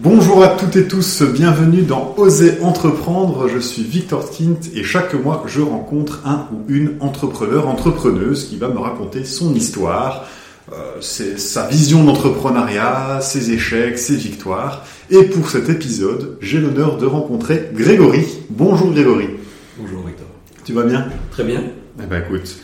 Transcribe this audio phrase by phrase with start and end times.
[0.00, 3.48] Bonjour à toutes et tous, bienvenue dans Oser entreprendre.
[3.48, 8.58] Je suis Victor Kint et chaque mois je rencontre un ou une entrepreneur, entrepreneuse qui
[8.58, 10.26] va me raconter son histoire,
[10.72, 14.84] euh, sa vision d'entrepreneuriat, ses échecs, ses victoires.
[15.10, 18.24] Et pour cet épisode, j'ai l'honneur de rencontrer Grégory.
[18.50, 19.26] Bonjour Grégory.
[19.80, 20.28] Bonjour Victor.
[20.64, 21.08] Tu vas bien?
[21.32, 21.64] Très bien.
[22.00, 22.56] Eh ben écoute,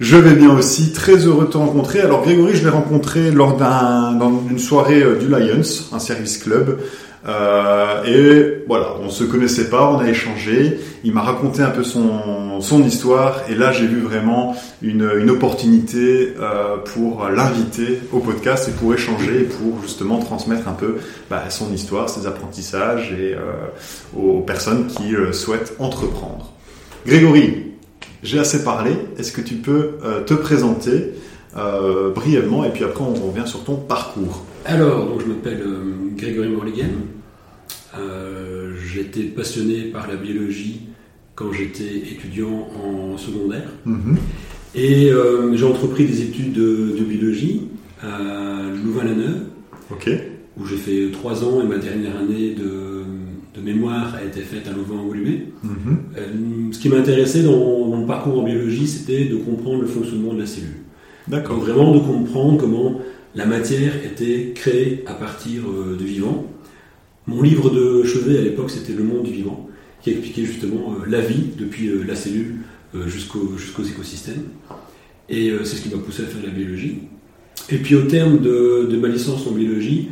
[0.00, 2.00] je vais bien aussi, très heureux de te rencontrer.
[2.00, 5.62] Alors Grégory, je l'ai rencontré lors d'une soirée euh, du Lions,
[5.92, 6.78] un service club.
[7.26, 10.78] Euh, et voilà, on se connaissait pas, on a échangé.
[11.04, 15.30] Il m'a raconté un peu son, son histoire, et là j'ai vu vraiment une, une
[15.30, 20.96] opportunité euh, pour l'inviter au podcast et pour échanger, et pour justement transmettre un peu
[21.28, 26.52] bah, son histoire, ses apprentissages et euh, aux personnes qui euh, souhaitent entreprendre.
[27.06, 27.72] Grégory,
[28.22, 28.92] j'ai assez parlé.
[29.18, 31.12] Est-ce que tu peux euh, te présenter
[31.56, 34.44] euh, brièvement et puis après on revient sur ton parcours?
[34.64, 36.90] Alors, donc, je m'appelle euh, Grégory Morligan.
[38.92, 40.82] j'étais passionné par la biologie
[41.34, 43.70] quand j'étais étudiant en secondaire.
[43.84, 44.16] Mhm.
[44.74, 45.10] Et
[45.54, 47.68] j'ai entrepris des études de, de biologie
[48.02, 48.18] à
[48.84, 49.46] Louvain-la-Neuve,
[50.58, 52.97] où j'ai fait trois ans et ma dernière année de,
[53.54, 55.46] de mémoire a été faite à Louvain-en-Goulimé.
[55.62, 55.70] Mhm.
[56.16, 56.22] Euh,
[56.72, 60.46] ce qui m'intéressait dans mon parcours en biologie, c'était de comprendre le fonctionnement de la
[60.46, 60.68] cellule.
[61.28, 61.58] Donc D'accord.
[61.58, 63.00] vraiment de comprendre comment
[63.34, 66.46] la matière était créée à partir euh, de vivants.
[67.26, 69.68] Mon livre de chevet à l'époque, c'était Le monde du vivant,
[70.02, 72.56] qui expliquait justement euh, la vie depuis la cellule
[73.06, 74.44] jusqu'au- jusqu'aux écosystèmes.
[75.28, 77.00] Et c'est ce qui m'a poussé à faire de la biologie.
[77.70, 80.08] Et puis au terme de, de ma licence en biologie,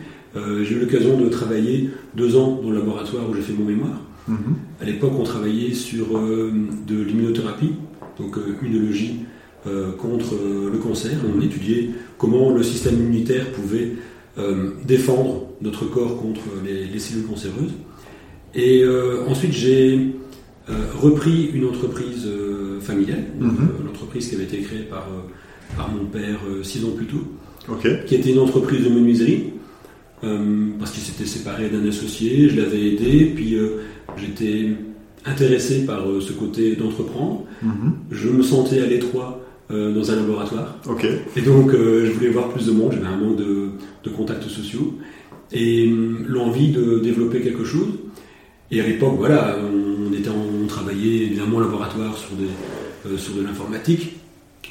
[0.65, 4.01] j'ai eu l'occasion de travailler deux ans dans le laboratoire où j'ai fait mon mémoire.
[4.29, 4.37] Mhm.
[4.81, 6.51] À l'époque, on travaillait sur euh,
[6.87, 7.73] de l'immunothérapie,
[8.19, 9.21] donc euh, immunologie
[9.67, 11.13] euh, contre euh, le cancer.
[11.37, 13.93] On étudiait comment le système immunitaire pouvait
[14.39, 17.73] euh, défendre notre corps contre les, les cellules cancéreuses.
[18.55, 19.99] Et euh, ensuite, j'ai
[20.69, 23.59] euh, repris une entreprise euh, familiale, donc, Mhm.
[23.61, 25.23] euh, l'entreprise qui avait été créée par, euh,
[25.77, 27.23] par mon père euh, six ans plus tôt
[28.07, 29.45] qui était une entreprise de menuiserie,
[30.25, 33.83] euh, parce qu'il s'était séparé d'un associé, je l'avais aidé, puis euh,
[34.17, 34.71] j'étais
[35.25, 37.45] intéressé par euh, ce côté d'entreprendre.
[37.63, 37.93] Mhm.
[38.11, 40.79] Je me sentais à l'étroit dans un laboratoire,
[41.37, 43.71] et donc je voulais voir plus de monde, j'avais un manque de,
[44.05, 44.95] de contacts sociaux,
[45.53, 47.89] et hum, l'envie de développer quelque chose.
[48.71, 53.35] Et à l'époque, voilà, on, était en- on travaillait évidemment au laboratoire sur, des, sur
[53.35, 54.13] de l'informatique,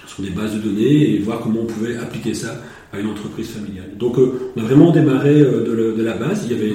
[0.07, 2.61] sur des bases de données, et voir comment on pouvait appliquer ça
[2.95, 3.89] à une entreprise familiale.
[3.97, 5.63] Donc euh, on a vraiment démarré euh,
[5.95, 6.73] de, la- base, il y avait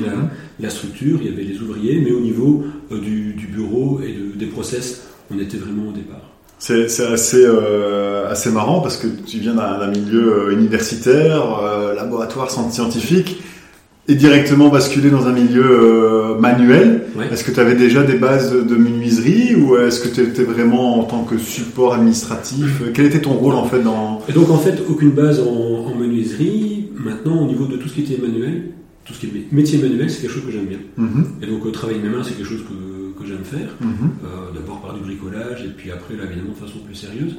[0.60, 4.38] la, structure, il y avait les ouvriers, mais au niveau euh, du, bureau et de-
[4.38, 6.22] des process, on était vraiment au départ.
[6.58, 7.46] C'est assez,
[8.28, 11.42] assez marrant parce que tu viens d'un milieu universitaire,
[11.96, 13.42] laboratoire scientifique,
[14.10, 17.04] et directement basculé dans un milieu euh, manuel.
[17.30, 20.98] Est-ce que tu avais déjà des bases de, menuiserie ou est-ce que tu étais vraiment
[21.00, 22.82] en tant que support administratif?
[22.94, 24.20] Quel était ton rôle en fait dans...
[24.28, 26.88] Et donc en fait, aucune base en, en menuiserie.
[26.96, 28.72] Maintenant, au niveau de tout ce qui était manuel,
[29.04, 30.78] tout ce qui est mé- métier manuel, c'est quelque chose que j'aime bien.
[30.96, 33.70] Mhm, Et donc euh, travailler mes mains, c'est quelque chose que, que j'aime faire.
[33.80, 37.36] mhm, Euh, D'abord par du bricolage, et puis après, là, évidemment, de façon plus sérieuse.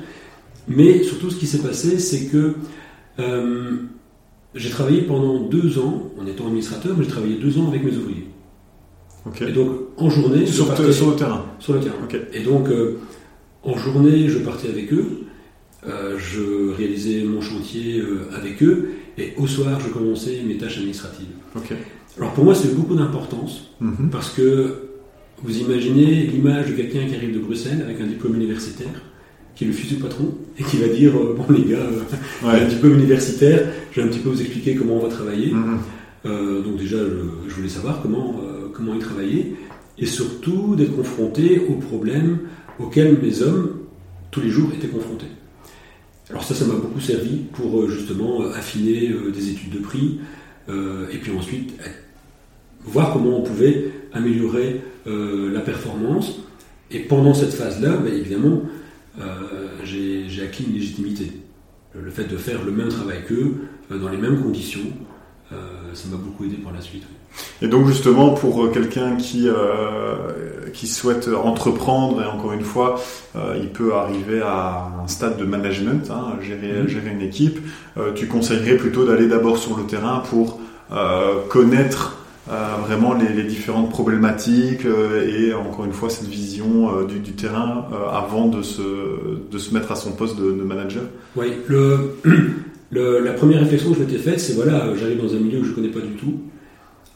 [0.69, 2.53] Mais surtout, ce qui s'est passé, c'est que
[4.55, 7.95] j'ai travaillé pendant deux ans, en étant administrateur, mais j'ai travaillé deux ans avec mes
[7.95, 8.27] ouvriers.
[9.47, 11.45] Et donc, en journée, je Sur, partais- sur le terrain.
[11.59, 11.95] sur le terrain.
[12.33, 12.97] Et donc, euh,
[13.63, 15.05] en journée, je partais avec eux,
[15.87, 20.77] euh, je réalisais mon chantier euh, avec eux, et au soir, je commençais mes tâches
[20.77, 21.27] administratives.
[22.17, 24.89] Alors pour moi, c'est beaucoup d'importance, Mhm, parce que
[25.43, 29.01] vous imaginez l'image de quelqu'un qui arrive de Bruxelles avec un diplôme universitaire,
[29.61, 32.01] qui est le futur patron, et qui va dire, euh, bon les gars, euh,
[32.47, 32.65] un Ouais.
[32.65, 35.51] diplôme universitaire, je vais un petit peu vous expliquer comment on va travailler.
[35.51, 35.77] Mhm,
[36.25, 38.39] Euh, donc déjà, je, je voulais savoir comment,
[38.75, 39.53] comment ils travaillaient,
[39.99, 42.39] et surtout d'être confronté aux problèmes
[42.79, 43.71] auxquels les hommes,
[44.31, 45.25] tous les jours, étaient confrontés.
[46.29, 50.19] Alors ça, ça m'a beaucoup servi pour justement affiner des études de prix,
[50.69, 51.73] et puis ensuite
[52.85, 56.39] voir comment on pouvait améliorer la performance.
[56.91, 58.61] Et pendant cette phase-là, ben, évidemment,
[59.83, 61.31] j'ai j'ai acquis une légitimité.
[61.93, 63.55] Le, le fait de faire le même travail qu'eux,
[63.91, 64.79] euh, dans les mêmes conditions,
[65.51, 65.55] euh,
[65.93, 67.03] ça m'a beaucoup aidé par la suite.
[67.09, 67.17] oui.
[67.61, 72.99] Et donc justement pour euh, quelqu'un qui euh, qui souhaite entreprendre et encore une fois
[73.35, 76.87] euh, il peut arriver à un stade de management, hein, gérer Mhm.
[76.87, 77.59] gérer une équipe,
[77.97, 80.59] euh, tu conseillerais plutôt d'aller d'abord sur le terrain pour
[80.91, 82.20] euh, connaître euh,
[82.85, 87.31] vraiment les, les différentes problématiques euh, et encore une fois cette vision euh, du, du
[87.31, 88.81] terrain euh, avant de se
[89.49, 91.03] de se mettre à son poste de, de manager.
[91.35, 92.15] Oui, le,
[92.91, 95.65] le- la première réflexion que je m'étais faite, c'est voilà, j'arrive dans un milieu que
[95.65, 96.41] je connais pas du tout.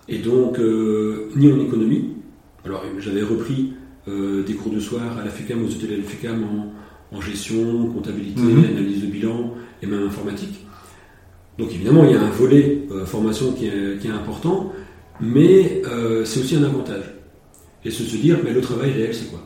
[0.08, 0.60] Et donc,
[1.36, 2.12] ni en économie.
[2.64, 3.74] Alors, j'avais repris
[4.06, 6.46] des cours de soir à la FECAM, aux hôtels de la FECAM
[7.12, 8.66] en, gestion, comptabilité, mhm.
[8.66, 10.64] analyse de bilan et même informatique.
[11.58, 14.74] Donc évidemment, il y a un volet formation qui est, important,
[15.20, 15.82] mais
[16.26, 17.14] c'est aussi un avantage.
[17.84, 19.42] Et se, se dire, mais le travail réel, c'est quoi?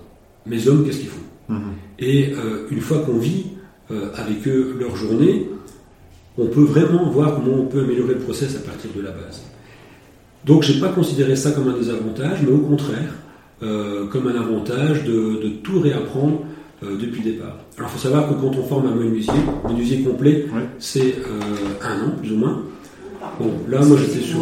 [0.46, 1.20] Mes hommes, qu'est-ce qu'ils font?
[1.50, 1.74] Mhm.
[2.00, 2.34] Et
[2.72, 3.46] une fois qu'on vit
[3.90, 5.48] avec eux leur journée,
[6.38, 9.44] on peut vraiment voir comment on peut améliorer le process à partir de la base.
[10.46, 13.14] Donc je n'ai pas considéré ça comme un désavantage, mais au contraire,
[13.62, 16.42] euh, comme un avantage de, tout réapprendre
[16.84, 17.58] euh, depuis le départ.
[17.78, 19.34] Alors il faut savoir que quand on forme un menuisier,
[19.66, 20.46] un menuisier complet,
[20.80, 22.64] c'est euh, un an plus ou moins.
[23.38, 24.40] Bon, là moi j'étais sur...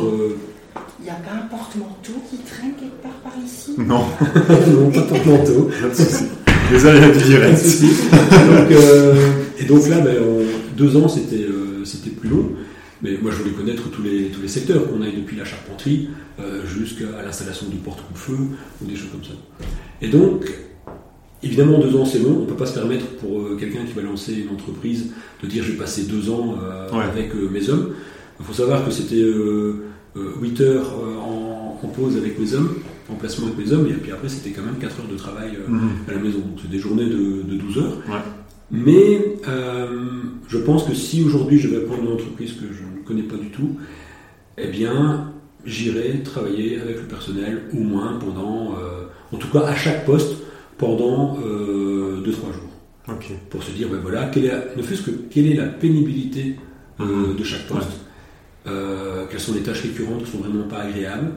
[1.08, 3.76] n'y a pas un porte-manteau qui traîne quelque part par ici?
[3.78, 4.06] Non.
[4.68, 5.70] non, pas de porte-manteau.
[6.72, 7.66] Les aléas du direct.
[9.60, 10.16] et donc là, ben,
[10.76, 11.48] deux ans, c'était
[11.86, 12.52] c'était plus long.
[13.02, 16.10] Mais moi, je voulais connaître tous les, tous les secteurs, qu'on aille depuis la charpenterie
[16.40, 18.38] euh, jusqu'à l'installation du porte-coup-feu
[18.82, 19.34] ou des choses comme ça.
[20.02, 20.46] Et donc,
[21.44, 22.38] évidemment, deux ans, c'est long.
[22.38, 25.12] On ne peut pas se permettre pour euh, quelqu'un qui va lancer une entreprise
[25.44, 27.94] de dire je vais passer deux ans euh, avec mes hommes.
[28.40, 29.24] Il faut savoir que c'était
[30.42, 30.94] 8 heures
[31.24, 32.76] en, pause avec mes hommes,
[33.10, 35.58] en placement avec mes hommes, et puis après, c'était quand même 4 heures de travail
[35.68, 35.90] mhm.
[36.08, 36.40] à la maison.
[36.40, 37.98] Donc, c'est des journées de, de 12 heures.
[38.72, 39.88] Mais euh,
[40.48, 43.38] je pense que si aujourd'hui je vais prendre une entreprise que je ne connais pas
[43.38, 43.78] du tout,
[44.58, 45.32] eh bien,
[45.66, 50.34] j'irai travailler avec le personnel au moins pendant, euh, en tout cas à chaque poste,
[50.78, 52.64] pendant 2-3 euh, jours.
[53.50, 56.58] Pour se dire, ben voilà, quelle est ne fût-ce que quelle est la pénibilité
[57.00, 57.38] mhm.
[57.38, 58.02] de chaque poste,
[59.30, 61.32] quelles sont les tâches récurrentes qui sont vraiment pas agréables,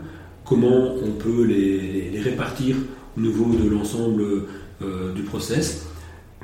[0.45, 2.77] comment on peut les, répartir
[3.17, 4.23] au niveau de l'ensemble
[5.15, 5.87] du process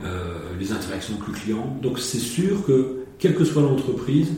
[0.05, 1.79] euh, les interactions avec le client.
[1.81, 4.35] Donc c'est sûr que, quelle que soit l'entreprise,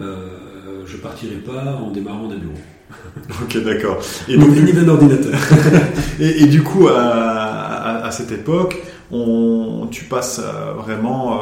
[0.00, 2.58] euh, je partirai pas en démarrant d'un bureau.
[3.42, 3.98] ok, d'accord.
[4.28, 5.38] Et donc, ni d'un ordinateur.
[6.20, 11.40] et, du coup, à, cette époque, on, tu passes euh, vraiment,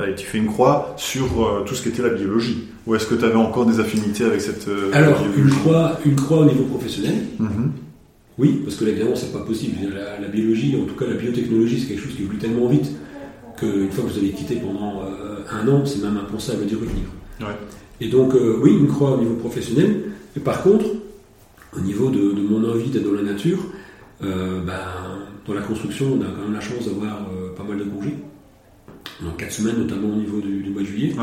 [0.00, 2.68] euh, et tu fais une croix sur tout ce qui était la biologie.
[2.86, 6.38] Ou est-ce que tu avais encore des affinités avec cette Alors, une croix, une croix
[6.38, 7.14] au niveau professionnel.
[7.38, 7.72] Mhm.
[8.36, 9.76] Oui, parce que évidemment, c'est pas possible.
[10.20, 12.90] La, biologie, en tout cas la biotechnologie, c'est quelque chose qui évolue tellement vite
[13.56, 17.04] qu'une fois que vous avez quitté pendant euh, un an, c'est même impensable d'y revenir.
[18.00, 20.00] Et donc, euh, oui, une croix au niveau professionnel.
[20.42, 20.86] Par contre,
[21.76, 23.58] au niveau de, mon envie d'être dans la nature,
[24.22, 24.78] euh, ben,
[25.46, 28.14] dans la construction, on a quand même la chance d'avoir pas mal de congés.
[29.22, 31.14] Donc, quatre semaines, notamment au niveau du, mois de juillet.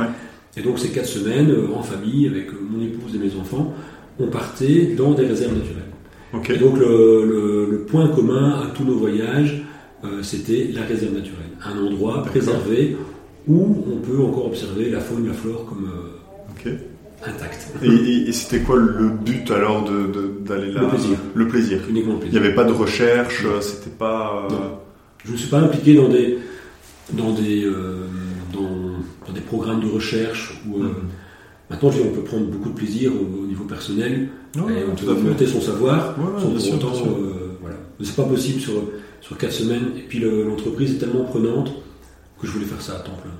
[0.55, 3.73] Et donc, ces quatre semaines, en famille, avec mon épouse et mes enfants,
[4.19, 5.91] on partait dans des réserves naturelles.
[6.31, 6.47] Donc
[6.79, 9.63] le, point commun à tous nos voyages,
[10.03, 12.95] euh, c'était la réserve naturelle, un endroit préservé
[13.47, 15.89] où on peut encore observer la faune, la flore comme
[16.65, 16.71] euh,
[17.25, 17.67] intacte.
[17.83, 21.17] Et, c'était quoi le but alors d'aller là Le plaisir.
[21.35, 21.79] Le plaisir.
[21.89, 22.37] Uniquement le plaisir.
[22.37, 24.47] Il n'y avait pas de recherche, c'était pas.
[24.51, 24.55] Euh,
[25.23, 26.37] Je ne me suis pas impliqué dans des
[27.13, 27.69] dans des
[28.53, 30.93] dans, des programmes de recherche où mm-hmm.
[31.71, 34.27] Maintenant, on peut prendre beaucoup de plaisir au, niveau personnel
[34.57, 36.93] et on peut monter son savoir sans pour autant.
[37.07, 37.77] Euh, voilà.
[38.01, 38.73] C'est pas possible sur,
[39.21, 39.85] sur 4 semaines.
[39.97, 41.71] Et puis l'entreprise est tellement prenante
[42.39, 43.31] que je voulais faire ça à temps plein.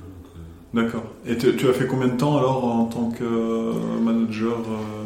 [0.73, 1.03] Euh, D'accord.
[1.27, 3.73] Et tu as fait combien de temps alors en tant que euh,
[4.03, 4.57] manager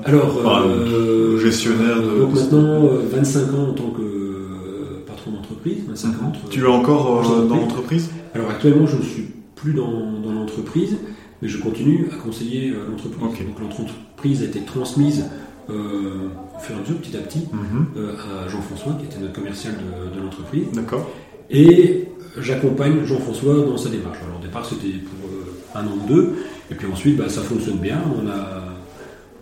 [0.04, 2.20] Alors, gestionnaire de.
[2.20, 5.84] Donc maintenant, 25 ans en tant que patron d'entreprise.
[5.88, 6.32] 25 ans.
[6.50, 8.12] Tu es encore dans l'entreprise?
[8.34, 10.98] Alors actuellement, je ne suis plus dans, dans l'entreprise
[11.42, 13.48] mais je continue à conseiller euh, l'entreprise.
[13.48, 15.26] Donc l'entreprise a été transmise
[15.70, 17.88] euh, au fur et à mesure, petit à petit, mhm.
[17.98, 20.68] euh, à Jean-François, qui était notre commercial de, l'entreprise.
[20.74, 21.10] D'accord.
[21.50, 22.08] Et
[22.40, 24.18] j'accompagne Jean-François dans sa démarche.
[24.24, 25.30] Alors au départ, c'était pour
[25.76, 26.36] un an ou deux,
[26.72, 28.02] et puis ensuite, bah, ça fonctionne bien.
[28.16, 28.64] On a,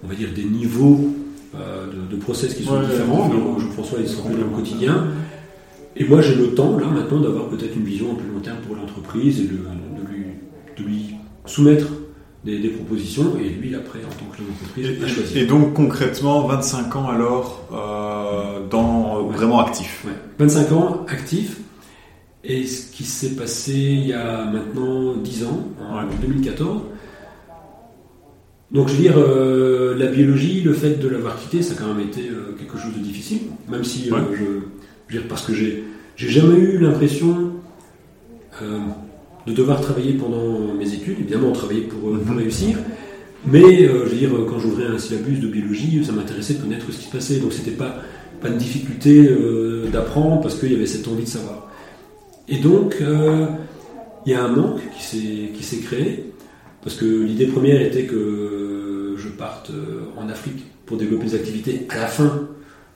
[0.04, 1.13] on va dire, des niveaux
[1.54, 3.32] de, process qui sont différents.
[3.60, 5.08] Jean-François, il se rend le quotidien.
[5.96, 8.58] Et moi, j'ai le temps, là, maintenant, d'avoir peut-être une vision un peu long terme
[8.66, 9.58] pour l'entreprise et de,
[10.10, 10.25] lui,
[10.78, 11.88] de lui soumettre
[12.44, 17.10] des, propositions et lui après en tant que chef d'entreprise Et donc concrètement 25 ans
[17.10, 20.06] alors euh, dans euh, vraiment actif.
[20.40, 21.62] 25 ans actif
[22.44, 26.82] et ce qui s'est passé il y a maintenant 10 ans en 2014.
[28.72, 31.94] Donc je veux dire euh, la biologie, le fait de l'avoir quitté, ça a quand
[31.94, 32.22] même été
[32.58, 34.72] quelque chose de difficile, même si je, je, veux
[35.12, 35.84] dire parce que j'ai
[36.16, 37.54] j'ai jamais eu l'impression
[39.48, 42.40] de devoir travailler pendant mes études, évidemment travailler pour, euh, pour mhm.
[42.40, 42.78] réussir,
[43.46, 46.92] mais euh, je veux dire, quand j'ouvrais un syllabus de biologie, ça m'intéressait de connaître
[46.92, 47.98] ce qui se passait, donc c'était pas,
[48.42, 51.70] pas une difficulté euh, d'apprendre parce qu'il y avait cette envie de savoir.
[52.48, 52.96] Et donc,
[54.26, 56.32] il y a un manque qui s'est créé,
[56.82, 59.72] parce que l'idée première était que je parte
[60.18, 62.48] en Afrique pour développer des activités à la fin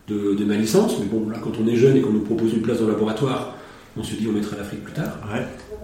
[0.10, 0.98] de, de ma licence.
[1.00, 2.92] Mais bon, là, quand on est jeune et qu'on nous propose une place dans le
[2.94, 3.56] laboratoire,
[3.96, 5.18] on se dit on mettra l'Afrique plus tard.
[5.34, 5.42] Ouais.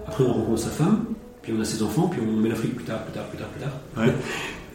[0.07, 1.05] Après, on rencontre sa femme,
[1.41, 3.47] puis on a ses enfants, puis on met l'Afrique plus tard, plus tard, plus tard,
[3.47, 3.79] plus tard.
[4.05, 4.11] Ouais.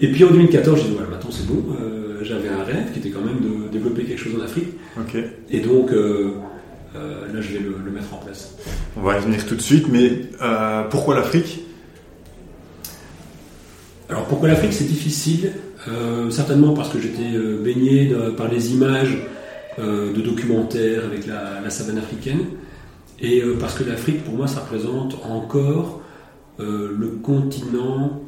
[0.01, 1.63] Et puis en 2014, j'ai dit voilà, maintenant c'est bon.
[1.81, 4.69] euh, J'avais un rêve qui était quand même de développer quelque chose en Afrique.
[5.51, 6.33] Et donc euh,
[6.97, 8.55] euh, là, je vais le, le mettre en place.
[8.97, 11.61] On va y venir tout de suite, mais euh, pourquoi l'Afrique?
[14.09, 14.73] Alors pourquoi l'Afrique?
[14.73, 15.53] C'est difficile
[15.87, 17.31] Euh, Certainement parce que j'étais
[17.65, 19.17] baigné de- par les images
[19.79, 22.41] de documentaires avec la, la savane africaine.
[23.21, 26.01] Et parce que l'Afrique pour moi ça représente encore
[26.59, 28.21] le continent,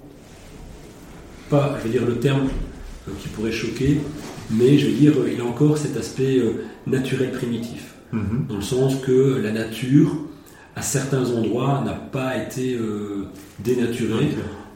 [1.48, 2.48] pas je vais dire le terme
[3.20, 4.00] qui pourrait choquer,
[4.50, 6.40] mais je vais dire il a encore cet aspect
[6.86, 8.46] naturel primitif Mhm.
[8.48, 10.16] dans le sens que la nature
[10.76, 13.26] à certains endroits n'a pas été euh,
[13.58, 14.30] dénaturée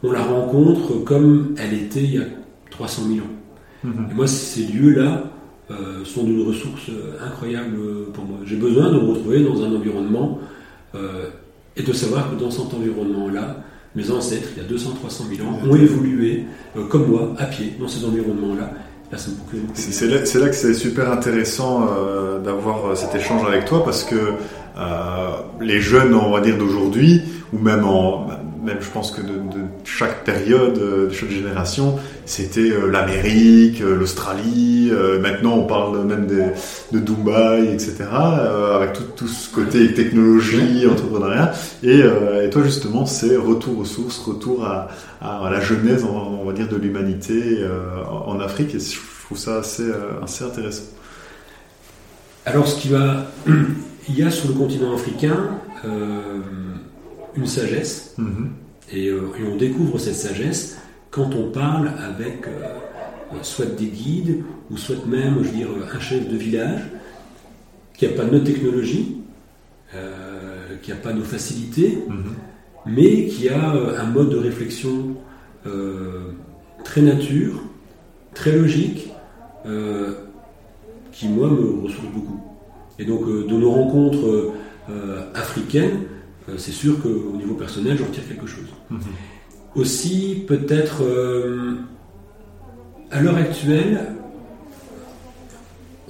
[0.04, 2.26] on la rencontre comme elle était il y a
[2.70, 3.30] 300 000 ans.
[3.84, 4.08] Mhm.
[4.10, 5.24] Et moi, ces lieux-là
[5.70, 7.78] euh, sont d'une ressource euh, incroyable
[8.12, 8.38] pour moi.
[8.44, 10.38] J'ai besoin de me retrouver dans un environnement
[10.94, 11.30] euh,
[11.76, 13.64] et de savoir que dans cet environnement-là,
[13.96, 16.44] mes ancêtres, il y a 200-300 000 ans, ont évolué
[16.88, 18.72] comme moi, à pied, dans ces environnements-là.
[19.74, 23.84] C'est là, c'est là que c'est super intéressant euh, d'avoir euh, cet échange avec toi
[23.84, 24.16] parce que
[24.76, 25.30] euh,
[25.60, 28.26] les jeunes, on va dire d'aujourd'hui, ou même en,
[28.64, 33.80] même je pense que de, de chaque période, euh, de chaque génération, c'était euh, l'Amérique,
[33.82, 34.90] euh, l'Australie.
[35.20, 36.50] maintenant, on parle même des-
[36.92, 38.04] de Dubaï, etc.
[38.76, 41.52] avec tout, tout ce côté technologie, entrepreneuriat.
[41.82, 44.88] Et, et toi, justement, c'est retour aux sources, retour à,
[45.20, 47.64] à la genèse, on, on va dire, de l'humanité
[48.26, 48.74] en Afrique.
[48.74, 49.90] Et je trouve ça assez,
[50.22, 50.84] assez intéressant.
[52.46, 53.26] Alors, ce qui va.
[54.08, 55.48] Il y a sur le continent africain
[55.86, 56.40] euh,
[57.36, 58.14] une sagesse.
[58.18, 58.50] Mhm.
[58.92, 60.78] Et, euh, et on découvre cette sagesse
[61.10, 62.50] quand on parle avec euh,
[63.32, 66.82] euh, soit des guides ou soit même, je veux dire, un chef de village
[67.96, 69.18] qui n'a pas nos technologies,
[69.94, 72.24] euh, qui n'a pas nos facilités, Mhm.
[72.86, 75.16] mais qui a un mode de réflexion
[76.84, 77.62] très nature,
[78.34, 79.10] très logique,
[81.12, 82.40] qui moi me ressource beaucoup.
[82.98, 84.52] Et donc de nos rencontres
[85.34, 86.00] africaines,
[86.58, 88.66] c'est sûr qu'au niveau personnel, j'en retire quelque chose.
[88.90, 88.98] Mhm.
[89.76, 91.74] Aussi, peut-être, euh,
[93.10, 94.06] à l'heure actuelle,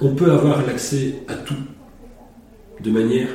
[0.00, 1.54] on peut avoir l'accès à tout
[2.82, 3.28] de manière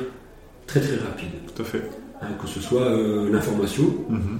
[0.66, 1.30] très très rapide.
[1.54, 1.82] Tout à fait.
[2.22, 4.38] Hein, que ce soit euh, l'information, Mhm.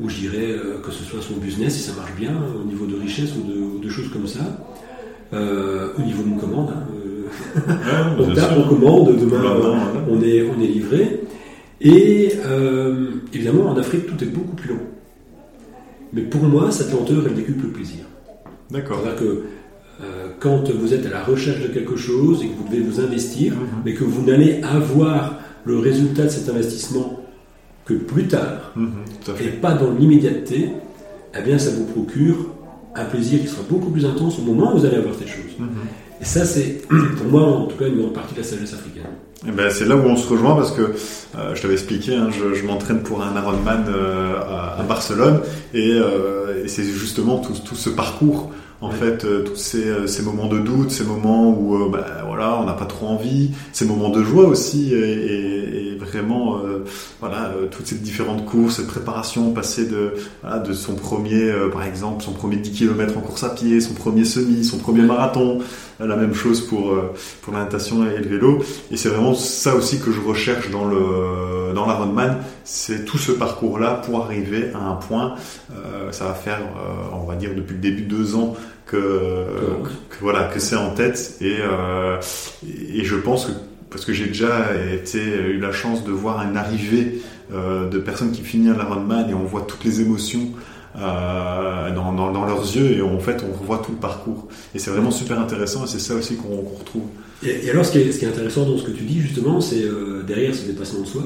[0.00, 2.86] ou je dirais euh, que ce soit son business, si ça marche bien, au niveau
[2.86, 4.64] de richesse ou de, ou de choses comme ça,
[5.32, 6.70] euh, au niveau d'une commande.
[6.70, 11.20] hein, euh, on tape, on commande, demain euh, est, on est livré.
[11.80, 14.80] Et euh, évidemment, en Afrique, tout est beaucoup plus long.
[16.12, 18.04] Mais pour moi, cette lenteur, elle décuple le plaisir.
[18.70, 19.00] D'accord.
[19.02, 19.24] C'est-à-dire que
[20.02, 23.00] euh, quand vous êtes à la recherche de quelque chose et que vous devez vous
[23.00, 23.60] investir, Mhm.
[23.84, 27.20] mais que vous n'allez avoir le résultat de cet investissement
[27.84, 28.88] que plus tard, Mhm.
[29.44, 30.70] Et pas dans l'immédiateté,
[31.38, 32.36] eh bien ça vous procure
[32.94, 35.52] un plaisir qui sera beaucoup plus intense au moment où vous allez avoir cette chose.
[35.58, 35.68] Mhm.
[36.20, 36.82] Et ça, c'est
[37.18, 39.04] pour moi en tout cas une grande partie de la sagesse africaine.
[39.46, 42.28] Eh ben, c'est là où on se rejoint parce que euh, je t'avais expliqué, hein,
[42.30, 45.40] je, je m'entraîne pour un Ironman euh, à, à Barcelone
[45.74, 48.50] et, euh, et c'est justement tout, tout ce parcours.
[48.82, 48.94] En Ouais.
[48.96, 52.84] fait, tous ces, ces moments de doute, ces moments où bah, voilà, on n'a pas
[52.84, 56.58] trop envie, ces moments de joie aussi, et, et- et vraiment,
[57.20, 62.22] voilà, toutes ces différentes courses, cette préparation, passer de, voilà, de son premier, par exemple,
[62.22, 65.60] son premier 10 km en course à pied, son premier semi, son premier marathon,
[66.04, 67.12] la même chose pour euh,
[67.42, 68.62] pour la natation et le vélo.
[68.90, 73.32] Et c'est vraiment ça aussi que je recherche dans le dans l'Ironman, c'est tout ce
[73.32, 75.34] parcours-là pour arriver à un point.
[75.72, 78.96] Euh, ça va faire, euh, on va dire, depuis le début de deux ans que,
[78.96, 81.56] que voilà que c'est en tête et
[82.94, 83.52] et je pense que
[83.90, 88.42] parce que j'ai déjà été eu la chance de voir une arrivée de personnes qui
[88.42, 90.52] finissent un Ironman et on voit toutes les émotions
[90.98, 95.10] euh, dans, leurs yeux et en fait on revoit tout le parcours et c'est vraiment
[95.10, 97.02] super intéressant et c'est ça aussi qu'on retrouve.
[97.42, 100.54] Et, alors, ce qui, est, intéressant dans ce que tu dis, justement, c'est euh, derrière
[100.54, 101.22] ce dépassement de soi.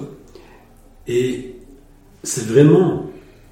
[1.07, 1.55] Et
[2.25, 3.07] c'est vraiment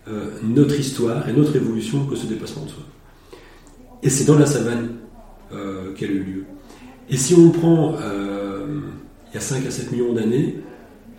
[0.09, 2.83] euh, notre histoire et notre évolution que ce dépassement de soi.
[4.03, 4.91] Et c'est dans la savane
[5.97, 6.45] qu'elle a eu lieu.
[7.09, 7.95] Et si on prend
[9.31, 10.57] il y a 5 à 7 millions d'années,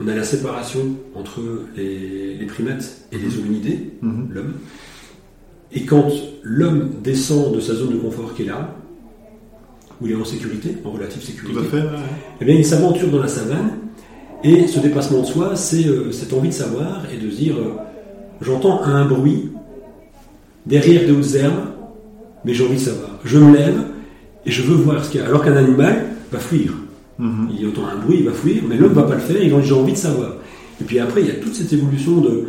[0.01, 0.79] on a la séparation
[1.15, 1.41] entre
[1.75, 4.29] les, les primates et les hominidés, Mhm.
[4.32, 4.53] l'homme.
[5.72, 6.08] Et quand
[6.41, 8.75] l'homme descend de sa zone de confort qui est là,
[10.01, 11.77] où il est en sécurité, en relative sécurité, fait.
[11.82, 11.89] ouais,
[12.41, 13.72] eh bien, il s'aventure dans la savane.
[14.44, 17.56] Et ce dépassement de soi, c'est euh, cette envie de savoir et de se dire
[17.58, 17.74] euh,
[18.41, 19.50] j'entends un bruit
[20.65, 21.74] derrière de hautes herbes,
[22.46, 23.20] mais j'ai envie de savoir.
[23.25, 23.82] Je me lève
[24.46, 25.27] et je veux voir ce qu'il y a.
[25.27, 26.74] Alors qu'un animal va fuir.
[27.20, 27.50] Mhm.
[27.60, 29.62] Il entend un bruit, il va fuir, mais l'homme va pas le faire, il a
[29.62, 30.36] j'ai envie de savoir.
[30.82, 32.46] Et puis après, il y a toute cette évolution de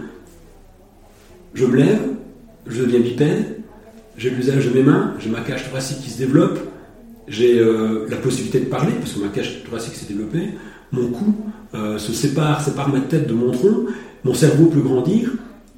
[1.55, 2.01] je me lève,
[2.67, 3.57] je deviens bipède,
[4.17, 6.59] j'ai l'usage de mes mains, j'ai ma cage thoracique qui se développe,
[7.27, 10.51] j'ai euh, la possibilité de parler, parce que ma cage thoracique s'est développée,
[10.93, 11.35] mon cou
[11.75, 13.87] euh, se sépare, sépare ma tête de mon tronc,
[14.25, 15.33] mon cerveau peut grandir,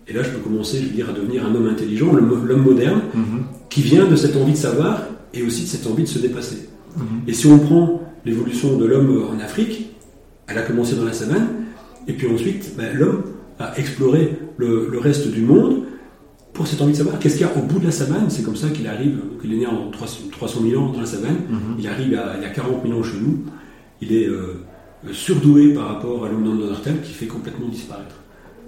[0.08, 2.62] et là je peux commencer, je veux dire, à devenir un homme intelligent, l'homme l'homme
[2.62, 3.44] moderne, Mhm.
[3.70, 6.68] qui vient de cette envie de savoir et aussi de cette envie de se dépasser.
[6.96, 7.04] Mhm.
[7.26, 9.90] Et si on prend l'évolution de l'homme en Afrique,
[10.46, 11.48] elle a commencé dans la savane,
[12.08, 13.22] et puis ensuite, ben, l'homme
[13.58, 15.84] a exploré le, le reste du monde
[16.52, 18.28] pour cette envie de savoir qu'est-ce qu'il y a au bout de la savane.
[18.28, 21.06] C'est comme ça qu'il arrive, qu'il est né en 300 300 000 ans dans la
[21.06, 21.76] savane, Mhm.
[21.78, 23.38] il arrive à, il y a 40 000 ans chez nous,
[24.02, 24.62] il est euh,
[25.12, 28.16] surdoué par rapport à l'homme d'Andertal qui fait complètement disparaître.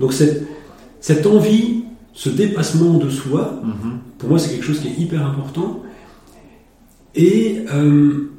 [0.01, 0.47] Donc cette,
[1.01, 3.99] cette envie, ce dépassement de soi, Mhm.
[4.19, 5.83] pour moi, c'est quelque chose qui est hyper important.
[7.15, 8.31] Et euh,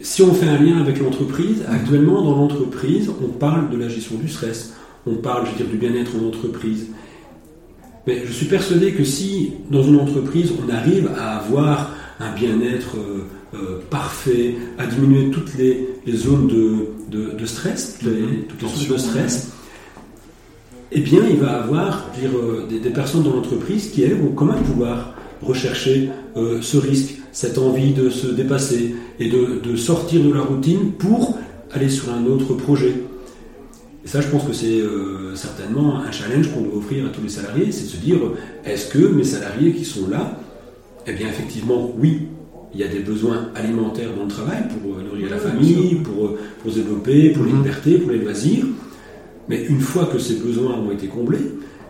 [0.00, 4.16] si on fait un lien avec l'entreprise, actuellement dans l'entreprise, on parle de la gestion
[4.16, 4.74] du stress,
[5.06, 6.86] on parle, je veux dire, du bien-être en entreprise.
[8.06, 12.96] Mais je suis persuadé que si dans une entreprise, on arrive à avoir un bien-être
[12.96, 18.20] euh, euh, parfait, à diminuer toutes les, les zones de, de- de stress, toutes les,
[18.22, 18.42] Mhm.
[18.48, 19.52] toutes les sources de stress,
[20.92, 24.02] eh bien, il va avoir je veux dire, euh, des, des personnes dans l'entreprise qui,
[24.02, 29.28] elles, vont quand même pouvoir rechercher euh, ce risque, cette envie de se dépasser et
[29.28, 31.38] de, de sortir de la routine pour
[31.72, 32.94] aller sur un autre projet.
[34.04, 37.22] Et ça, je pense que c'est euh, certainement un challenge qu'on doit offrir à tous
[37.22, 38.18] les salariés, c'est de se dire,
[38.64, 40.38] est-ce que mes salariés qui sont là,
[41.06, 42.22] eh bien, effectivement, oui,
[42.72, 46.26] il y a des besoins alimentaires dans le travail pour euh, nourrir la famille, pour,
[46.26, 47.58] euh, pour se développer, pour les Mhm.
[47.58, 48.64] libertés, pour les loisirs.
[49.48, 51.38] Mais une fois que ces besoins ont été comblés,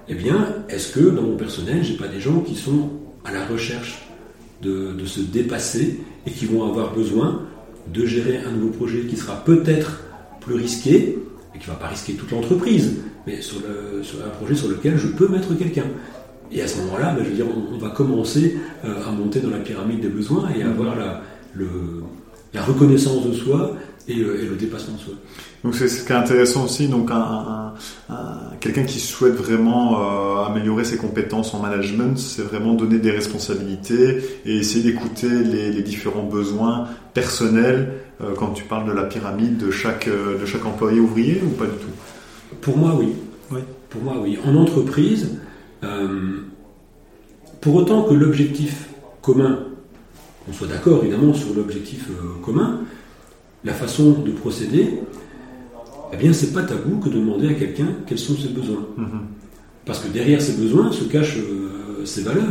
[0.09, 2.89] eh bien, est-ce que dans mon personnel, j'ai pas des gens qui sont
[3.25, 4.09] à la recherche
[4.63, 7.43] de, se dépasser et qui vont avoir besoin
[7.93, 10.01] de gérer un nouveau projet qui sera peut-être
[10.41, 11.19] plus risqué
[11.55, 15.29] et qui va pas risquer toute l'entreprise, mais sur, un projet sur lequel je peux
[15.29, 15.87] mettre quelqu'un.
[16.53, 19.51] Et à ce moment-là, ben, je veux dire, on, va commencer euh, à monter dans
[19.51, 21.23] la pyramide des besoins et à avoir la,
[22.63, 23.77] reconnaissance de soi
[24.09, 25.15] et le dépassement de soi.
[25.63, 27.75] Donc c'est ce qui est intéressant aussi, donc un, un-
[28.09, 33.11] un- quelqu'un qui souhaite vraiment euh, améliorer ses compétences en management, c'est vraiment donner des
[33.11, 37.93] responsabilités et essayer d'écouter les, les différents besoins personnels
[38.23, 41.51] euh, quand tu parles de la pyramide de chaque euh, de chaque employé ouvrier ou
[41.51, 42.57] pas du tout?
[42.63, 43.13] Pour moi, oui.
[43.91, 44.39] Pour moi, oui.
[44.47, 45.39] En entreprise,
[45.85, 46.39] euh,
[47.61, 48.89] pour autant que l'objectif
[49.21, 49.59] commun,
[50.49, 52.07] on soit d'accord évidemment sur l'objectif
[52.43, 52.81] commun,
[53.65, 55.01] la façon de procéder,
[56.13, 58.87] eh bien, c'est pas tabou que de demander à quelqu'un quels sont ses besoins.
[58.97, 59.21] Mhm.
[59.87, 62.45] Parce que derrière ces besoins se cachent euh, ses valeurs.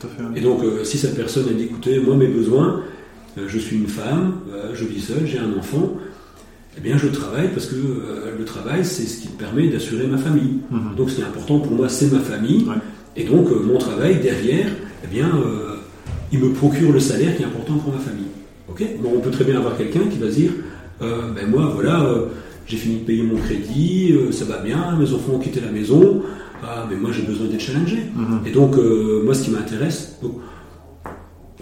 [0.00, 0.22] Tout à fait.
[0.28, 0.38] oui.
[0.38, 2.82] Et donc, euh, si cette personne elle dit écoutez, moi mes besoins,
[3.38, 4.34] euh, je suis une femme,
[4.74, 5.92] je vis seule, j'ai un enfant,
[6.76, 7.76] eh bien je travaille parce que
[8.38, 10.58] le travail c'est ce qui me permet d'assurer ma famille.
[10.70, 10.96] Mhm.
[10.96, 12.64] Donc ce qui est important pour moi c'est ma famille.
[12.64, 12.74] Ouais.
[13.16, 14.68] Et donc mon travail derrière,
[15.04, 15.30] eh bien
[16.32, 18.26] il me procure le salaire qui est important pour ma famille.
[18.68, 18.84] Ok?
[19.00, 20.50] Bon, on peut très bien avoir quelqu'un qui va dire
[21.00, 22.06] ben moi voilà,
[22.66, 25.70] j'ai fini de payer mon crédit, euh, ça va bien, mes enfants ont quitté la
[25.70, 26.22] maison,
[26.62, 27.98] ah mais moi j'ai besoin d'être challengé.
[28.14, 28.40] Mhm.
[28.46, 30.32] Et donc, euh, moi, ce qui m'intéresse, donc,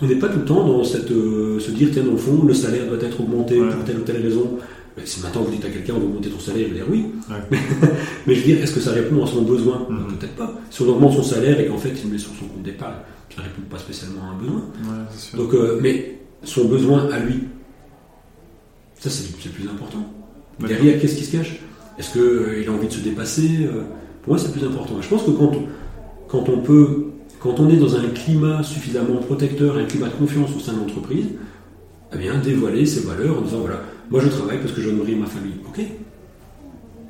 [0.01, 2.43] on n'est pas tout le temps dans cette, euh, se dire, tiens, dans le fond,
[2.45, 3.69] le salaire doit être augmenté Ouais.
[3.71, 4.59] pour telle ou telle raison.
[4.97, 6.87] Mais si maintenant vous dites à quelqu'un, on va augmenter ton salaire, il va dire
[6.91, 7.07] oui.
[7.29, 7.59] Ouais.
[8.27, 9.87] Mais je veux dire, est-ce que ça répond à son besoin?
[9.91, 10.17] Mhm.
[10.19, 10.53] Peut-être pas.
[10.71, 12.95] Si on augmente son salaire et qu'en fait, il le met sur son compte d'épargne,
[13.35, 14.57] ça ne répond pas spécialement à un besoin.
[14.61, 15.39] Ouais, c'est sûr.
[15.39, 17.41] Donc, mais son besoin à lui,
[19.01, 20.05] ça, c'est c'est le plus important.
[20.61, 21.57] Derrière, qu'est-ce qui se cache?
[21.99, 23.83] Est-ce qu'il a envie de se dépasser Euh,
[24.23, 24.99] Pour moi, c'est plus important.
[24.99, 25.63] Et je pense que quand on,
[26.29, 27.05] quand on peut,
[27.41, 30.79] quand on est dans un climat suffisamment protecteur, un climat de confiance au sein de
[30.81, 31.27] l'entreprise,
[32.15, 35.15] eh bien, dévoiler ses valeurs en disant voilà, moi je travaille parce que je nourris
[35.17, 35.55] ma famille.
[35.69, 35.85] Ok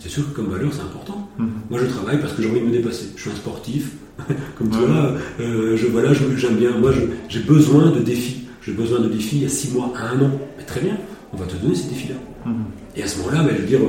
[0.00, 1.28] C'est sûr que comme valeur, c'est important.
[1.38, 1.48] Mhm.
[1.70, 3.07] Moi, je travaille parce que j'ai envie de me dépasser.
[3.16, 3.92] Je suis un sportif,
[4.59, 5.14] comme toi.
[5.40, 6.76] euh, je, voilà, j'aime bien.
[6.78, 6.92] Moi,
[7.28, 8.44] j'ai besoin de défis.
[8.62, 10.30] J'ai besoin de défis il y a six mois, à un an.
[10.59, 10.96] Mais très bien,
[11.33, 12.16] on va te donner ces défis-là.
[12.44, 12.64] Mhm.
[12.96, 13.80] Et à ce moment-là, ben, je veux dire,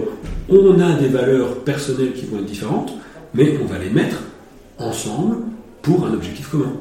[0.50, 2.94] on a des valeurs personnelles qui vont être différentes,
[3.34, 4.18] mais on va les mettre
[4.80, 5.38] ensemble
[5.82, 6.74] pour un objectif commun.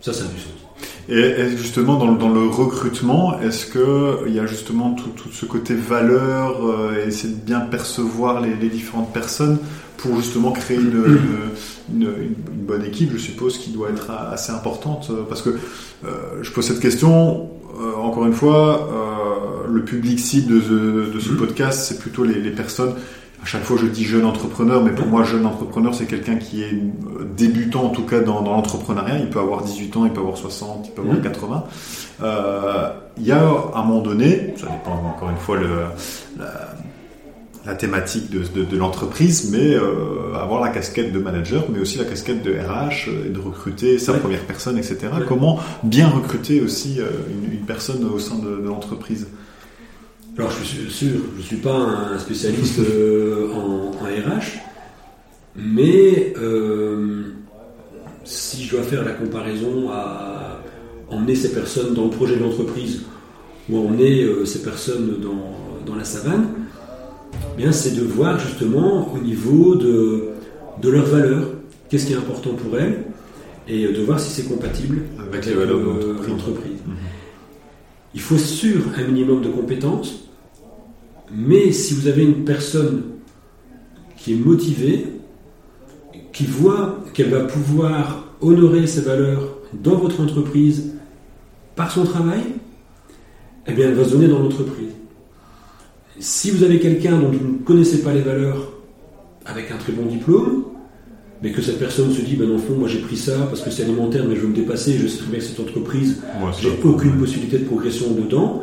[0.00, 0.50] Ça, ça a du sens.
[1.08, 5.28] Et justement dans, le- dans le recrutement, est-ce que il y a justement tout, tout
[5.30, 9.58] ce côté valeur euh, et essayer de bien percevoir les, les différentes personnes
[9.98, 10.92] pour justement créer une,
[11.92, 15.10] une, une- une bonne équipe, je suppose, qui doit être assez importante?
[15.28, 16.08] Parce que euh,
[16.42, 18.88] je pose cette question euh, encore une fois,
[19.74, 21.36] le public cible de, ce- de ce Mhm.
[21.38, 22.94] podcast, c'est plutôt les, les personnes
[23.42, 26.62] à chaque fois je dis jeune entrepreneur, mais pour moi jeune entrepreneur c'est quelqu'un qui
[26.62, 26.74] est
[27.36, 29.18] débutant en tout cas dans, dans l'entrepreneuriat.
[29.18, 31.22] Il peut avoir 18 ans, il peut avoir 60, il peut avoir Mhm.
[31.22, 31.64] 80.
[32.22, 33.40] Euh, il y a
[33.74, 35.68] à un moment donné, ça dépend encore une fois le,
[36.38, 36.74] la,
[37.66, 41.98] la thématique de, de, de l'entreprise, mais euh, avoir la casquette de manager, mais aussi
[41.98, 44.18] la casquette de RH euh, et de recruter sa Ouais.
[44.20, 44.98] première personne, etc.
[45.18, 45.24] Ouais.
[45.28, 49.26] Comment bien recruter aussi euh, une, une personne au sein de, de l'entreprise?
[50.36, 54.58] Alors je suis sûr, je ne suis pas un spécialiste euh, en, en RH,
[55.54, 57.22] mais euh,
[58.24, 60.60] si je dois faire la comparaison à
[61.08, 63.02] emmener ces personnes dans le projet de l'entreprise
[63.70, 66.48] ou emmener euh, ces personnes dans, dans la savane,
[67.32, 70.30] eh bien c'est de voir justement au niveau de,
[70.82, 71.46] de leurs valeurs,
[71.88, 73.04] qu'est-ce qui est important pour elles,
[73.68, 76.80] et de voir si c'est compatible Avec les valeurs de l'entreprise.
[78.14, 80.23] Il faut sûr un minimum de compétences,
[81.32, 83.02] mais si vous avez une personne
[84.16, 85.06] qui est motivée,
[86.32, 90.92] qui voit qu'elle va pouvoir honorer ses valeurs dans votre entreprise
[91.76, 92.42] par son travail,
[93.66, 94.90] eh bien elle va se donner dans l'entreprise.
[96.18, 98.72] Si vous avez quelqu'un dont vous ne connaissez pas les valeurs
[99.46, 100.64] avec un très bon diplôme,
[101.42, 103.60] mais que cette personne se dit, ben dans le fond, moi j'ai pris ça parce
[103.60, 106.22] que c'est alimentaire, mais je veux me dépasser, je sais très bien que cette entreprise
[106.60, 108.62] j'ai aucune possibilité de progression dedans,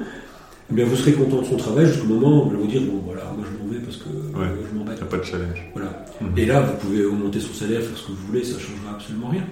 [0.71, 2.81] eh bien vous serez content de son travail jusqu'au moment où vous allez vous dire
[2.83, 4.45] bon voilà moi je m'en vais parce que Ouais.
[4.47, 4.95] euh, je m'embête.
[4.97, 5.69] Il n'y a pas de challenge.
[5.73, 6.05] Voilà.
[6.21, 6.27] Mhm.
[6.37, 8.91] Et là vous pouvez augmenter son salaire, faire ce que vous voulez, ça ne changera
[8.95, 9.43] absolument rien.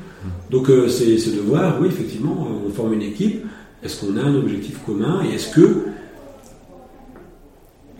[0.49, 3.43] Donc euh, c'est c'est de voir, oui effectivement, euh, on forme une équipe,
[3.83, 5.83] est-ce qu'on a un objectif commun et est-ce que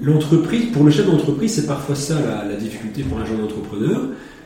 [0.02, 4.02] l'entreprise, pour le chef d'entreprise, c'est parfois ça la, la difficulté pour un jeune entrepreneur,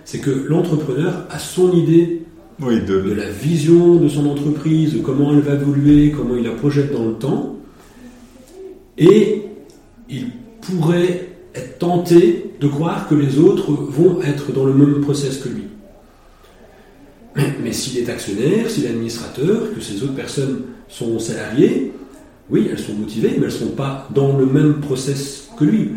[0.05, 2.23] c'est que l'entrepreneur a son idée
[2.61, 6.43] Oui, de, de la vision de son entreprise, de comment elle va évoluer, comment il
[6.43, 7.57] la projette dans le temps.
[8.97, 9.43] Et
[10.09, 10.27] il
[10.61, 15.49] pourrait être tenté de croire que les autres vont être dans le même process que
[15.49, 15.63] lui.
[17.63, 21.91] Mais, s'il est actionnaire, s'il est administrateur, que ces autres personnes sont salariées,
[22.49, 25.91] oui, elles sont motivées, mais elles ne sont pas dans le même process que lui.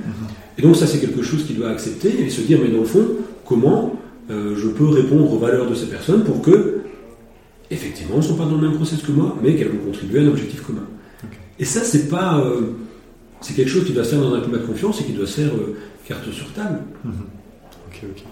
[0.59, 2.87] Et donc ça, c'est quelque chose qu'il doit accepter et se dire, mais dans le
[2.87, 3.07] fond,
[3.45, 3.95] comment
[4.31, 6.79] euh, je peux répondre aux valeurs de ces personnes pour que,
[7.71, 10.21] effectivement, elles ne sont pas dans le même process que moi, mais qu'elles vont contribuer
[10.21, 10.87] à un objectif commun.
[11.59, 12.73] Et ça, c'est pas, euh,
[13.41, 15.27] c'est quelque chose qui doit se faire dans un climat de confiance et qui doit
[15.27, 16.81] se faire euh, carte sur table.
[17.05, 18.23] Ok, ok.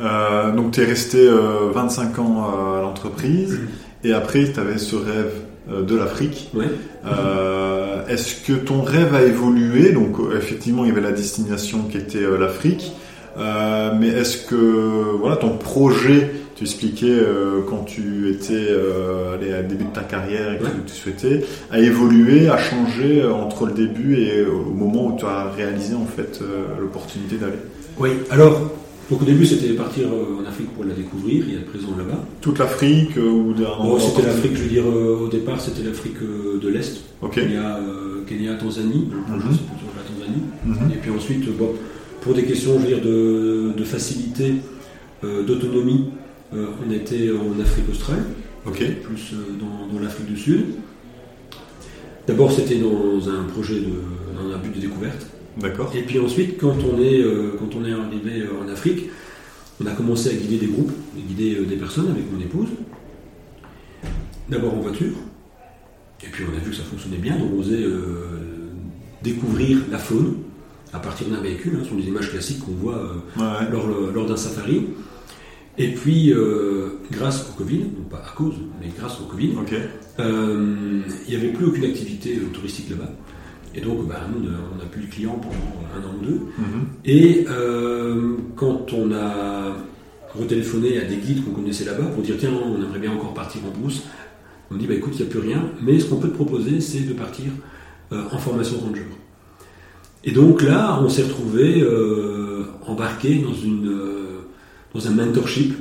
[0.00, 3.60] Euh, donc, tu es resté euh, 25 ans euh, à l'entreprise
[4.04, 5.32] et après, tu avais ce rêve
[5.70, 6.50] euh, de l'Afrique.
[6.54, 6.66] Ouais.
[7.06, 9.92] Euh, Est-ce que ton rêve a évolué?
[9.92, 12.92] Donc, effectivement, il y avait la destination qui était l'Afrique.
[13.36, 16.30] Mais est-ce que voilà ton projet,
[16.62, 20.64] tu expliquais euh, quand tu étais euh, allé à début de ta carrière et que
[20.64, 20.70] Ouais.
[20.86, 25.24] tu souhaitais, a évolué, a changé euh, entre le début et au moment où tu
[25.24, 27.58] as réalisé en fait euh, l'opportunité d'aller
[27.98, 28.10] Oui.
[28.30, 28.70] Alors,
[29.10, 32.24] donc au début, c'était partir euh, en Afrique pour la découvrir et être présent là-bas.
[32.40, 35.82] Toute l'Afrique euh, ou d'un Bon, c'était l'Afrique, je veux dire, euh, au départ, c'était
[35.86, 37.00] l'Afrique euh, de l'Est.
[37.22, 37.34] Ok.
[37.34, 39.08] Kenya, euh, Kenya, Tanzanie.
[39.10, 39.52] Le projet, Mhm.
[39.56, 40.42] c'est plutôt la Tanzanie.
[40.64, 40.92] Mhm.
[40.92, 41.70] Et puis ensuite, bon,
[42.20, 44.54] pour des questions je veux dire, de, de facilité,
[45.24, 46.21] euh, d'autonomie, euh,
[46.54, 48.24] on était en Afrique australe,
[48.64, 50.64] plus euh, dans, dans l'Afrique du Sud.
[52.26, 53.90] D'abord, c'était dans un projet, de,
[54.36, 55.26] dans un but de découverte.
[55.58, 55.90] D'accord.
[55.94, 59.10] Et puis ensuite, quand on est, euh, quand on est arrivé euh, en Afrique,
[59.82, 62.68] on a commencé à guider des groupes, à guider euh, des personnes avec mon épouse.
[64.48, 65.12] D'abord en voiture.
[66.24, 68.70] Et puis on a vu que ça fonctionnait bien, donc on osait euh,
[69.22, 70.36] découvrir la faune
[70.92, 71.72] à partir d'un véhicule.
[71.76, 73.70] hein, ce sont des images classiques qu'on voit euh, Ouais, ouais.
[73.72, 74.86] lors, lors d'un safari.
[75.78, 79.52] Et puis, euh, grâce au Covid, non pas à cause, mais grâce au Covid,
[80.20, 83.10] euh, il n'y avait plus aucune activité euh, touristique là-bas.
[83.74, 85.56] Et donc, bah, nous, on n'a plus de clients pendant
[85.96, 86.40] un an ou deux.
[86.58, 86.86] Mhm.
[87.06, 89.74] Et euh, quand on a
[90.34, 93.62] retéléphoné à des guides qu'on connaissait là-bas pour dire tiens, on aimerait bien encore partir
[93.66, 94.02] en brousse,
[94.70, 96.80] on dit bah écoute, il n'y a plus rien, mais ce qu'on peut te proposer,
[96.80, 97.46] c'est de partir
[98.10, 99.06] en formation ranger.
[100.24, 101.84] Et donc là, on s'est retrouvé
[102.86, 103.94] embarqué dans, une,
[104.94, 105.74] dans un mentorship.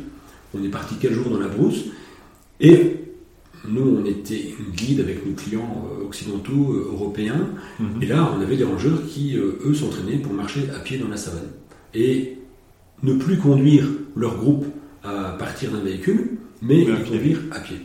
[0.53, 1.85] On est parti quelques jours dans la brousse.
[2.59, 2.97] Et
[3.67, 7.47] nous, on était guide avec nos clients euh, occidentaux, euh, européens.
[7.79, 8.01] Mhm.
[8.01, 11.07] Et là, on avait des rangeurs qui, euh, eux, s'entraînaient pour marcher à pied dans
[11.07, 11.49] la savane.
[11.93, 12.37] Et
[13.03, 14.65] ne plus conduire leur groupe
[15.03, 17.77] à partir d'un véhicule, mais les conduire à pied.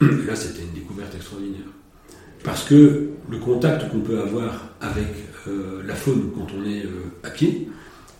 [0.00, 1.66] Et là, c'était une découverte extraordinaire.
[2.42, 5.08] Parce que le contact qu'on peut avoir avec
[5.48, 7.68] euh, la faune quand on est euh, à pied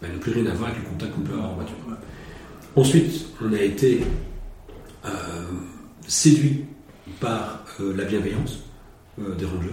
[0.04, 1.76] ben, n'a plus rien à voir avec le contact qu'on peut avoir en voiture.
[2.76, 4.00] Ensuite, on a été
[5.04, 5.08] euh,
[6.06, 6.64] séduit
[7.20, 8.58] par euh, la bienveillance
[9.20, 9.70] euh, des rangers,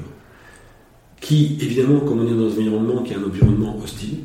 [1.20, 4.20] qui, évidemment, comme on est dans un environnement qui est un environnement hostile,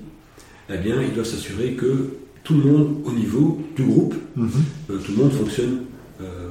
[0.70, 4.50] eh bien, ils doivent s'assurer que tout le monde au niveau du groupe, Mhm.
[4.88, 5.82] tout le monde fonctionne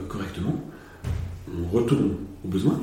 [0.10, 0.62] correctement.
[1.50, 2.16] On retourne
[2.46, 2.80] au besoin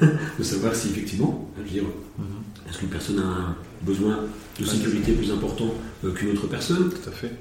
[0.38, 1.82] de savoir si effectivement, je veux dire,
[2.18, 2.24] Mhm.
[2.68, 4.20] est-ce qu'une personne a un besoin
[4.60, 5.72] de sécurité plus important
[6.04, 7.32] euh, qu'une autre personne Tout à fait.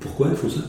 [0.00, 0.62] Pourquoi elles font ça?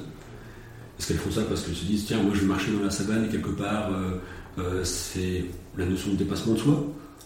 [0.99, 2.91] Est-ce qu'elles font ça parce qu'elles se disent tiens, moi je vais marcher dans la
[2.91, 4.17] savane et quelque part euh,
[4.59, 5.45] euh, c'est
[5.77, 6.83] la notion de dépassement de soi?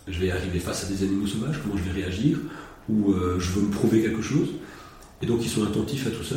[0.07, 2.37] Je vais arriver face à des animaux sauvages, comment je vais réagir?
[2.87, 4.49] Ou euh, je veux me prouver quelque chose?
[5.21, 6.35] Et donc ils sont attentifs à tout ça.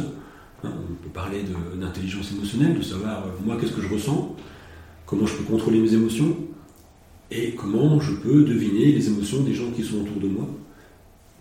[0.65, 1.45] Hein, on peut parler
[1.77, 4.35] d'intelligence émotionnelle, de savoir moi qu'est-ce que je ressens,
[5.07, 6.35] comment je peux contrôler mes émotions?
[7.31, 10.49] Et comment je peux deviner les émotions des gens qui sont autour de moi.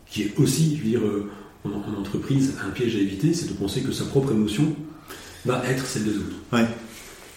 [0.10, 1.30] Qui est aussi, je veux dire, euh,
[1.66, 4.74] en, en entreprise, un piège à éviter, c'est de penser que sa propre émotion
[5.46, 6.36] va être celle des autres.
[6.54, 6.66] Ouais,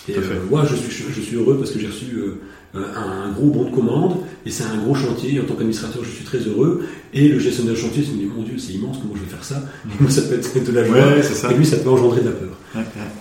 [0.08, 2.40] Et euh, moi, je suis, je suis heureux parce que j'ai reçu euh,
[2.74, 5.40] un gros bon de commande et c'est un gros chantier.
[5.40, 6.84] En tant qu'administrateur, je suis très heureux.
[7.12, 9.44] Et le gestionnaire de chantier se dit Mon Dieu, c'est immense, comment je vais faire
[9.44, 9.64] ça?
[10.00, 10.96] Moi, ça peut être de la joie.
[10.96, 11.50] Ouais, ça.
[11.52, 12.56] Et lui, ça peut engendrer de la peur.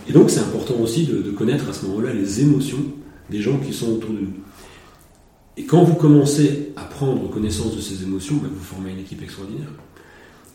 [0.08, 2.84] Et donc, c'est important aussi de, de connaître à ce moment-là les émotions
[3.32, 4.34] des gens qui sont autour de nous.
[5.60, 9.22] Et quand vous commencez à prendre connaissance de ces émotions, ben, vous formez une équipe
[9.22, 9.68] extraordinaire.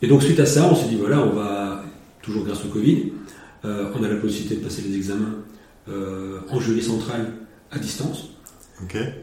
[0.01, 1.85] Et donc, suite à ça, on s'est dit voilà, on va,
[2.23, 3.13] toujours grâce au Covid,
[3.65, 5.35] euh, on a la possibilité de passer les examens
[5.89, 7.33] euh, en jury central
[7.69, 8.29] à distance.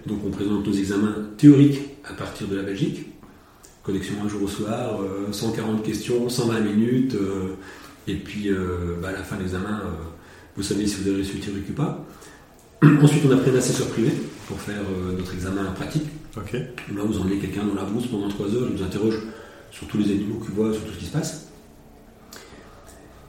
[0.06, 3.06] Donc, on présente nos examens théoriques à partir de la Belgique.
[3.82, 7.16] Connexion un jour au soir, euh, 140 questions, 120 minutes.
[7.16, 7.56] euh,
[8.06, 9.90] et puis, euh, bah, à la fin de l'examen, euh,
[10.56, 12.06] vous savez si vous avez réussi le théorique ou pas.
[12.82, 14.10] Ensuite, on a pris un assesseur privé
[14.48, 16.02] pour faire euh, notre examen pratique.
[16.34, 19.18] Là, vous emmenez quelqu'un dans la brousse pendant 3 heures, il vous interroge
[19.70, 21.46] sur tous les animaux qu'il voit, sur tout ce qui se passe.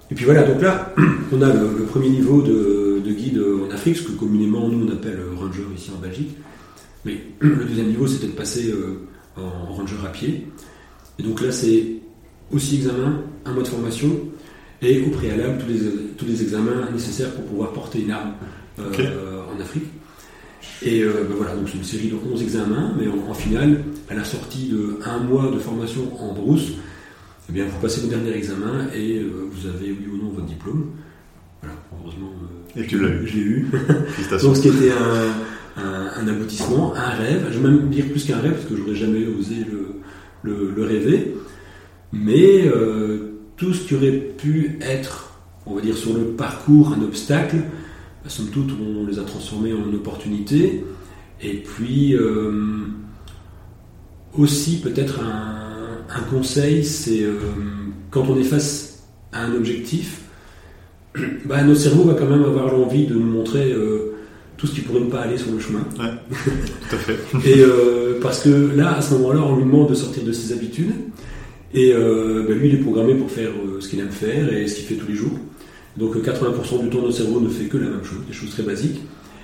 [0.09, 0.93] Et puis voilà, donc là,
[1.31, 4.87] on a le, le premier niveau de, de guide en Afrique, ce que communément nous
[4.87, 6.35] on appelle ranger ici en Belgique.
[7.05, 9.05] Mais le deuxième niveau, c'était de passer euh,
[9.37, 10.47] en ranger à pied.
[11.19, 11.85] Et donc là, c'est
[12.51, 14.09] aussi examen, un mois de formation,
[14.81, 15.79] et au préalable, tous les,
[16.17, 18.33] tous les examens nécessaires pour pouvoir porter une arme
[18.79, 19.85] euh, en Afrique.
[20.81, 23.83] Et euh, ben voilà, donc c'est une série de 11 examens, mais en, en finale,
[24.09, 26.73] à la sortie de un mois de formation en brousse,
[27.49, 30.45] eh bien, vous passez le dernier examen et euh, vous avez oui ou non votre
[30.45, 30.91] diplôme.
[31.61, 32.31] Voilà, heureusement,
[32.77, 33.27] euh, Et tu l'as eu.
[33.27, 33.67] je l'ai eu.
[34.41, 38.25] Donc, ce qui était un, un- un aboutissement, un rêve, je vais même dire plus
[38.25, 39.87] qu'un rêve, parce que j'aurais jamais osé le,
[40.43, 41.33] le- le rêver,
[42.11, 42.69] mais
[43.57, 45.33] tout ce qui aurait pu être,
[45.65, 47.57] on va dire, sur le parcours, un obstacle,
[48.23, 50.85] bah, somme toute, on les a transformés en opportunités,
[51.41, 52.51] et puis euh,
[54.37, 57.33] aussi peut-être un, un conseil, c'est euh,
[58.11, 60.21] quand on est face à un objectif,
[61.45, 64.13] bah, notre cerveau va quand même avoir l'envie de nous montrer euh,
[64.55, 65.81] tout ce qui pourrait ne pas aller sur le chemin.
[65.93, 67.17] Tout à fait.
[67.45, 67.61] Et
[68.21, 70.93] parce que là, à ce moment-là, on lui demande de sortir de ses habitudes.
[71.73, 73.49] Et bah, lui, il est programmé pour faire
[73.81, 75.37] ce qu'il aime faire et ce qu'il fait tous les jours.
[75.97, 78.51] Donc euh, 80% du temps, notre cerveau ne fait que la même chose, des choses
[78.51, 79.01] très basiques.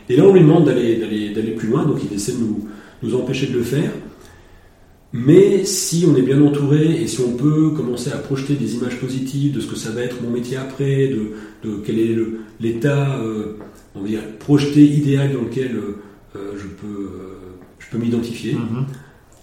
[0.10, 2.68] Et là, on lui demande d'aller, d'aller, d'aller plus loin, donc il essaie de nous,
[3.04, 3.92] nous empêcher de le faire.
[5.12, 9.00] Mais si on est bien entouré et si on peut commencer à projeter des images
[9.00, 11.32] positives de ce que ça va être mon métier après, de,
[11.68, 12.16] de quel est
[12.60, 13.58] l'état, euh,
[13.96, 15.98] on va dire, projeté idéal dans lequel euh,
[16.36, 17.38] euh, je peux, euh,
[17.80, 18.86] je peux m'identifier, Mhm.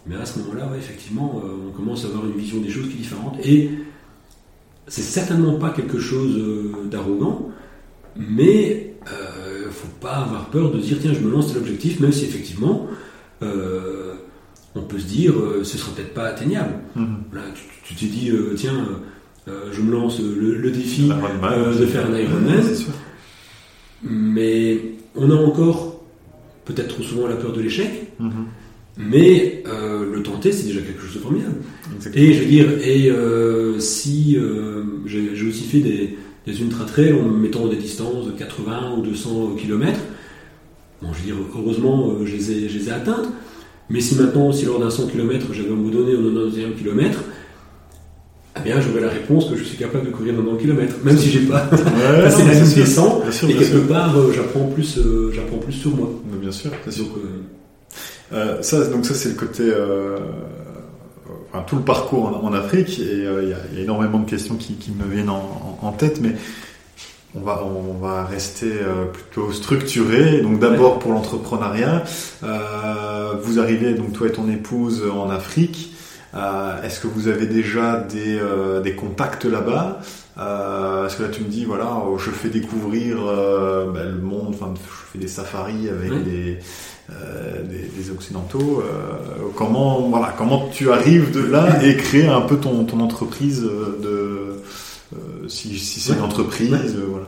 [0.07, 2.95] mais à ce moment-là, ouais, effectivement, on commence à avoir une vision des choses qui
[2.95, 3.37] est différente.
[3.45, 3.71] Et
[4.89, 7.51] c'est certainement pas quelque chose euh, d'arrogant,
[8.17, 12.13] mais euh, faut pas avoir peur de dire tiens, je me lance tel objectif, même
[12.13, 12.89] si effectivement,
[13.43, 14.15] euh,
[14.75, 16.75] on peut se dire euh, ce sera peut-être pas atteignable.
[16.95, 17.17] Mhm.
[17.31, 18.89] Voilà, tu tu t'es dit euh, tiens,
[19.47, 22.63] je me lance le, le défi de faire un Ironman.
[24.03, 24.81] Mais
[25.15, 26.03] on a encore
[26.65, 28.13] peut-être trop souvent la peur de l'échec.
[28.19, 28.31] Mhm.
[28.99, 31.57] Mais le tenter, c'est déjà quelque chose de formidable.
[31.95, 32.25] Exactement.
[32.25, 37.13] Et je veux dire, et euh, si euh, j'ai aussi fait des, des ultra trails
[37.13, 39.99] en me mettant des distances de 80 ou 200 km.
[41.03, 43.29] Bon, je veux dire, heureusement, euh, je les ai, je les ai atteintes.
[43.91, 47.21] Mais si maintenant, si lors d'un 100 km, j'avais abandonné au 91 km,
[48.59, 51.31] eh bien, j'aurais la réponse que je suis capable de courir 90 km, même si
[51.31, 51.79] j'ai pas Ouais,
[52.23, 53.03] passé la ligne c'est des sûr.
[53.05, 53.21] 100.
[53.21, 53.87] Bien sûr, Et quelque sûr.
[53.87, 56.09] part, euh, j'apprends plus, euh, j'apprends plus sur moi.
[56.33, 57.05] Mais Bien sûr, bien sûr.
[57.05, 57.15] Donc,
[58.33, 59.63] euh, ça, donc ça c'est le côté,
[61.57, 63.85] enfin, tout le parcours en, en Afrique et euh, il y, a, il y a
[63.85, 66.33] énormément de questions qui, qui me viennent en, en- en tête, mais
[67.35, 70.41] on va on va rester euh, plutôt structuré.
[70.41, 72.05] Donc d'abord pour l'entrepreneuriat,
[72.45, 75.93] euh, vous arrivez donc toi et ton épouse en Afrique.
[76.85, 78.39] Est-ce que vous avez déjà des,
[78.85, 80.01] des contacts là-bas?
[80.39, 84.49] Euh, Parce que là tu me dis voilà, je fais découvrir euh, bah, le monde,
[84.55, 86.23] enfin je fais des safaris avec Oui.
[86.25, 86.59] des,
[87.11, 88.83] euh, des, des occidentaux.
[88.83, 93.63] Euh, comment voilà, comment tu arrives de là et créer un peu ton, ton entreprise
[93.65, 96.19] euh, de euh, si, si c'est Ouais.
[96.19, 96.81] une entreprise, Ouais.
[97.09, 97.27] voilà.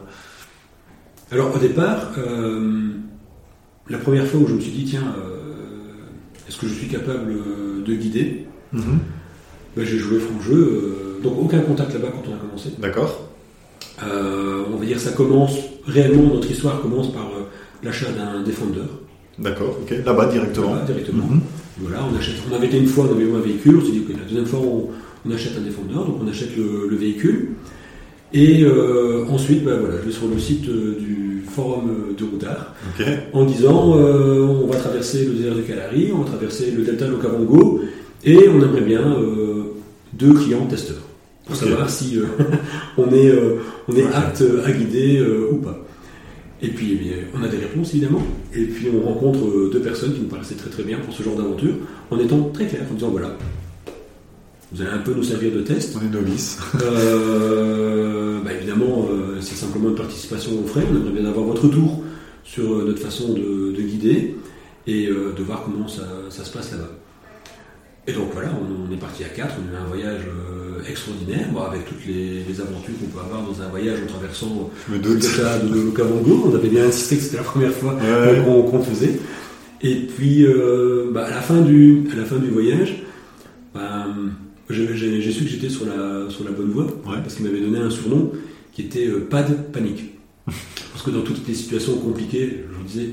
[1.30, 2.12] Alors au départ,
[3.88, 5.14] la première fois où je me suis dit, tiens,
[6.48, 7.34] est-ce que je suis capable
[7.84, 8.98] de guider Mhm.
[9.76, 12.70] Ben, J'ai joué franc jeu, donc aucun contact là-bas quand on a commencé.
[12.78, 13.28] D'accord.
[14.02, 15.52] On va dire ça commence,
[15.86, 17.30] réellement notre histoire commence par
[17.82, 18.80] l'achat d'un Defender,
[19.38, 19.94] D'accord, ok.
[20.04, 20.76] Là-bas directement.
[20.86, 21.24] Directement.
[21.30, 21.40] Mhm.
[21.80, 22.34] Voilà, on achète.
[22.50, 23.76] On avait été une fois, on avait eu un véhicule.
[23.80, 24.88] On s'est dit que la deuxième fois, on,
[25.26, 27.50] on achète un défendeur, donc on achète le, le véhicule.
[28.34, 32.74] Et euh, ensuite, ben voilà, je vais sur le site euh, du forum de Routard
[32.98, 33.06] Ok.
[33.32, 37.06] en disant euh, on va traverser le désert de Kalahari, on va traverser le delta
[37.06, 37.80] de l'Okavango,
[38.24, 39.16] et on aimerait bien
[40.12, 41.00] deux clients testeurs
[41.46, 41.62] pour Ok.
[41.62, 42.24] savoir si euh,
[42.98, 43.56] on est, euh,
[43.88, 44.12] on est Ouais.
[44.14, 45.78] apte à guider euh, ou pas.
[46.60, 48.22] Et puis, eh on a des réponses évidemment.
[48.52, 51.22] Et puis, on rencontre euh, deux personnes qui nous paraissaient très très bien pour ce
[51.22, 51.74] genre d'aventure,
[52.10, 53.36] en étant très clair, en disant voilà,
[54.72, 55.96] vous allez un peu nous servir de test.
[55.96, 56.58] On est novice.
[56.82, 60.84] Euh, bah, évidemment, euh, c'est simplement une participation aux frais.
[60.90, 62.02] On aimerait bien avoir votre retour
[62.44, 64.36] sur notre façon de, de guider
[64.86, 66.90] et euh, de voir comment ça, ça se passe là-bas.
[68.08, 70.82] Et donc voilà, on, on est parti à quatre, on a eu un voyage euh,
[70.88, 74.98] extraordinaire, avec toutes les, les aventures qu'on peut avoir dans un voyage en traversant le
[74.98, 76.44] delta de l'Okavango.
[76.50, 78.42] On avait bien insisté que c'était la première fois Ouais.
[78.44, 79.20] qu'on faisait.
[79.82, 83.02] Et puis, euh, bah, à, la fin du, à la fin du voyage,
[83.74, 84.06] bah,
[84.70, 87.18] j'ai su que j'étais sur la, sur la bonne voie, Ouais.
[87.22, 88.32] parce qu'il m'avait donné un surnom
[88.72, 90.14] qui était euh, pas de panique.
[90.46, 93.10] parce que dans toutes les situations compliquées, je vous disais,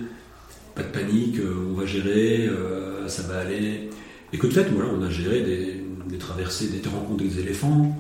[0.74, 3.90] pas de panique, euh, on va gérer, euh, ça va aller.
[4.34, 7.96] Et que de fait, voilà, on a géré des, des traversées, des rencontres des éléphants,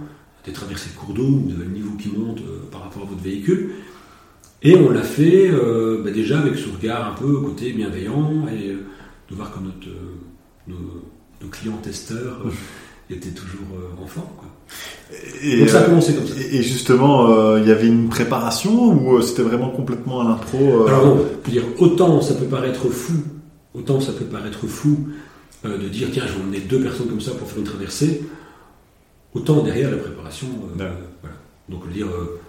[0.45, 3.05] des traversées de cours d'eau, vous avez le niveau qui monte euh, par rapport à
[3.05, 3.71] votre véhicule.
[4.63, 8.69] Et on l'a fait euh, bah, déjà avec ce regard un peu côté bienveillant et
[8.71, 8.85] euh,
[9.29, 9.87] de voir que notre,
[10.67, 10.75] nos,
[11.41, 12.41] nos clients testeurs
[13.09, 13.67] étaient toujours
[14.01, 14.27] en forme.
[14.37, 14.49] quoi.
[15.43, 16.33] Et, Donc ça a commencé comme ça.
[16.39, 21.25] et- justement, il y avait une préparation ou c'était vraiment complètement à l'impro Alors non,
[21.47, 23.13] dire, autant ça peut paraître fou,
[23.75, 25.07] autant ça peut paraître fou
[25.65, 28.21] euh, de dire tiens je vais emmener deux personnes comme ça pour faire une traversée,
[29.33, 30.47] autant derrière la préparation.
[30.79, 30.89] euh,
[31.21, 31.35] voilà.
[31.69, 32.39] Donc je veux dire, euh,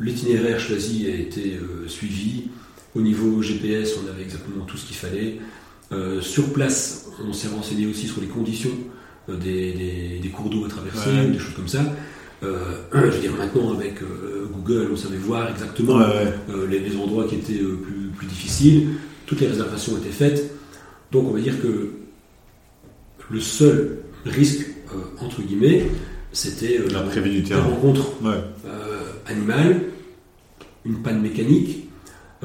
[0.00, 2.44] l'itinéraire choisi a été suivi.
[2.94, 5.38] Au niveau GPS, on avait exactement tout ce qu'il fallait.
[6.20, 8.70] Sur place, on s'est renseigné aussi sur les conditions
[9.28, 11.26] des, des- des cours d'eau à traverser, Ouais.
[11.28, 11.82] des choses comme ça.
[12.42, 12.56] Euh,
[12.92, 16.34] je veux dire, maintenant avec euh, Google, on savait voir exactement Ouais, ouais.
[16.50, 18.88] euh, les, les endroits qui étaient plus, plus difficiles.
[19.26, 20.50] Toutes les réservations étaient faites.
[21.12, 21.90] Donc on va dire que
[23.30, 25.86] le seul risque, euh, entre guillemets,
[26.32, 28.30] c'était euh, la rencontre Ouais.
[28.66, 29.80] euh, animale,
[30.84, 31.88] une panne mécanique.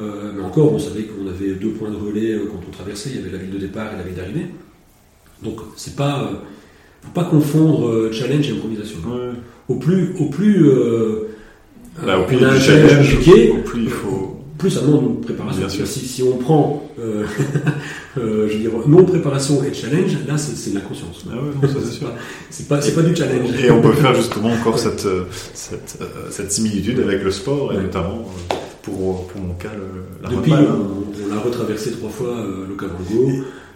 [0.00, 3.10] Euh, mais encore, on savait qu'on avait deux points de relais quand on traversait.
[3.10, 4.46] Il y avait la ville de départ et la ville d'arrivée.
[5.42, 6.30] Donc c'est pas,
[7.02, 8.98] faut pas confondre challenge et improvisation.
[9.06, 9.30] Ouais.
[9.68, 10.66] Au plus, au plus,
[12.04, 14.40] Bah, au on plus a un du challenge challenge, compliqué, au plus il faut.
[14.58, 15.60] plus ça demande une préparation.
[15.60, 15.86] Bien sûr.
[15.86, 17.24] Si, si on prend, euh,
[18.18, 21.24] euh, je veux dire, non préparation et challenge, là c'est de l'inconscience.
[21.30, 22.06] Ah ouais, non, ça,
[22.50, 23.48] c'est pas, du challenge.
[23.64, 27.72] Et on peut faire justement encore cette, euh, cette, euh, cette similitude avec le sport
[27.72, 27.82] et Ouais.
[27.82, 28.24] notamment
[28.82, 32.74] pour, pour mon cas le, la Depuis, on, on l'a retraversé trois fois euh, le
[32.74, 33.30] Cavango,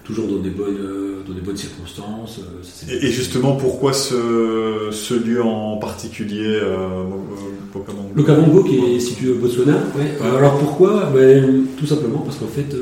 [0.04, 2.40] toujours dans des bonnes, euh, dans des bonnes circonstances.
[2.40, 6.60] euh, Et, et justement, pourquoi ce, ce lieu en particulier,
[8.14, 9.74] Le Cavango qui est situé au Botswana.
[9.96, 10.28] ouais.
[10.36, 11.10] Alors pourquoi?
[11.14, 12.74] Ben, Tout simplement parce qu'en fait,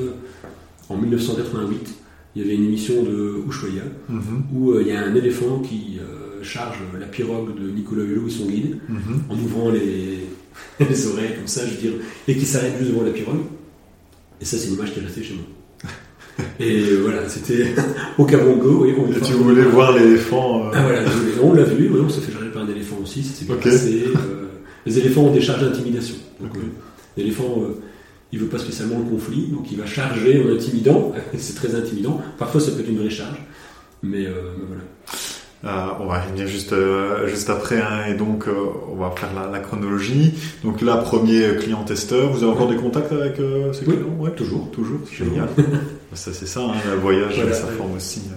[0.88, 1.94] en 1988,
[2.36, 5.60] il y avait une émission de Ushuaïa Mhm, où euh, il y a un éléphant
[5.60, 9.22] qui euh, charge la pirogue de Nicolas Hulot et son guide mhm.
[9.30, 10.18] en ouvrant les,
[10.88, 11.92] les oreilles comme ça, je veux dire,
[12.28, 13.40] et qui s'arrête juste devant la pirogue.
[14.40, 15.44] Et ça, c'est une image qui est restée chez moi.
[16.58, 17.72] Et euh, voilà, c'était
[18.18, 18.84] au Cavango.
[18.86, 21.02] Et on Et tu voulais voir l'éléphant euh, Ah voilà,
[21.42, 23.62] on l'a vu, ouais, on s'est fait charger par un éléphant aussi, s'est bien Ok.
[23.62, 24.04] passé.
[24.06, 24.48] euh,
[24.84, 26.16] les éléphants ont des charges d'intimidation.
[26.40, 26.62] Donc, Ok.
[27.16, 27.62] L'éléphant,
[28.34, 31.12] il veut pas spécialement le conflit, donc il va charger en intimidant.
[31.38, 32.20] c'est très intimidant.
[32.36, 33.40] Parfois, ça peut être une vraie charge.
[34.02, 34.82] Mais, euh, mais voilà.
[35.64, 38.52] Euh, on va revenir juste euh, juste après hein, et donc euh,
[38.92, 40.34] on va faire la, la chronologie.
[40.62, 42.30] Donc là, premier client testeur.
[42.32, 44.68] Vous avez encore des contacts avec ces Oui, clients Ouais, toujours.
[44.72, 44.98] toujours.
[45.08, 45.26] Toujours.
[45.30, 45.48] Génial.
[46.14, 47.72] ça c'est ça, hein, le voyage, Voilà, ça ouais.
[47.76, 48.36] forme aussi euh,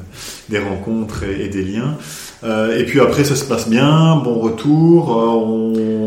[0.49, 1.97] des rencontres et, et des liens.
[2.43, 5.25] Euh, et puis après, ça se passe bien, bon retour, euh,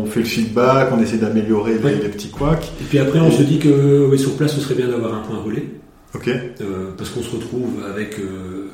[0.01, 1.99] on fait le feedback, on essaie d'améliorer les, Ouais.
[2.01, 2.71] les petits couacs.
[2.81, 5.39] Et puis après, on se dit que sur place, ce serait bien d'avoir un point
[5.41, 5.65] relais.
[6.15, 6.27] Ok.
[6.29, 8.67] Euh, parce qu'on se retrouve avec euh,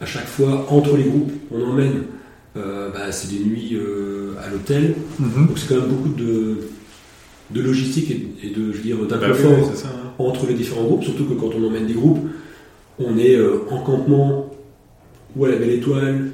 [0.00, 2.02] à chaque fois entre les groupes, on emmène.
[2.56, 3.78] bah, c'est des nuits
[4.44, 5.46] à l'hôtel, Mhm.
[5.46, 6.58] donc c'est quand même beaucoup de,
[7.50, 9.88] de logistique et, de, je veux dire, Bah oui, d'inconfort ça.
[9.88, 10.10] hein.
[10.18, 12.18] entre les différents groupes, surtout que quand on emmène des groupes,
[12.98, 14.50] on est euh, en campement
[15.36, 16.30] ou à la belle étoile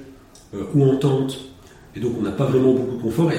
[0.55, 1.41] euh, ou en tente,
[1.95, 3.39] et donc on n'a pas vraiment beaucoup de confort, et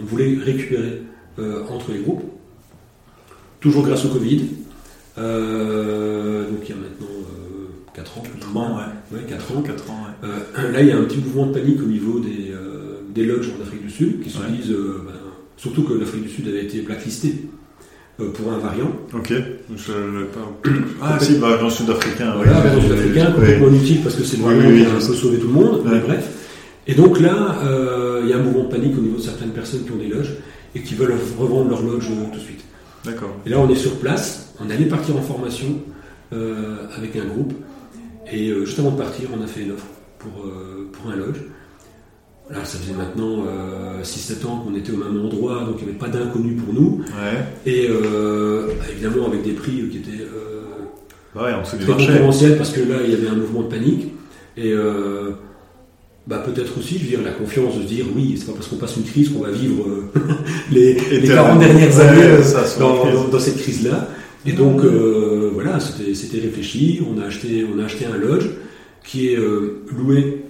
[0.00, 1.02] on voulait récupérer
[1.38, 2.22] euh, entre les groupes,
[3.60, 4.48] toujours grâce au Covid, donc
[5.16, 7.06] il y a maintenant
[7.94, 8.70] 4 ans, plus ou Quatre moins.
[8.70, 8.76] ans,
[9.12, 9.18] ouais.
[9.18, 9.62] Ouais, 4 ans.
[9.62, 10.72] Quatre ans, ouais.
[10.72, 12.52] Là, il y a un petit mouvement de panique au niveau des,
[13.14, 14.50] des lodges en Afrique du Sud qui se Ouais.
[14.50, 15.12] disent, ben,
[15.64, 17.34] surtout que l'Afrique du Sud avait été blacklistée
[18.20, 18.92] euh, pour un variant.
[19.14, 19.32] Ok.
[19.74, 20.70] Je pas.
[21.02, 22.34] Ah, si, bah, dans le sud-africain.
[22.36, 22.64] Voilà, ouais.
[22.68, 23.34] variant sud-africain, Ouais.
[23.34, 25.14] complètement inutile parce que c'est le Oui, variant oui, qui a oui, un je peu
[25.14, 25.20] sais.
[25.20, 26.28] sauvé tout le monde, mais bref.
[26.86, 29.50] Et donc là, euh, il y a un mouvement de panique au niveau de certaines
[29.52, 30.34] personnes qui ont des loges
[30.74, 32.60] et qui veulent revendre leur loge euh, tout de suite.
[33.06, 33.34] D'accord.
[33.46, 35.80] Et là, on est sur place, on allait partir en formation
[36.34, 37.54] euh, avec un groupe,
[38.30, 39.86] et euh, juste avant de partir, on a fait une offre
[40.18, 40.44] pour,
[40.92, 41.38] pour un lodge.
[42.50, 43.44] Là, ça faisait maintenant
[44.02, 47.00] 6-7 ans qu'on était au même endroit, donc il n'y avait pas d'inconnu pour nous,
[47.06, 47.40] Ouais.
[47.64, 52.70] et euh, bah, évidemment avec des prix qui étaient euh, ouais, on très concurrentiels, parce
[52.70, 54.08] que là, il y avait un mouvement de panique,
[54.58, 55.30] et euh,
[56.26, 58.68] bah, peut-être aussi, je veux dire, la confiance de se dire, oui, c'est pas parce
[58.68, 60.10] qu'on passe une crise qu'on va vivre euh,
[60.72, 64.08] les, les 40 dernières années euh, ça, dans, cette crise-là.
[64.46, 67.02] Et donc, euh, voilà, c'était c'était réfléchi.
[67.10, 68.44] On a, acheté, on a acheté un lodge
[69.02, 70.42] qui est euh, loué.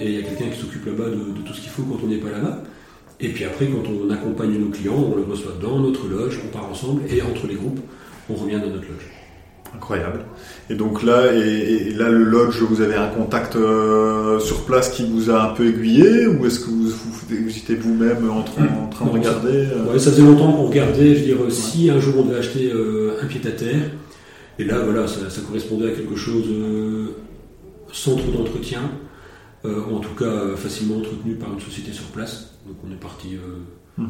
[0.00, 1.98] Et il y a quelqu'un qui s'occupe là-bas de, de tout ce qu'il faut quand
[2.02, 2.62] on n'est pas là-bas.
[3.20, 6.48] Et puis après, quand on accompagne nos clients, on les reçoit dans notre loge, on
[6.48, 7.02] part ensemble.
[7.08, 7.78] Et entre les groupes,
[8.28, 9.08] on revient dans notre loge.
[9.74, 10.24] Incroyable.
[10.68, 14.90] Et donc là, et, et là, le lodge, vous avez un contact euh, sur place
[14.90, 18.42] qui vous a un peu aiguillé, ou est-ce que vous, vous, vous étiez vous-même en,
[18.42, 21.52] train- en train de regarder euh, Ouais, ça faisait longtemps qu'on regardait, je veux dire,
[21.52, 23.90] si un jour on devait acheter euh, un pied à terre,
[24.58, 27.06] et là, voilà, ça, ça correspondait à quelque chose euh,
[27.92, 29.01] sans trop d'entretien, euh,
[29.64, 32.50] en tout cas euh, facilement entretenu par une société sur place.
[32.66, 33.36] Donc on est parti.
[33.36, 34.02] euh,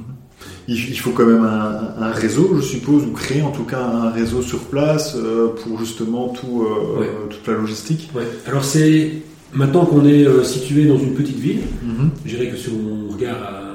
[0.68, 3.80] il, il faut quand même un, un réseau, je suppose, ou créer en tout cas
[3.84, 7.10] un réseau sur place euh, pour justement tout, euh, Ouais.
[7.30, 8.10] toute la logistique.
[8.14, 8.22] ouais.
[8.46, 9.12] Alors c'est
[9.52, 12.10] maintenant qu'on est euh, situé dans une petite ville, Mhm.
[12.24, 13.72] je dirais que si on regarde à-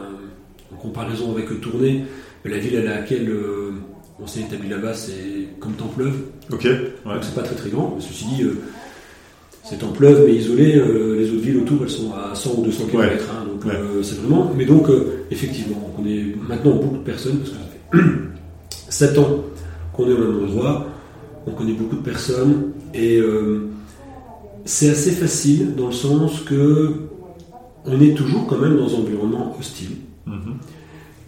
[0.73, 2.05] en comparaison avec Tournai,
[2.45, 3.71] la ville à laquelle euh,
[4.19, 6.15] on s'est établi là-bas, c'est comme Templeuve.
[6.51, 6.63] Ok.
[6.63, 6.93] Ouais.
[7.05, 8.57] Donc c'est pas très très grand, mais ceci dit, euh,
[9.69, 12.63] c'est en pleuve mais isolé, euh, les autres villes autour elles sont à 100 ou
[12.63, 13.19] 200 km, Ouais.
[13.31, 13.71] hein, donc Ouais.
[13.75, 14.51] euh, c'est vraiment.
[14.57, 17.61] Mais donc, euh, effectivement, on connaît maintenant beaucoup de personnes, parce que ça
[17.91, 17.99] fait
[18.89, 19.43] 7 ans
[19.93, 20.87] qu'on est au même endroit,
[21.45, 23.19] on connaît beaucoup de personnes, et
[24.65, 26.93] c'est assez facile dans le sens que
[27.85, 29.91] on est toujours quand même dans un environnement hostile.
[30.25, 30.55] Mhm.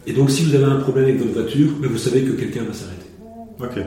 [0.08, 2.64] Et donc, si vous avez un problème avec votre voiture, ben, vous savez que quelqu'un
[2.64, 3.06] va s'arrêter.
[3.62, 3.86] Ok.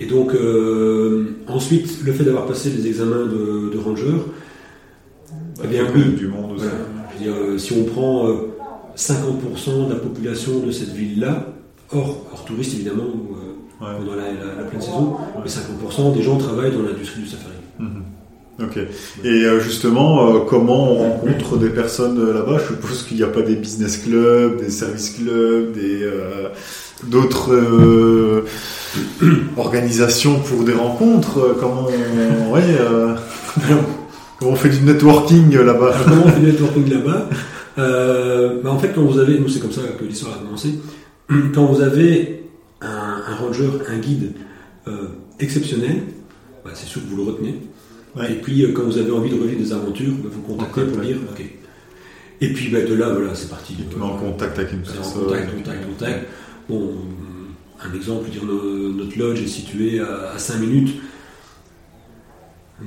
[0.00, 4.12] Et donc, euh, ensuite, le fait d'avoir passé les examens de, de ranger,
[5.64, 6.02] eh bien, oui.
[6.16, 6.64] du monde aussi.
[6.64, 6.78] voilà.
[7.18, 8.32] Je veux dire, euh, si on prend euh,
[8.96, 11.46] 50% de la population de cette ville-là,
[11.92, 13.88] hors, hors touristes évidemment, ou, euh, Ouais.
[13.98, 17.52] pendant la, la- la pleine saison, mais 50% des gens travaillent dans l'industrie du safari.
[17.78, 18.02] Mhm.
[18.62, 18.78] Ok.
[19.22, 22.56] Et euh, justement, euh, comment on rencontre des personnes euh, là-bas?
[22.58, 26.48] Je suppose qu'il n'y a pas des business clubs, des service clubs, des euh,
[27.06, 28.46] d'autres euh,
[29.56, 31.38] organisations pour des rencontres.
[31.38, 33.14] Euh, Comment on, ouais, euh,
[34.38, 37.28] comment on fait du networking euh, là-bas comment on fait du networking là-bas?
[37.78, 40.74] Euh, bah, En fait, quand vous avez, nous c'est comme ça que l'histoire a commencé,
[41.54, 42.42] quand vous avez
[42.80, 44.32] un, un ranger, un guide
[44.88, 45.06] euh,
[45.40, 46.02] exceptionnel,
[46.64, 47.54] bah, c'est sûr que vous le retenez.
[48.16, 48.32] Ouais.
[48.32, 51.16] Et puis, quand vous avez envie de revivre des aventures, bah, vous contactez pour dire
[51.30, 51.44] OK.
[52.40, 53.74] Et puis, bah, de là, voilà, c'est parti.
[53.74, 55.24] Te mets en contact avec une C'est en personne.
[55.24, 56.26] contact, contact, contact.
[56.68, 56.90] Bon,
[57.90, 60.94] un exemple, dire no- notre lodge est situé à, 5 minutes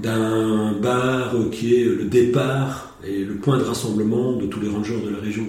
[0.02, 5.00] d'un bar qui est le départ et le point de rassemblement de tous les rangers
[5.04, 5.46] de la région.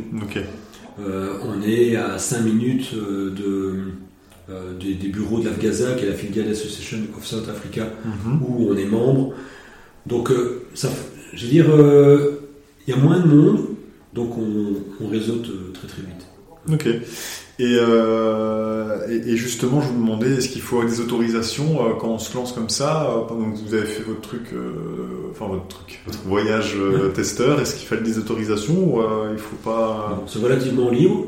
[1.00, 3.74] Euh, on est à 5 minutes euh, de,
[4.50, 8.40] euh, des, des bureaux de l'Afgaza, qui est la filiale Association of South Africa, Mhm.
[8.42, 9.34] où on est membre.
[10.06, 10.88] Donc, euh, ça,
[11.34, 11.66] je veux dire,
[12.86, 13.66] il y a moins de monde,
[14.14, 14.74] donc on,
[15.04, 16.26] on réseaute très très vite.
[16.72, 16.88] Ok.
[17.60, 22.08] Et, euh, et, et justement, je vous demandais, est-ce qu'il faut des autorisations euh, quand
[22.08, 24.54] on se lance comme ça euh, Pendant que vous avez fait votre truc,
[25.30, 26.78] enfin votre truc, votre voyage
[27.14, 31.26] testeur, est-ce qu'il fallait des autorisations ou il faut pas c'est relativement libre.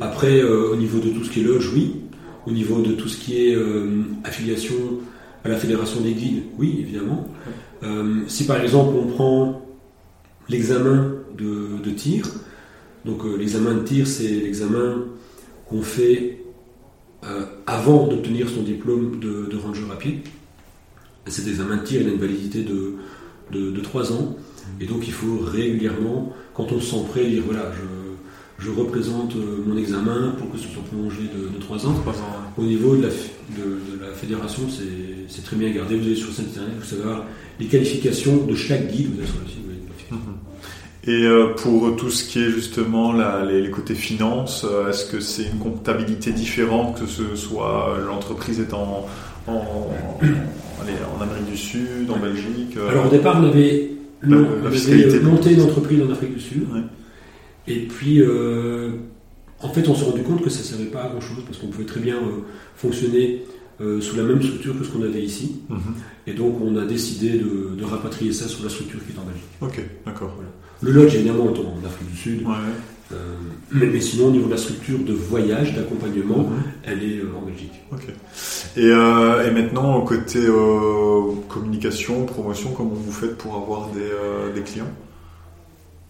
[0.00, 1.96] Après, au niveau de tout ce qui est loge, oui.
[2.46, 3.56] Au niveau de tout ce qui est
[4.24, 4.74] affiliation
[5.44, 7.28] à la Fédération des guides, oui, évidemment.
[8.26, 9.60] Si par exemple on prend
[10.48, 12.26] l'examen de, de tir,
[13.04, 15.04] donc euh, l'examen de tir, c'est l'examen
[15.68, 16.38] qu'on fait
[17.24, 20.20] euh, avant d'obtenir son diplôme de, de ranger à pied.
[21.26, 22.96] Et Cet examen de tir, il a une validité de
[23.52, 24.36] de, de 3 ans.
[24.80, 29.36] Et donc il faut régulièrement, quand on se sent prêt, dire voilà, je, je représente
[29.36, 31.94] euh, mon examen pour que ce soit prolongé de, de 3 ans.
[31.94, 33.64] Trois ans, Au niveau de la, de,
[33.98, 34.84] de la fédération, c'est
[35.28, 35.96] c'est très bien gardé.
[35.96, 37.02] Vous allez sur le site internet, vous savez
[37.60, 39.08] les qualifications de chaque guide.
[39.12, 40.43] Vous allez sur le site, vous avez les qualifications.
[41.06, 45.04] Et euh, pour tout ce qui est justement la- les, les côtés finances, euh, est-ce
[45.10, 49.06] que c'est une comptabilité différente que ce soit euh, l'entreprise est en,
[49.46, 53.90] en, en Amérique du Sud, en Belgique Alors au départ, on avait,
[54.22, 54.70] La- la
[55.30, 56.62] monté une entreprise en Afrique du Sud.
[56.72, 56.80] Ouais.
[57.68, 58.90] Et puis, euh,
[59.60, 61.66] en fait, on s'est rendu compte que ça ne servait pas à grand-chose parce qu'on
[61.68, 62.42] pouvait très bien euh,
[62.76, 63.42] fonctionner
[63.80, 65.60] euh, sous la même structure que ce qu'on avait ici.
[65.68, 65.78] Mhm.
[66.26, 69.24] Et donc, on a décidé de, de rapatrier ça sur la structure qui est en
[69.24, 69.44] Belgique.
[69.60, 70.34] Ok, d'accord.
[70.82, 72.42] Le lodge, évidemment, est en Afrique du Sud.
[73.12, 73.16] Euh,
[73.70, 76.62] mais, mais sinon, au niveau de la structure de voyage, d'accompagnement, Mhm.
[76.84, 77.72] elle est euh, en Belgique.
[78.76, 80.40] Et, euh, et maintenant, côté
[81.48, 84.10] communication, promotion, comment vous faites pour avoir des,
[84.54, 84.90] des clients?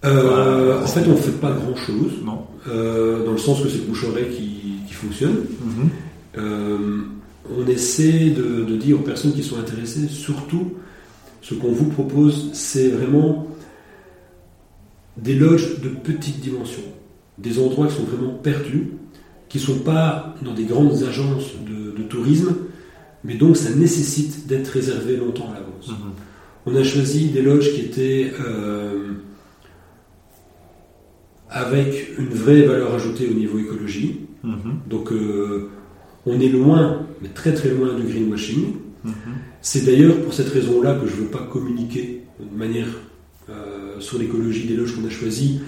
[0.05, 4.31] En fait, on ne fait pas grand-chose, Non dans le sens que c'est le bouche-oreille
[4.31, 5.37] qui, qui fonctionne.
[6.37, 7.05] Mhm.
[7.57, 10.73] On essaie de, de dire aux personnes qui sont intéressées, surtout,
[11.43, 13.47] ce qu'on vous propose, c'est vraiment
[15.17, 16.83] des loges de petite dimension,
[17.39, 18.89] des endroits qui sont vraiment perdus,
[19.49, 22.55] qui ne sont pas dans des grandes agences de, de tourisme,
[23.23, 25.89] mais donc ça nécessite d'être réservé longtemps à l'avance.
[25.89, 26.13] Mhm.
[26.67, 29.13] On a choisi des loges qui étaient euh,
[31.49, 34.81] avec une vraie valeur ajoutée au niveau écologie, Mhm.
[34.91, 35.71] donc euh,
[36.27, 38.75] on est loin, mais très très loin du greenwashing.
[39.05, 39.13] Mhm.
[39.63, 42.89] C'est d'ailleurs pour cette raison-là que je ne veux pas communiquer de manière
[44.01, 45.61] sur l'écologie des loges qu'on a choisies.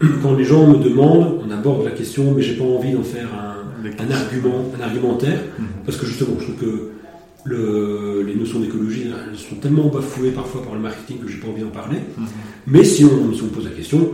[0.22, 3.28] Quand les gens me demandent, on aborde la question, mais j'ai pas envie d'en faire
[3.34, 5.66] un, argument, un argumentaire, Mhm.
[5.84, 6.88] parce que justement, je trouve que
[7.44, 11.48] le- les notions d'écologie elles sont tellement bafouées parfois par le marketing que j'ai pas
[11.48, 11.98] envie d'en parler.
[12.18, 12.26] Mhm.
[12.66, 14.10] Mais si on, si on pose la question,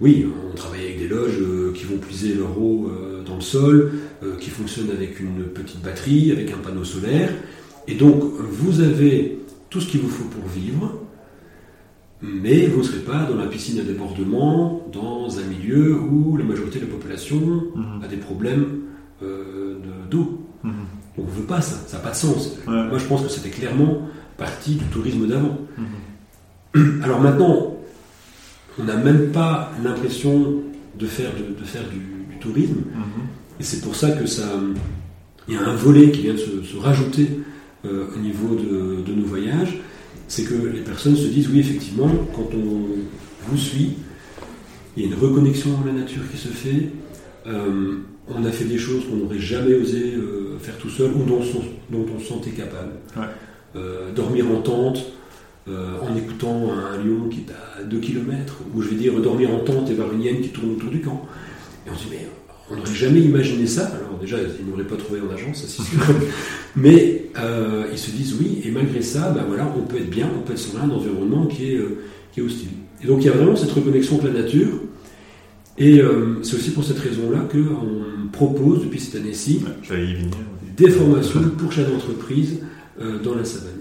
[0.00, 3.42] oui, on travaille avec des loges euh, qui vont puiser leur eau euh, dans le
[3.42, 3.92] sol,
[4.22, 7.30] euh, qui fonctionnent avec une petite batterie, avec un panneau solaire.
[7.86, 9.38] Et donc, vous avez
[9.68, 10.98] tout ce qu'il vous faut pour vivre,
[12.22, 16.44] mais vous ne serez pas dans la piscine à débordement, dans un milieu où la
[16.44, 17.38] majorité de la population
[17.74, 18.02] Mhm.
[18.04, 18.66] a des problèmes
[19.22, 20.40] euh, de- d'eau.
[20.64, 20.72] Mhm.
[21.18, 22.56] On ne veut pas ça, ça n'a pas de sens.
[22.66, 22.72] Ouais.
[22.88, 24.02] Moi, je pense que c'était clairement
[24.38, 25.58] partie du tourisme d'avant.
[26.74, 27.02] Mhm.
[27.02, 27.76] Alors maintenant,
[28.78, 30.62] on n'a même pas l'impression
[30.98, 31.98] de faire, de, de faire du,
[32.32, 32.82] du tourisme,
[33.58, 34.44] et c'est pour ça que ça,
[35.48, 37.40] il y a un volet qui vient de se, se rajouter
[37.84, 39.78] euh, au niveau de, de nos voyages,
[40.30, 43.94] c'est que les personnes se disent oui effectivement, quand on vous suit,
[44.96, 46.88] il y a une reconnexion à la nature qui se fait.
[47.46, 47.96] euh,
[48.32, 51.40] on a fait des choses qu'on n'aurait jamais osé euh, faire tout seul ou dont,
[51.40, 52.92] on- dont on se sentait capable.
[53.16, 53.24] Ouais.
[53.74, 55.04] Euh, dormir en tente,
[55.68, 59.60] en écoutant un lion qui est à 2 km, ou je vais dire dormir en
[59.60, 61.26] tente et voir une hyène qui tourne autour du camp.
[61.86, 62.26] Et on se dit, mais
[62.70, 63.86] on n'aurait jamais imaginé ça.
[63.86, 66.00] Alors déjà, ils n'auraient pas trouvé en agence, ça c'est sûr.
[66.76, 70.30] mais euh, ils se disent oui, et malgré ça, ben voilà, on peut être bien,
[70.38, 71.98] on peut être sur un environnement qui est, euh,
[72.32, 72.68] qui est hostile.
[73.02, 74.68] Et donc il y a vraiment cette reconnexion avec la nature.
[75.78, 80.30] Et euh, c'est aussi pour cette raison-là qu'on propose depuis cette année-ci Ouais, venir.
[80.76, 82.60] des formations pour chefs d'entreprise
[83.24, 83.80] dans la savane.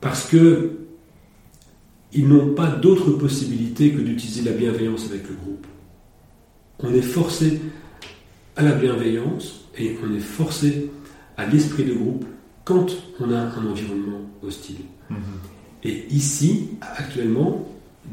[0.00, 0.72] Parce que
[2.12, 5.66] ils n'ont pas d'autre possibilité que d'utiliser la bienveillance avec le groupe.
[6.80, 7.60] On est forcé
[8.60, 10.90] à la bienveillance et on est forcé
[11.38, 12.24] à l'esprit de groupe
[12.64, 12.86] quand
[13.20, 14.76] on a un environnement hostile.
[15.08, 15.16] Mhm.
[15.84, 17.66] Et ici, actuellement,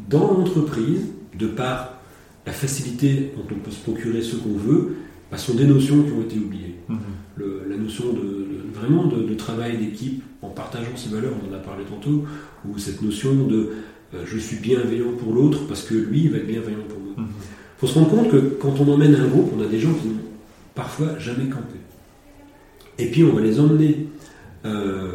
[0.10, 1.02] dans l'entreprise,
[1.38, 2.00] de par
[2.46, 4.96] la facilité dont on peut se procurer ce qu'on veut,
[5.30, 6.76] bah, sont des notions qui ont été oubliées.
[6.88, 6.98] Mhm.
[7.36, 11.52] Le- la notion de, de- vraiment de, de travail d'équipe en partageant ses valeurs, on
[11.52, 12.24] en a parlé tantôt,
[12.68, 13.70] ou cette notion de
[14.14, 17.14] euh, je suis bienveillant pour l'autre parce que lui il va être bienveillant pour moi.
[17.18, 17.30] Il Mhm.
[17.80, 20.08] faut se rendre compte que quand on emmène un groupe, on a des gens qui
[20.08, 20.14] n'ont
[20.78, 21.76] parfois jamais campé.
[23.00, 24.08] Et puis on va les emmener
[24.64, 25.12] euh,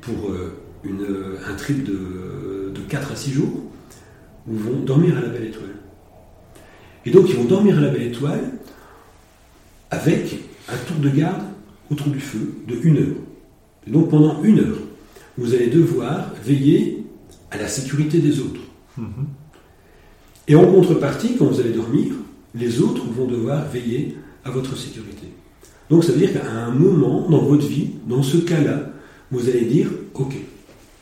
[0.00, 3.60] pour euh, une, euh, un trip de, de 4 à 6 jours
[4.46, 5.74] où ils vont dormir à la belle étoile.
[7.04, 8.52] Et donc ils vont dormir à la belle étoile
[9.90, 10.38] avec
[10.68, 11.42] un tour de garde
[11.90, 13.16] autour du feu de une heure.
[13.86, 14.78] Et donc pendant une heure,
[15.36, 17.04] vous allez devoir veiller
[17.50, 18.60] à la sécurité des autres.
[18.96, 19.26] Mhm.
[20.46, 22.12] Et en contrepartie, quand vous allez dormir,
[22.54, 25.28] les autres vont devoir veiller à votre sécurité.
[25.90, 28.90] Donc ça veut dire qu'à un moment dans votre vie, dans ce cas-là,
[29.30, 30.36] vous allez dire, ok,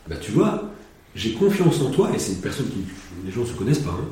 [0.09, 0.73] bah tu vois,
[1.15, 2.81] j'ai confiance en toi, et c'est une personne qui,
[3.25, 4.09] les gens ne se connaissent pas, hein.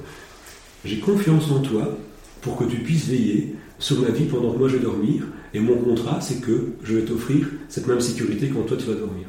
[0.84, 1.97] j'ai confiance en toi
[2.43, 5.24] pour que tu puisses veiller sur ma vie pendant que moi je vais dormir,
[5.55, 8.95] et mon contrat, c'est que je vais t'offrir cette même sécurité quand toi tu vas
[8.95, 9.26] dormir.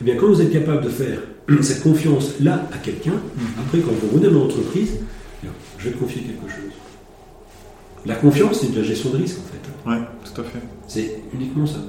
[0.00, 1.20] Eh bien, quand vous êtes capable de faire
[1.60, 3.20] cette confiance-là à quelqu'un,
[3.58, 4.92] après, quand vous revenez dans l'entreprise,
[5.42, 6.72] bien, je vais te confier quelque chose.
[8.06, 9.90] La confiance, c'est de la gestion de risque, en fait.
[9.90, 10.60] Ouais, tout à fait.
[10.88, 11.80] C'est uniquement ça.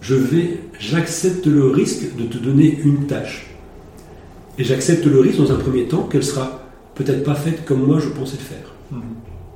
[0.00, 3.46] Je vais, j'accepte le risque de te donner une tâche.
[4.58, 6.62] Et j'accepte le risque dans un premier temps qu'elle sera
[6.94, 8.74] peut-être pas faite comme moi je pensais le faire.
[8.90, 9.00] Mhm.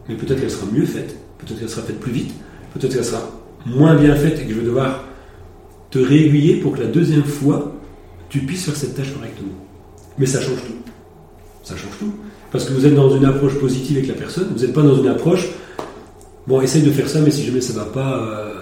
[0.09, 2.32] Mais peut-être qu'elle sera mieux faite, peut-être qu'elle sera faite plus vite,
[2.74, 3.28] peut-être qu'elle sera
[3.66, 5.05] moins bien faite et que je vais devoir
[5.91, 7.74] te réaiguiller pour que la deuxième fois,
[8.28, 9.53] tu puisses faire cette tâche correctement.
[10.18, 10.93] Mais ça change tout.
[11.62, 12.12] Ça change tout.
[12.53, 14.97] Parce que vous êtes dans une approche positive avec la personne, vous n'êtes pas dans
[14.97, 15.49] une approche,
[16.47, 18.53] bon, essaye de faire ça, mais si jamais ça va pas, euh,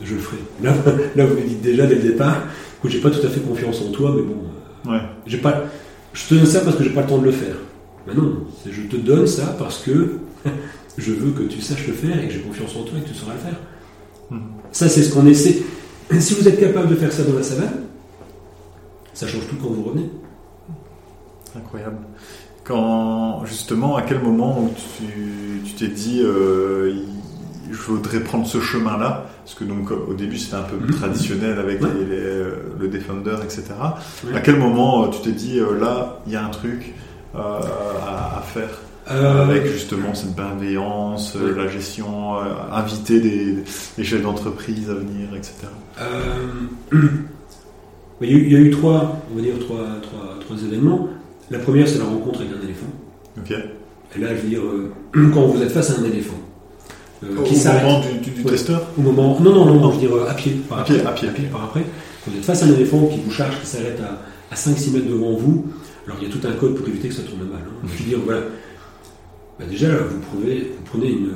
[0.00, 0.36] je le ferai.
[0.62, 0.74] Là,
[1.16, 2.42] là, vous me dites déjà dès le départ,
[2.78, 4.36] écoute, j'ai pas tout à fait confiance en toi, mais bon,
[4.86, 5.00] euh, Ouais.
[5.26, 5.64] j'ai pas,
[6.12, 7.56] je te donne ça parce que j'ai pas le temps de le faire.
[8.06, 10.18] Mais non, je te donne ça parce que
[10.98, 13.08] je veux que tu saches le faire et que j'ai confiance en toi et que
[13.08, 13.58] tu sauras le faire.
[14.30, 14.40] Mhm.
[14.70, 15.62] Ça, c'est ce qu'on essaie.
[16.20, 17.80] Si vous êtes capable de faire ça dans la savane,
[19.12, 20.08] ça change tout quand vous revenez.
[21.56, 21.96] Incroyable.
[22.66, 26.94] Quand, justement, à quel moment où tu t'es dit, euh,
[27.70, 29.26] je voudrais prendre ce chemin-là?
[29.44, 30.90] Parce que donc au début c'était un peu Mhm.
[30.94, 31.88] traditionnel avec Ouais.
[31.96, 32.44] les- les-
[32.80, 33.62] le Defender, etc.
[34.26, 34.34] Ouais.
[34.34, 36.94] À quel moment euh, tu t'es dit, euh, là, il y a un truc
[37.36, 38.70] euh, à, à faire
[39.08, 41.52] Euh, avec justement cette bienveillance, Ouais.
[41.56, 42.34] la gestion,
[42.72, 43.58] inviter des,
[43.96, 45.68] des chefs d'entreprise à venir, etc.
[48.20, 50.56] Il, y a eu, il y a eu trois, on va dire trois, trois, trois
[50.56, 51.08] événements.
[51.50, 52.86] La première, c'est la rencontre avec un éléphant.
[53.38, 53.50] Ok.
[54.16, 54.92] Et là, je veux dire, euh,
[55.34, 56.34] quand vous êtes face à un éléphant,
[57.24, 58.50] euh, Au qui s'arrête moment du, du- du Ouais.
[58.50, 60.80] testeur au moment, non, non, non, non, je veux dire euh, à pied, par À
[60.82, 61.44] après, pied, à pied.
[61.46, 61.80] par après.
[62.24, 64.20] Quand vous êtes face à un éléphant qui vous charge, qui s'arrête à,
[64.52, 65.66] à 5-6 mètres devant vous,
[66.06, 67.60] alors il y a tout un code pour éviter que ça tourne mal.
[67.64, 67.86] hein.
[67.96, 68.40] Je veux dire, voilà.
[69.58, 71.30] Bah, déjà, là, vous, prouvez- vous prenez une,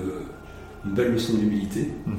[0.86, 2.14] une belle leçon d'humilité, Mhm.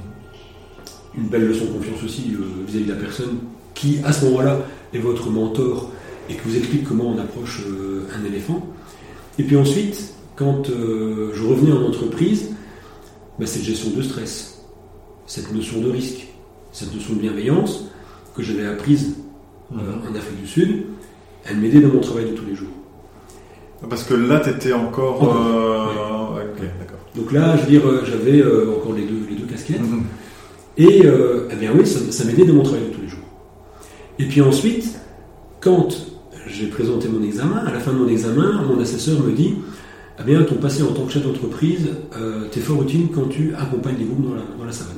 [1.18, 2.36] une belle leçon de confiance aussi
[2.68, 3.38] vis-à-vis de la personne
[3.74, 4.60] qui, à ce moment-là,
[4.94, 5.92] est votre mentor
[6.32, 8.66] et qui vous explique comment on approche euh, un éléphant.
[9.38, 12.52] Et puis ensuite, quand euh, je revenais en entreprise,
[13.38, 14.64] bah, cette gestion de stress,
[15.26, 16.28] cette notion de risque,
[16.72, 17.86] cette notion de bienveillance
[18.36, 19.16] que j'avais apprise
[19.74, 19.76] euh,
[20.10, 20.84] en Afrique du Sud,
[21.46, 22.70] elle m'aidait dans mon travail de tous les jours.
[23.90, 25.24] Parce que là, tu étais encore.
[25.24, 25.38] Encore.
[25.38, 27.00] euh, ouais, ok, d'accord.
[27.16, 29.82] Donc là, je veux dire, j'avais encore les deux, les deux casquettes.
[29.82, 30.04] Mhm.
[30.78, 33.20] Et euh, eh bien oui, ça, ça m'aidait dans mon travail de tous les jours.
[34.20, 34.98] Et puis ensuite,
[35.60, 36.11] quand
[36.54, 39.56] j'ai présenté mon examen, à la fin de mon examen, mon assesseur me dit
[40.20, 43.54] Eh bien, ton passé en tant que chef d'entreprise, euh, t'es fort utile quand tu
[43.56, 44.98] accompagnes les groupes dans la, dans la savane.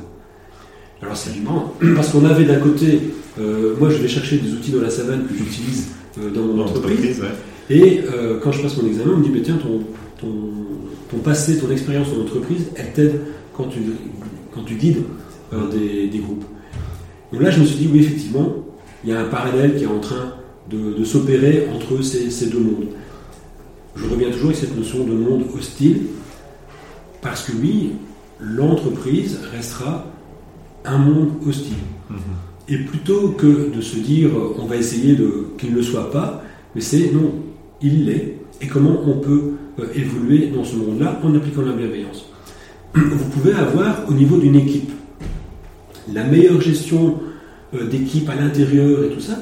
[1.01, 2.99] Alors c'est marrant, parce qu'on avait d'un côté,
[3.39, 5.89] euh, moi je vais chercher des outils dans la savane que j'utilise
[6.19, 7.27] euh, dans mon Dans entreprise, ouais.
[7.69, 9.81] et euh, quand je passe mon examen, on me dit, mais tiens, ton,
[10.19, 10.33] ton,
[11.11, 13.19] ton passé, ton expérience en entreprise, elle t'aide
[13.55, 13.79] quand tu,
[14.53, 15.03] quand tu guides
[15.71, 16.45] des, des groupes.
[17.31, 18.55] Donc là, je me suis dit, oui, effectivement,
[19.03, 20.33] il y a un parallèle qui est en train
[20.69, 22.87] de, de s'opérer entre ces, ces deux mondes.
[23.95, 26.01] Je reviens toujours avec cette notion de monde hostile,
[27.21, 27.91] parce que oui,
[28.39, 30.05] l'entreprise restera
[30.85, 31.77] un monde hostile.
[32.09, 32.17] Mhm.
[32.69, 35.17] Et plutôt que de se dire on va essayer
[35.57, 36.43] qu'il ne le soit pas,
[36.75, 37.33] mais c'est non,
[37.81, 38.37] il l'est.
[38.61, 42.25] Et comment on peut euh, évoluer dans ce monde-là en appliquant la bienveillance?
[42.95, 44.91] Vous pouvez avoir au niveau d'une équipe
[46.11, 47.19] la meilleure gestion
[47.73, 49.37] euh, d'équipe à l'intérieur et tout ça,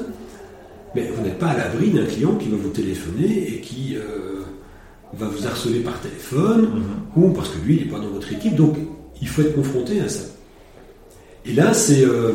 [0.94, 4.42] mais vous n'êtes pas à l'abri d'un client qui va vous téléphoner et qui euh,
[5.14, 6.62] va vous harceler par téléphone
[7.16, 7.22] Mhm.
[7.24, 8.76] ou parce que lui, il n'est pas dans votre équipe, donc
[9.20, 10.22] il faut être confronté à ça.
[11.46, 12.32] Et là, c'est euh,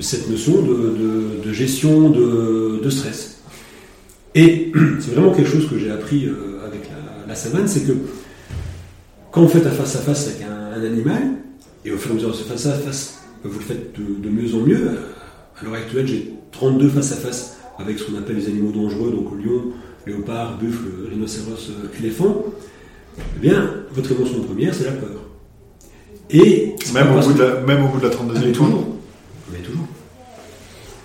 [0.00, 3.40] cette notion de, de- de gestion de, de stress.
[4.34, 7.92] Et c'est vraiment quelque chose que j'ai appris euh, avec la, la savane, c'est que
[9.30, 11.22] quand vous faites un face à face avec un, un animal,
[11.84, 14.22] et au fur et à mesure de ce face à face, vous le faites de,
[14.22, 14.90] de mieux en mieux.
[15.60, 19.10] À l'heure actuelle, j'ai 32 face à face avec ce qu'on appelle les animaux dangereux,
[19.10, 19.62] donc lion,
[20.06, 22.44] léopard, buffle, rhinocéros, euh, éléphant.
[23.18, 25.10] Eh bien, votre émotion première, c'est la peur.
[26.30, 28.66] Et Même, au bout de la, même au bout de la ah, 32e mais fois.
[28.66, 28.86] toujours.
[29.52, 29.84] Mais toujours.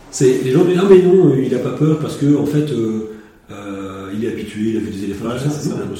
[0.09, 2.72] C'est les gens disent ah mais non il n'a pas peur parce que en fait
[2.72, 3.11] euh,
[3.51, 5.49] euh, il est habitué il a vu des éléphants Ouais, ça.
[5.49, 5.76] c'est ça.
[5.76, 5.97] de la peur.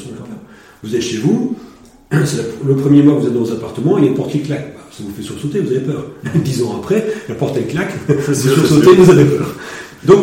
[0.82, 1.55] Vous êtes chez vous
[2.11, 2.20] la-
[2.65, 4.41] le premier mois que vous êtes dans un appartement il y a une porte qui
[4.41, 6.05] claque Bah, ça vous fait sursauter vous avez peur
[6.36, 9.53] dix ans après la porte elle claque vous sursautez vous avez peur
[10.05, 10.20] donc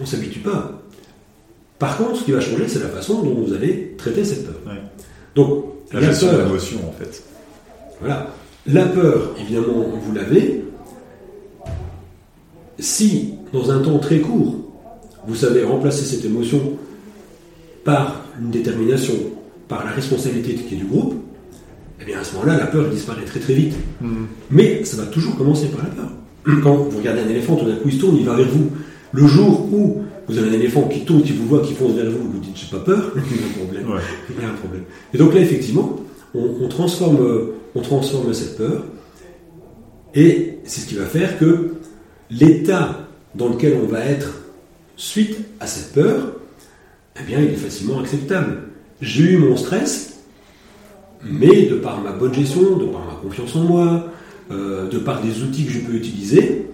[0.00, 0.80] on s'habitue pas
[1.78, 4.56] par contre ce qui va changer c'est la façon dont vous allez traiter cette peur
[4.66, 4.80] Ouais.
[5.34, 7.22] donc La la gestion de peur l'émotion, en fait.
[8.00, 8.28] voilà.
[8.66, 10.62] La peur, évidemment, vous l'avez.
[12.78, 14.54] Si, dans un temps très court,
[15.26, 16.74] vous savez remplacer cette émotion
[17.84, 19.14] par une détermination,
[19.68, 21.14] par la responsabilité qui est du groupe,
[22.00, 23.74] eh bien à ce moment-là, la peur disparaît très très vite.
[24.00, 24.26] Mhm.
[24.50, 26.10] Mais ça va toujours commencer par la peur.
[26.62, 28.70] Quand vous regardez un éléphant, tout d'un coup il se tourne, il va vers vous.
[29.12, 32.10] Le jour où vous avez un éléphant qui tourne, qui vous voit, qui fonce vers
[32.10, 33.90] vous, vous dites j'ai pas peur, il y a un problème.
[33.90, 34.02] Ouais.
[34.30, 34.84] Il y a un problème.
[35.14, 35.98] Et donc là, effectivement,
[36.34, 38.84] on, on transforme, on transforme cette peur,
[40.14, 41.74] et c'est ce qui va faire que
[42.30, 44.42] l'état dans lequel on va être
[44.96, 46.32] suite à cette peur,
[47.20, 48.62] eh bien, il est facilement acceptable.
[49.00, 50.20] J'ai eu mon stress,
[51.24, 54.12] mais de par ma bonne gestion, de par ma confiance en moi,
[54.50, 56.66] euh, de par des outils que je peux utiliser,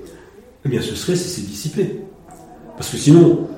[0.65, 2.01] eh bien, ce stress s'est dissipé.
[2.77, 3.49] Parce que sinon,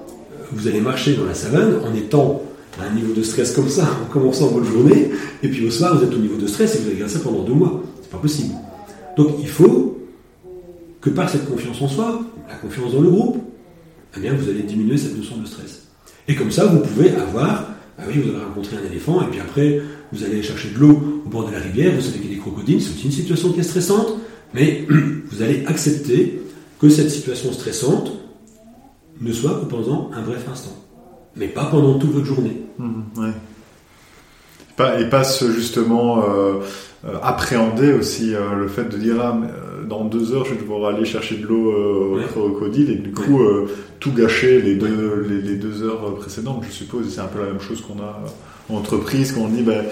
[0.52, 2.42] vous allez marcher dans la savane en étant
[2.78, 5.10] à un niveau de stress comme ça, en commençant votre journée,
[5.42, 7.20] et puis au soir, vous êtes au niveau de stress et vous allez garder ça
[7.20, 7.82] pendant deux mois.
[8.02, 8.54] C'est pas possible.
[9.16, 9.98] Donc, il faut
[11.00, 13.38] que par cette confiance en soi, la confiance dans le groupe,
[14.16, 15.86] eh bien, vous allez diminuer cette notion de stress.
[16.28, 19.40] Et comme ça, vous pouvez avoir, ah oui, vous avez rencontré un éléphant, et puis
[19.40, 19.80] après,
[20.12, 22.36] vous allez chercher de l'eau au bord de la rivière, vous savez qu'il y a
[22.36, 24.18] des crocodiles, c'est aussi une situation qui est stressante,
[24.54, 24.86] mais
[25.30, 26.40] vous allez accepter
[26.80, 28.12] que cette situation stressante
[29.20, 30.76] ne soit que pendant un bref instant,
[31.36, 32.62] mais pas pendant toute votre journée.
[32.78, 33.30] Mhm, ouais.
[34.76, 36.54] Pas- Et passe justement euh,
[37.06, 39.48] euh, appréhender aussi euh, le fait de dire ah mais,
[39.88, 42.24] dans deux heures je vais devoir aller chercher de l'eau Ouais.
[42.24, 43.40] au crocodile et du coup
[44.00, 47.46] tout gâcher les deux les, les deux heures précédentes je suppose c'est un peu la
[47.46, 48.20] même chose qu'on a
[48.68, 49.84] en entreprise quand on dit ben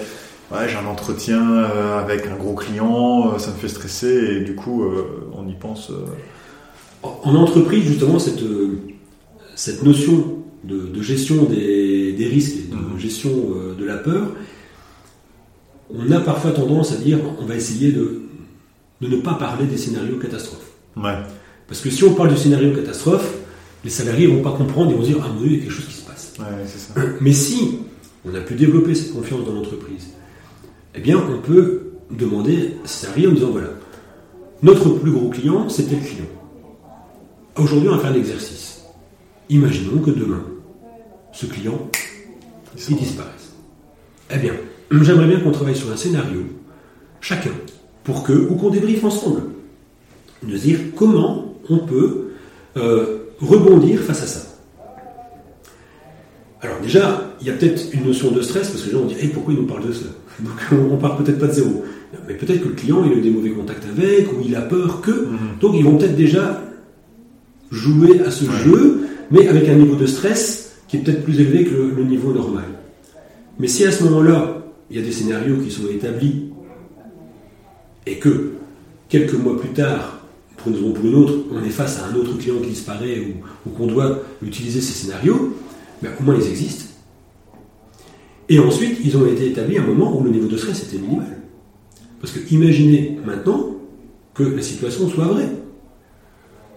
[0.51, 1.63] ouais j'ai un entretien
[1.97, 4.83] avec un gros client ça me fait stresser et du coup
[5.33, 5.91] on y pense
[7.01, 8.41] En en entreprise, justement, cette,
[9.55, 12.99] cette notion de, de gestion des, des risques et de Mhm.
[12.99, 14.31] gestion euh, de la peur,
[15.93, 18.21] on a parfois tendance à dire on va essayer de,
[19.01, 20.71] de ne pas parler des scénarios catastrophes.
[20.97, 21.17] ouais
[21.67, 23.35] Parce que si on parle du scénario catastrophe,
[23.83, 25.59] les salariés vont pas comprendre et vont se dire ah mon Dieu, il y a
[25.63, 26.33] quelque chose qui se passe.
[26.39, 27.79] ouais c'est ça Mais si
[28.25, 30.07] on a pu développer cette confiance dans l'entreprise,
[30.95, 33.69] eh bien, on peut demander à ces salariés en disant voilà,
[34.63, 36.25] notre plus gros client, c'est tel client.
[37.57, 38.64] Aujourd'hui, on va faire un exercice.
[39.49, 40.43] Imaginons que demain,
[41.31, 41.89] ce client,
[42.89, 43.53] il disparaisse.
[44.33, 44.53] Eh bien,
[44.91, 46.41] j'aimerais bien qu'on travaille sur un scénario,
[47.21, 47.51] chacun,
[48.03, 49.43] pour que, ou qu'on débriefe ensemble,
[50.43, 52.29] de dire comment on peut
[52.77, 54.41] euh, rebondir face à ça.
[56.61, 59.07] Alors déjà, il y a peut-être une notion de stress, parce que les gens vont
[59.07, 60.05] dire, Eh, pourquoi il nous parle de ça?
[60.39, 60.53] Donc
[60.91, 61.83] on part peut-être pas de zéro.
[62.27, 64.61] Mais peut-être que le client, il a eu des mauvais contacts avec, ou il a
[64.61, 65.11] peur que.
[65.11, 65.37] Mhm.
[65.61, 66.61] Donc ils vont peut-être déjà
[67.71, 68.51] jouer à ce Ouais.
[68.63, 72.31] jeu, mais avec un niveau de stress qui est peut-être plus élevé que le, niveau
[72.31, 72.65] normal.
[73.59, 76.51] Mais si à ce moment-là, il y a des scénarios qui sont établis,
[78.05, 78.53] et que
[79.09, 80.19] quelques mois plus tard,
[80.57, 82.69] pour une raison ou pour une autre, on est face à un autre client qui
[82.69, 85.55] disparaît ou, ou qu'on doit utiliser ces scénarios,
[86.01, 86.85] ben, au moins ils existent.
[88.47, 90.97] Et ensuite, ils ont été établis à un moment où le niveau de stress était
[90.97, 91.37] minimal.
[92.21, 93.75] Parce que imaginez maintenant
[94.35, 95.49] que la situation soit vraie.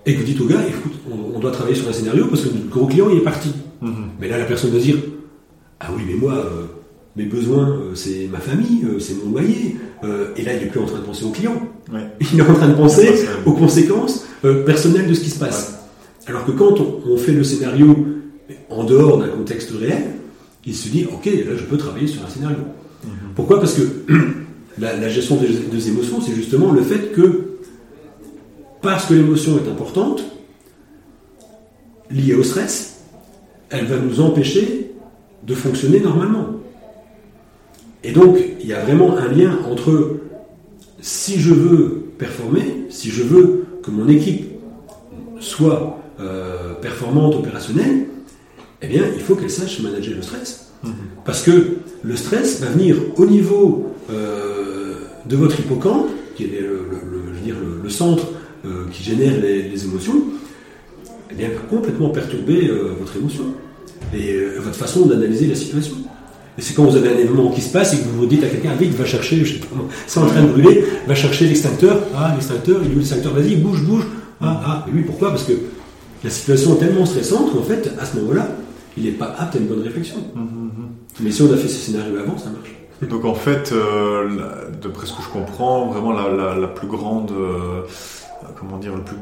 [0.08, 2.40] Et que vous dites au gars, écoute, on, on doit travailler sur un scénario parce
[2.40, 3.50] que notre gros client il est parti.
[3.82, 3.92] Mhm.
[4.18, 4.96] Mais là, la personne va dire
[5.80, 6.64] Ah oui, mais moi, euh,
[7.14, 9.76] mes besoins, euh, c'est ma famille, euh, c'est mon loyer.
[10.36, 11.60] Et là, il n'est plus en train de penser au client.
[11.92, 14.24] ouais Il est en train de penser aux conséquences
[14.64, 15.76] personnelles de ce qui se passe.
[16.26, 18.06] Alors que quand on, on fait le scénario
[18.70, 20.04] en dehors d'un contexte réel,
[20.64, 22.58] il se dit Ok, là, je peux travailler sur un scénario.
[23.34, 23.60] Pourquoi?
[23.60, 23.82] Parce que
[24.78, 27.47] la, la gestion des, des émotions, c'est justement le fait que,
[28.82, 30.22] parce que l'émotion est importante,
[32.10, 33.00] liée au stress,
[33.70, 34.92] elle va nous empêcher
[35.46, 36.46] de fonctionner normalement.
[38.04, 40.16] Et donc, il y a vraiment un lien entre
[41.00, 44.46] si je veux performer, si je veux que mon équipe
[45.40, 48.06] soit euh, performante, opérationnelle,
[48.82, 50.70] eh bien, il faut qu'elle sache manager le stress.
[51.24, 54.94] Parce que le stress va venir au niveau euh,
[55.26, 56.06] de votre hippocampe,
[56.36, 58.26] qui est le, le- le- je veux dire, le- le centre
[58.68, 60.22] euh, qui génère les, les émotions,
[61.30, 63.44] eh bien, va complètement perturber euh, votre émotion
[64.14, 65.96] et euh, votre façon d'analyser la situation.
[66.56, 68.42] Et c'est quand vous avez un événement qui se passe et que vous vous dites
[68.42, 69.66] à quelqu'un, vite, va chercher, je sais pas,
[70.06, 72.00] c'est en train de brûler, va chercher l'extincteur.
[72.16, 73.32] Ah, l'extincteur, il est où l'extincteur?
[73.32, 74.04] Vas-y, bouge, bouge.
[74.40, 75.30] Ah, ah, et oui, pourquoi?
[75.30, 75.52] Parce que
[76.24, 78.48] la situation est tellement stressante qu'en fait, à ce moment-là,
[78.96, 80.16] il n'est pas apte à une bonne réflexion.
[81.20, 82.74] Mais si on a fait ce scénario avant, ça marche.
[83.08, 86.88] Donc en fait, euh, la- d'après ce que je comprends, vraiment la, la, la plus
[86.88, 87.82] grande, euh,
[88.58, 89.16] comment dire, le plus,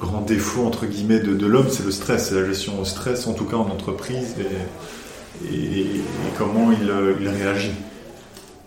[0.00, 3.26] grand défaut entre guillemets de, de l'homme, c'est le stress, c'est la gestion au stress,
[3.26, 6.00] en tout cas en entreprise, et, et, et
[6.38, 7.72] comment il, euh, il réagit.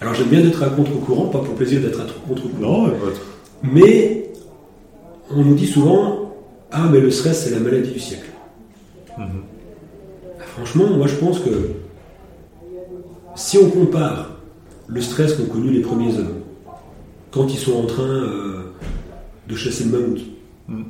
[0.01, 2.59] Alors j'aime bien d'être à contre-courant, pas pour plaisir d'être à contre-courant.
[2.59, 3.21] Non, euh, votre-
[3.63, 4.31] Mais
[5.31, 6.33] on nous dit souvent
[6.71, 8.29] Ah, mais le stress, c'est la maladie du siècle.
[9.17, 9.25] Mhm.
[10.39, 11.71] Ah, Franchement, moi je pense que
[13.35, 14.31] si on compare
[14.87, 16.41] le stress qu'ont connu les premiers hommes,
[17.31, 18.62] quand ils sont en train euh,
[19.53, 20.21] de chasser le mammouth,
[20.67, 20.83] Mhm.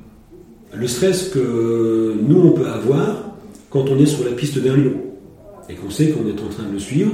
[0.74, 3.36] le stress que nous, on peut avoir
[3.70, 4.94] quand on est sur la piste d'un lion
[5.70, 7.12] et qu'on sait qu'on est en train de le suivre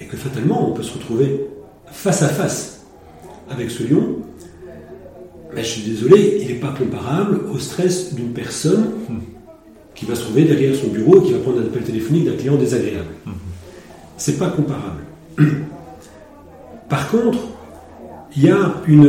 [0.00, 1.46] et que fatalement, on peut se retrouver
[1.86, 2.84] face à face
[3.50, 4.16] avec ce lion.
[5.54, 8.84] Mais je suis désolé, il n'est pas comparable au stress d'une personne
[9.94, 12.36] qui va se trouver derrière son bureau et qui va prendre un appel téléphonique d'un
[12.36, 13.10] client désagréable.
[14.16, 15.02] C'est pas comparable.
[16.88, 17.38] Par contre,
[18.36, 19.04] il y a une,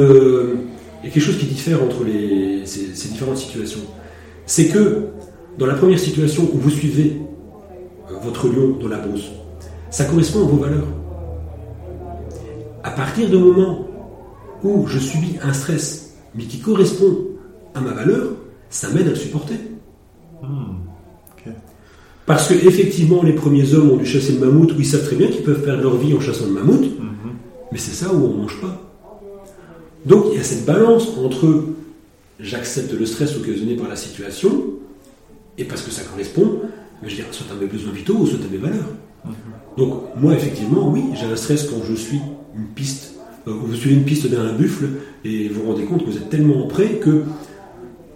[1.04, 3.82] il y a quelque chose qui diffère entre les, ces, ces différentes situations.
[4.46, 5.08] C'est que
[5.58, 7.18] dans la première situation où vous suivez
[8.10, 9.30] euh, votre lion dans la brousse,
[9.90, 10.88] ça correspond à vos valeurs.
[12.84, 13.88] À partir du moment
[14.64, 17.18] où je subis un stress, mais qui correspond
[17.76, 18.30] à ma valeur,
[18.70, 19.56] ça m'aide à le supporter.
[22.26, 25.18] Parce que effectivement, les premiers hommes ont dû chasser le mammouth, où ils savent très
[25.18, 26.86] bien qu'ils peuvent perdre leur vie en chassant le mammouth,
[27.72, 28.93] mais c'est ça où on ne mange pas.
[30.06, 31.66] Donc il y a cette balance entre
[32.40, 34.66] j'accepte le stress occasionné par la situation,
[35.58, 36.62] et parce que ça correspond,
[37.02, 38.90] je veux dire, soit à mes besoins vitaux ou soit à mes valeurs.
[39.78, 42.20] Donc moi effectivement, oui, j'ai un stress quand je suis
[42.56, 43.14] une piste,
[43.48, 44.86] euh, vous suivez une piste d'un buffle,
[45.24, 47.24] et vous vous rendez compte que vous êtes tellement près que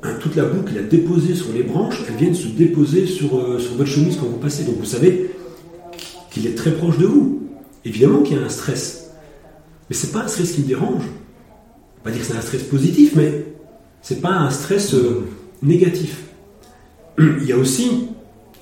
[0.04, 3.06] hein, toute la boue qu'il a déposée sur les branches, elle vient de se déposer
[3.06, 4.64] sur, euh, sur votre chemise quand vous passez.
[4.64, 5.32] Donc vous savez
[6.32, 7.42] qu'il est très proche de vous.
[7.86, 9.12] Évidemment qu'il y a un stress.
[9.90, 11.04] Mais c'est pas un stress qui me dérange.
[12.08, 13.44] Pas dire que c'est un stress positif, mais
[14.02, 15.26] c'est pas un stress euh,
[15.62, 16.24] négatif.
[17.20, 18.08] Il y a aussi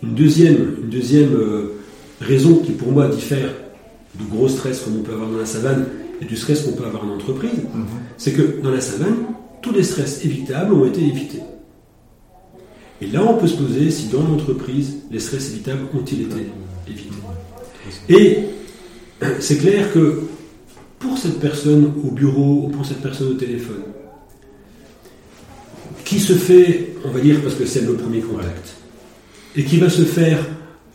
[0.02, 1.76] une deuxième, une deuxième euh,
[2.22, 3.54] raison qui pour moi diffère
[4.16, 5.86] du gros stress comme on peut avoir dans la savane
[6.20, 7.52] et du stress qu'on peut avoir en entreprise,
[8.18, 9.18] c'est que dans la savane,
[9.62, 11.42] tous les stress évitables ont été évités.
[13.00, 16.48] Et là, on peut se poser si dans l'entreprise, les stress évitables ont-ils été
[16.88, 17.12] évités.
[18.10, 18.40] Et
[19.40, 20.24] c'est clair que
[21.00, 23.84] pour cette personne au bureau ou pour cette personne au téléphone,
[26.04, 28.76] qui se fait, on va dire, parce que c'est le premier contact,
[29.56, 30.40] et qui va se faire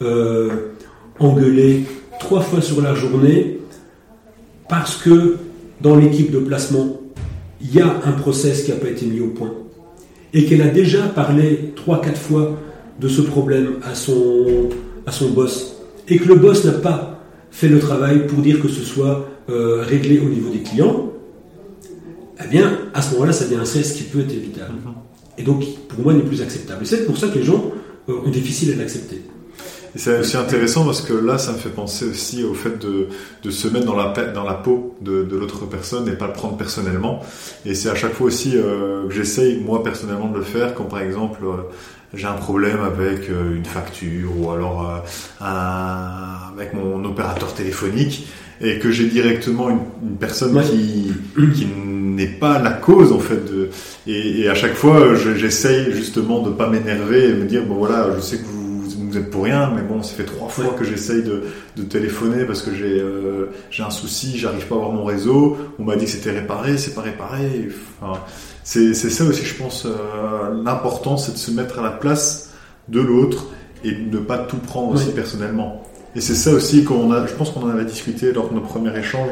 [0.02, 0.70] euh,
[1.18, 1.84] engueuler
[2.18, 3.58] trois fois sur la journée
[4.68, 5.36] parce que
[5.80, 7.00] dans l'équipe de placement,
[7.60, 9.52] il y a un process qui n'a pas été mis au point
[10.32, 12.58] et qu'elle a déjà parlé trois, quatre fois
[13.00, 14.68] de ce problème à son,
[15.06, 15.76] à son boss
[16.08, 17.20] et que le boss n'a pas
[17.50, 21.12] fait le travail pour dire que ce soit euh, réglé au niveau des clients,
[22.42, 24.74] eh bien, à ce moment-là, ça devient un stress qui peut être évitable.
[25.36, 26.82] Et donc, pour moi, n'est plus acceptable.
[26.82, 27.70] Et c'est pour ça que les gens
[28.08, 29.22] euh, ont difficile à l'accepter.
[29.94, 33.08] Et c'est aussi intéressant parce que là, ça me fait penser aussi au fait de,
[33.42, 36.28] de se mettre dans la, pe- dans la peau de, de l'autre personne et pas
[36.28, 37.20] le prendre personnellement.
[37.66, 40.84] Et c'est à chaque fois aussi euh, que j'essaye, moi, personnellement, de le faire quand,
[40.84, 41.62] par exemple, euh,
[42.14, 48.28] j'ai un problème avec euh, une facture ou alors euh, un- avec mon opérateur téléphonique
[48.60, 50.64] et que j'ai directement une, une personne Ouais.
[50.64, 51.12] qui,
[51.54, 53.70] qui n'est pas la cause en fait de
[54.06, 57.76] et, et à chaque fois je- j'essaye justement de pas m'énerver et me dire bon
[57.76, 58.60] voilà je sais que vous
[59.10, 60.70] vous êtes pour rien mais bon ça fait trois fois Ouais.
[60.78, 61.42] que j'essaye de,
[61.76, 65.56] de téléphoner parce que j'ai euh, j'ai un souci j'arrive pas à avoir mon réseau
[65.78, 67.68] on m'a dit que c'était réparé c'est pas réparé
[68.02, 68.20] enfin,
[68.62, 72.50] c'est c'est ça aussi je pense euh, l'important c'est de se mettre à la place
[72.88, 73.46] de l'autre
[73.84, 75.12] et de ne pas tout prendre aussi Ouais.
[75.14, 75.82] personnellement
[76.16, 78.60] et c'est ça aussi qu'on a je pense qu'on en avait discuté lors de nos
[78.60, 79.30] premiers échanges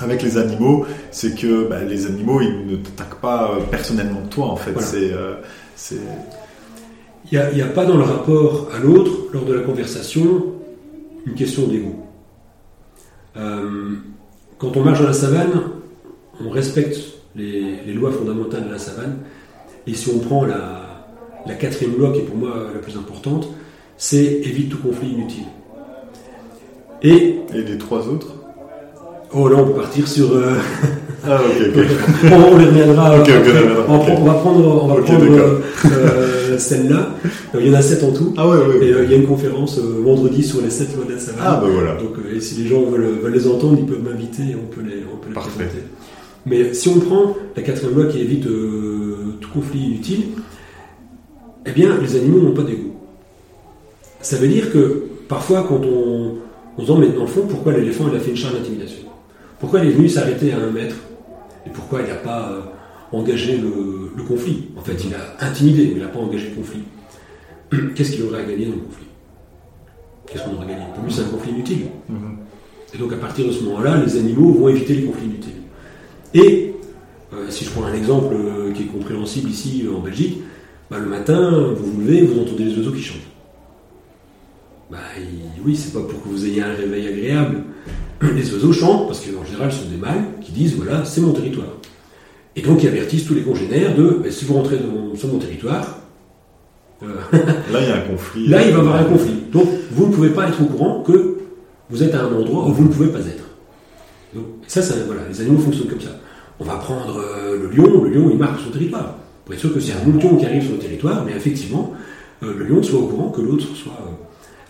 [0.00, 4.46] avec les animaux, c'est que bah, les animaux, ils ne t'attaquent pas euh, personnellement toi,
[4.46, 4.72] en fait.
[4.72, 4.86] Voilà.
[4.86, 5.34] C'est, euh,
[5.74, 5.96] c'est,
[7.32, 10.44] Il n'y a, pas dans le rapport à l'autre, lors de la conversation,
[11.26, 11.94] une question d'ego.
[13.36, 13.96] Euh,
[14.58, 15.62] quand on marche dans la savane,
[16.44, 16.98] on respecte
[17.36, 19.18] les, les lois fondamentales de la savane.
[19.86, 21.06] Et si on prend la,
[21.46, 23.48] la quatrième loi, qui est pour moi la plus importante,
[23.96, 25.44] c'est évite tout conflit inutile.
[27.02, 28.34] Et, et les trois autres
[29.34, 30.32] oh là, on peut partir sur.
[30.32, 30.54] euh,
[31.26, 31.84] Ah, ok, ok.
[32.32, 33.12] on, on y reviendra.
[33.14, 35.58] On, va prendre- on va prendre, on va Ok, prendre d'accord.
[35.86, 37.10] euh, celle-là.
[37.54, 38.32] Euh, Il y en a sept en tout.
[38.36, 38.86] Ah, ouais, ouais.
[38.86, 41.18] Et euh, il y a une conférence euh, vendredi sur les 7 lois de la
[41.18, 41.40] savane.
[41.44, 41.94] Ah, bah voilà.
[41.96, 44.72] Donc, euh, et si les gens veulent, veulent les entendre, ils peuvent m'inviter et on
[44.72, 45.50] peut les, on peut les Parfait.
[45.58, 45.82] présenter.
[46.46, 50.20] Mais si on prend la quatrième loi qui évite euh, tout conflit inutile,
[51.66, 52.94] eh bien, les animaux n'ont pas d'ego.
[54.22, 56.36] Ça veut dire que parfois, quand on,
[56.78, 59.02] on se demande, mais dans le fond, pourquoi l'éléphant il a fait une charge d'intimidation?
[59.58, 60.94] Pourquoi il est venu s'arrêter à un mètre?
[61.66, 62.60] Et pourquoi il n'a pas euh,
[63.16, 64.68] engagé le, le conflit?
[64.76, 66.82] En fait, il a intimidé, mais il n'a pas engagé le conflit.
[67.96, 69.06] Qu'est-ce qu'il aurait à gagner dans le conflit?
[70.30, 71.86] Qu'est-ce qu'on aurait gagné Pour lui, c'est un conflit inutile.
[72.08, 72.36] Mhm.
[72.94, 75.52] Et donc, à partir de ce moment-là, les animaux vont éviter les conflits inutiles.
[76.34, 76.74] Et,
[77.34, 80.38] euh, si je prends un exemple euh, qui est compréhensible ici en Belgique,
[80.90, 83.18] bah, le matin, vous vous levez, vous entendez les oiseaux qui chantent.
[84.90, 84.96] Bah,
[85.64, 87.62] oui, c'est pas pour que vous ayez un réveil agréable.
[88.34, 91.32] Les oiseaux chantent parce qu'en général, ce sont des mâles qui disent voilà, c'est mon
[91.32, 91.68] territoire.
[92.56, 95.38] Et donc, ils avertissent tous les congénères de ben, si vous rentrez dans- sur mon
[95.38, 95.98] territoire,
[97.02, 97.06] euh,
[97.72, 98.48] Là, il y a un conflit.
[98.48, 99.42] là, il va y avoir un conflit.
[99.52, 101.36] Donc, vous ne pouvez pas être au courant que
[101.90, 103.44] vous êtes à un endroit où vous ne pouvez pas être.
[104.34, 106.18] Donc, ça, ça voilà, les animaux fonctionnent comme ça.
[106.58, 109.16] On va prendre euh, le lion, le lion, il marque son territoire.
[109.44, 111.92] Pour être sûr que c'est un mouton qui arrive sur le territoire, mais effectivement,
[112.42, 113.92] euh, le lion soit au courant que l'autre soit.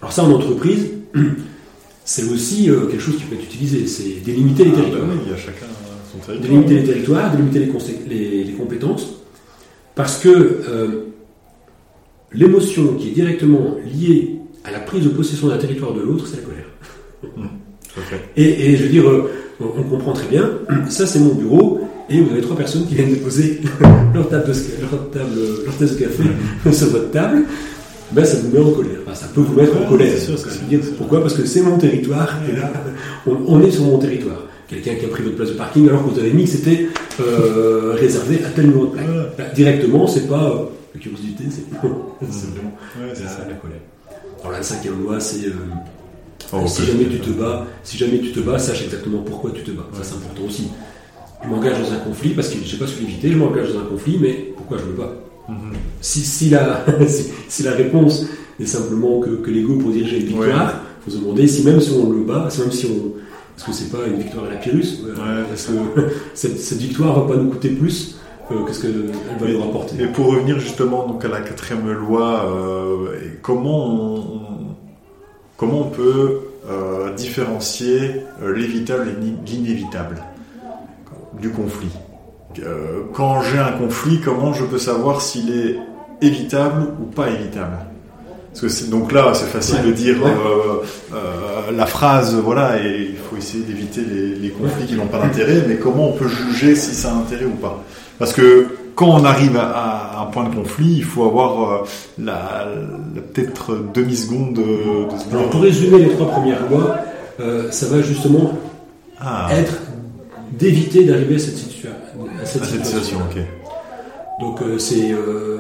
[0.01, 0.87] Alors, ça, en entreprise,
[2.05, 5.09] c'est aussi euh, quelque chose qui peut être utilisé, c'est délimiter les Ah, bah territoires.
[5.11, 5.67] oui, il y a chacun
[6.13, 6.41] son territoire.
[6.51, 9.07] délimiter les territoires, délimiter les, consé- les- les compétences,
[9.95, 10.89] parce que euh,
[12.33, 16.37] l'émotion qui est directement liée à la prise de possession d'un territoire de l'autre, c'est
[16.37, 16.65] la colère.
[18.09, 18.21] Fait.
[18.37, 19.29] Et, et je veux dire, euh,
[19.61, 20.51] on comprend très bien,
[20.89, 23.61] ça c'est mon bureau, et vous avez trois personnes qui viennent déposer
[24.15, 25.31] leur, table de, leur, table,
[25.67, 26.23] leur tasse de café
[26.73, 27.45] sur votre table,
[28.13, 28.99] ben ça vous met en colère.
[29.07, 30.19] Enfin, ça peut vous mettre en colère.
[30.19, 30.37] sûr,
[30.97, 32.73] pourquoi Parce que c'est mon territoire, et là,
[33.27, 34.43] on, on est sur mon territoire.
[34.69, 36.89] Quelqu'un qui a pris votre place de parking alors que vous avez mis que c'était
[37.21, 39.07] euh, réservé à tel numéro de plaque.
[39.39, 41.63] Ben, directement, c'est pas euh, la curiosité, c'est
[42.31, 43.39] c'est vraiment Ouais, c'est la, ça.
[43.49, 43.79] la colère.
[44.41, 45.53] Alors la cinquième loi, c'est euh,
[46.53, 49.63] Oh, si jamais tu te bats, si jamais tu te bats, sache exactement pourquoi tu
[49.63, 49.87] te bats.
[49.93, 50.69] Ça c'est important aussi.
[51.45, 53.81] Je m'engage dans un conflit parce que je sais pas su l'éviter, je m'engage dans
[53.81, 55.13] un conflit, mais pourquoi je me bats?
[56.01, 58.27] Si, si, la, si, si la réponse
[58.61, 61.65] est simplement que, que l'ego pour dire j'ai une victoire, il faut se demander si
[61.65, 63.15] même si on le bat, si même si on.
[63.57, 67.35] Est-ce que c'est pas une victoire à la Pyrrhus Euh, Ouais, cette, cette victoire va
[67.35, 68.17] pas nous coûter plus
[68.53, 71.91] euh, que ce qu'elle va nous rapporter Et pour revenir justement donc à la quatrième
[71.91, 74.77] loi, euh, et comment on, on-
[75.57, 76.39] comment on peut
[76.71, 77.99] euh, différencier
[78.55, 80.23] l'évitable et l'in- l'inévitable
[81.41, 81.89] du conflit?
[82.61, 85.77] Euh, Quand j'ai un conflit, comment je peux savoir s'il est
[86.27, 87.77] évitable ou pas évitable?
[88.61, 89.87] Parce que donc là, c'est facile Ouais.
[89.89, 90.31] de dire Ouais.
[90.31, 95.07] euh, euh, la phrase, voilà, et il faut essayer d'éviter les, les conflits qui n'ont
[95.07, 97.85] pas d'intérêt, mais comment on peut juger si ça a intérêt ou pas?
[98.19, 99.69] Parce que quand on arrive à,
[100.19, 101.85] à un point de conflit, il faut avoir
[102.19, 102.67] la,
[103.15, 106.97] la- peut-être demi-seconde de, de Alors pour résumer les trois premières lois,
[107.71, 108.59] ça va justement
[109.21, 109.75] ah, être
[110.53, 111.98] d'éviter d'arriver à cette, situa- à
[112.49, 113.43] cette à cette situation, ok.
[114.41, 115.59] Donc euh, c'est euh,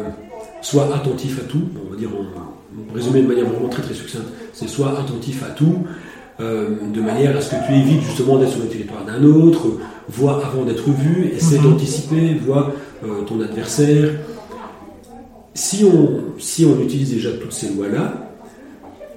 [0.60, 3.94] soit attentif à tout, on va dire en, en résumé de manière vraiment très très
[3.94, 5.78] succincte, c'est soit attentif à tout,
[6.40, 9.66] euh, de manière à ce que tu évites justement d'être sur le territoire d'un autre,
[10.08, 11.64] vois avant d'être vu, essaie Mhm.
[11.64, 12.72] d'anticiper, vois
[13.04, 14.10] euh, ton adversaire.
[15.54, 18.30] Si on, si on utilise déjà toutes ces lois-là,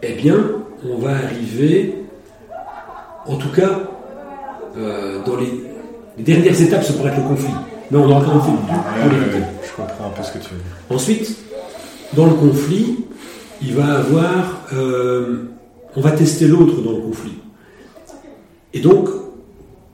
[0.01, 0.37] eh bien,
[0.89, 1.93] on va arriver,
[3.27, 3.81] en tout cas,
[4.77, 5.51] euh, dans les,
[6.17, 7.53] les dernières étapes, ça pourrait être le conflit.
[7.89, 8.53] Mais on aura encore un conflit.
[8.53, 10.65] Ouais, ouais, ouais, je comprends un peu ce que tu veux dire.
[10.89, 11.37] Ensuite,
[12.13, 12.97] dans le conflit,
[13.61, 15.43] il va avoir, euh,
[15.95, 17.33] on va tester l'autre dans le conflit.
[18.73, 19.09] Et donc,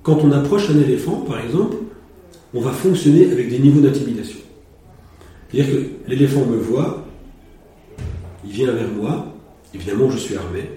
[0.03, 1.78] quand on approche un éléphant, par exemple,
[2.53, 4.39] on va fonctionner avec des niveaux d'intimidation.
[5.49, 7.05] C'est-à-dire que l'éléphant me voit,
[8.45, 9.34] il vient vers moi,
[9.74, 10.70] évidemment je suis armé.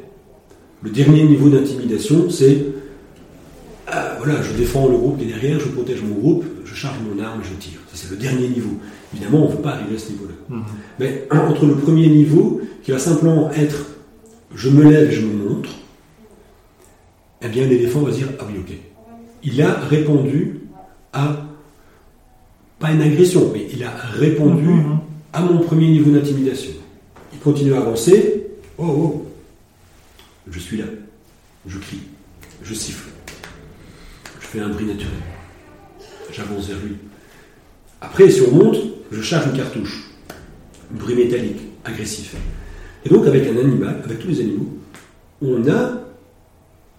[0.83, 2.67] Le dernier niveau d'intimidation, c'est
[3.93, 6.97] ah, voilà, je défends le groupe qui est derrière, je protège mon groupe, je charge
[7.01, 7.79] mon arme, je tire.
[7.93, 8.71] Ça, c'est le dernier niveau.
[9.15, 10.57] Évidemment, on ne veut pas arriver à ce niveau-là.
[10.99, 13.87] Mais entre le premier niveau, qui va simplement être
[14.55, 15.71] je me lève et je me montre,
[17.43, 18.75] eh bien l'éléphant va dire ah oui, ok.
[19.43, 20.61] Il a répondu
[21.13, 21.47] à,
[22.79, 24.99] pas une agression, mais il a répondu Mhm.
[25.33, 26.73] à mon premier niveau d'intimidation.
[27.33, 28.47] Il continue à avancer.
[28.79, 29.27] Oh, oh,
[30.51, 30.85] je suis là.
[31.67, 32.01] Je crie.
[32.63, 33.09] Je siffle.
[34.53, 35.15] Je fais un bruit naturel.
[36.33, 36.97] J'avance vers lui.
[38.01, 38.79] Après, si on monte,
[39.13, 40.11] je charge une cartouche.
[40.91, 42.35] Bruit métallique, agressif.
[43.05, 44.77] Et donc, avec un animal, avec tous les animaux,
[45.41, 46.01] on a,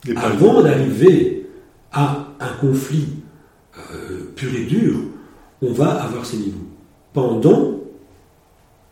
[0.05, 1.45] Des avant d'arriver
[1.91, 3.07] à un conflit
[3.77, 4.95] euh, pur et dur,
[5.61, 6.67] on va avoir ces niveaux.
[7.13, 7.81] Pendant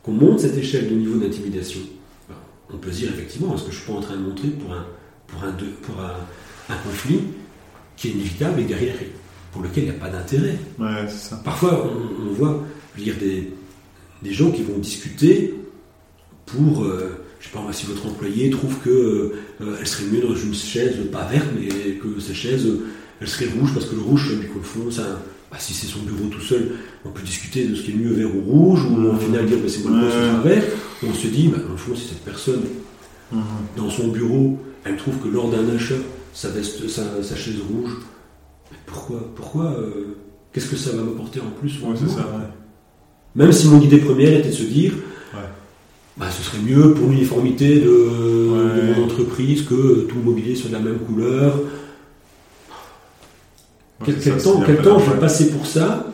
[0.03, 1.80] qu'on monte cette échelle de niveau d'intimidation,
[2.28, 2.36] ben,
[2.74, 4.74] on peut se dire effectivement, est-ce que je suis pas en train de montrer pour
[4.74, 4.86] un,
[5.28, 7.22] pour un, deux- pour un, un conflit
[8.00, 8.95] qui est inévitable et derrière,
[9.52, 11.41] pour lequel il n'y a pas d'intérêt Ouais, c'est ça.
[11.43, 12.64] Parfois, on, on voit
[12.95, 13.52] je veux dire, des,
[14.24, 15.54] des gens qui vont discuter
[16.45, 18.89] pour, euh, je sais pas si votre employé trouve que
[19.62, 22.88] euh, elle serait mieux dans une chaise pas verte, mais que sa chaise, euh,
[23.22, 25.22] elle serait rouge parce que le rouge, c'est qu'au fond, ça,
[25.52, 26.72] bah, si c'est son bureau tout seul,
[27.06, 29.58] on peut discuter de ce qui est mieux vert ou rouge, ou au final dire,
[29.60, 30.12] bah, c'est moi le Ouais.
[30.12, 30.64] ce sera vert.
[31.08, 32.62] On se dit, bah, au fond, si cette personne,
[33.32, 33.41] Mhm.
[33.78, 35.93] dans son bureau, elle trouve que lors d'un achat,
[36.34, 37.91] sa, veste, sa, sa chaise rouge,
[38.71, 40.15] mais pourquoi, pourquoi, euh,
[40.53, 42.47] qu'est-ce que ça va m'apporter en plus Ouais, c'est ça, ouais.
[43.36, 44.93] même si mon idée première était de se dire,
[45.34, 45.39] Ouais.
[46.17, 50.69] bah, ce serait mieux pour l'uniformité de, de mon entreprise que tout le mobilier soit
[50.69, 51.59] de la même couleur.
[54.05, 56.05] Quel, c'est quel ça, temps, c'est quel temps je vais passer pour ça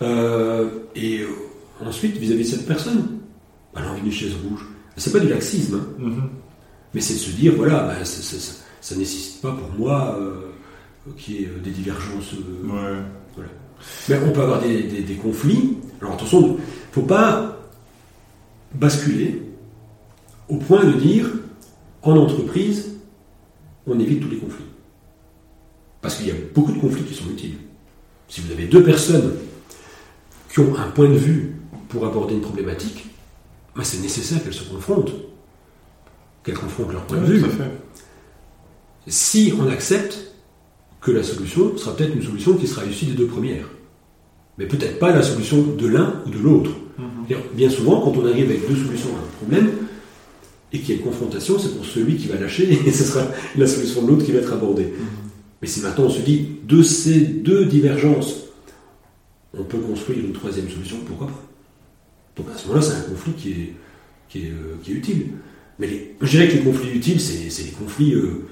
[0.00, 1.26] Euh, et euh,
[1.84, 3.18] ensuite, vis-à-vis de cette personne,
[3.76, 4.64] elle a envie d'une chaise rouge.
[4.96, 6.22] C'est pas du laxisme, hein, Mhm.
[6.94, 8.22] mais c'est de se dire, voilà, bah, ça,
[8.94, 10.50] ça- nécessite pas pour moi euh,
[11.16, 12.34] qu'il y ait euh, des divergences.
[12.34, 13.02] euh,
[13.36, 13.44] Ouais.
[14.08, 15.76] Mais on peut avoir des, des- des conflits.
[16.00, 16.58] Alors attention, il ne
[16.92, 17.56] faut pas
[18.74, 19.42] basculer
[20.48, 21.28] au point de dire
[22.02, 22.96] en entreprise,
[23.86, 24.64] on évite tous les conflits.
[26.00, 27.56] Parce qu'il y a beaucoup de conflits qui sont utiles.
[28.28, 29.34] Si vous avez deux personnes
[30.52, 31.56] qui ont un point de vue
[31.88, 33.06] pour aborder une problématique,
[33.76, 35.12] ben, c'est nécessaire qu'elles se confrontent.
[36.44, 37.40] Qu'elles confrontent leur point de vue.
[37.40, 37.70] fait.
[39.08, 40.18] Si on accepte
[41.00, 43.68] que la solution sera peut-être une solution qui sera issue des deux premières,
[44.58, 46.70] mais peut-être pas la solution de l'un ou de l'autre.
[46.98, 47.36] Mhm.
[47.54, 49.70] Bien souvent, quand on arrive avec deux solutions à un problème
[50.72, 53.26] et qu'il y a une confrontation, c'est pour celui qui va lâcher et ce sera
[53.56, 54.92] la solution de l'autre qui va être abordée.
[55.62, 58.34] Mais si maintenant on se dit de ces deux divergences,
[59.56, 61.42] on peut construire une troisième solution, pourquoi pas?
[62.36, 63.72] Donc à ce moment-là, c'est un conflit qui est,
[64.28, 65.26] qui est, euh, qui est utile.
[65.78, 68.46] Mais les- je dirais que les conflits utiles, c'est c'est les conflits, euh,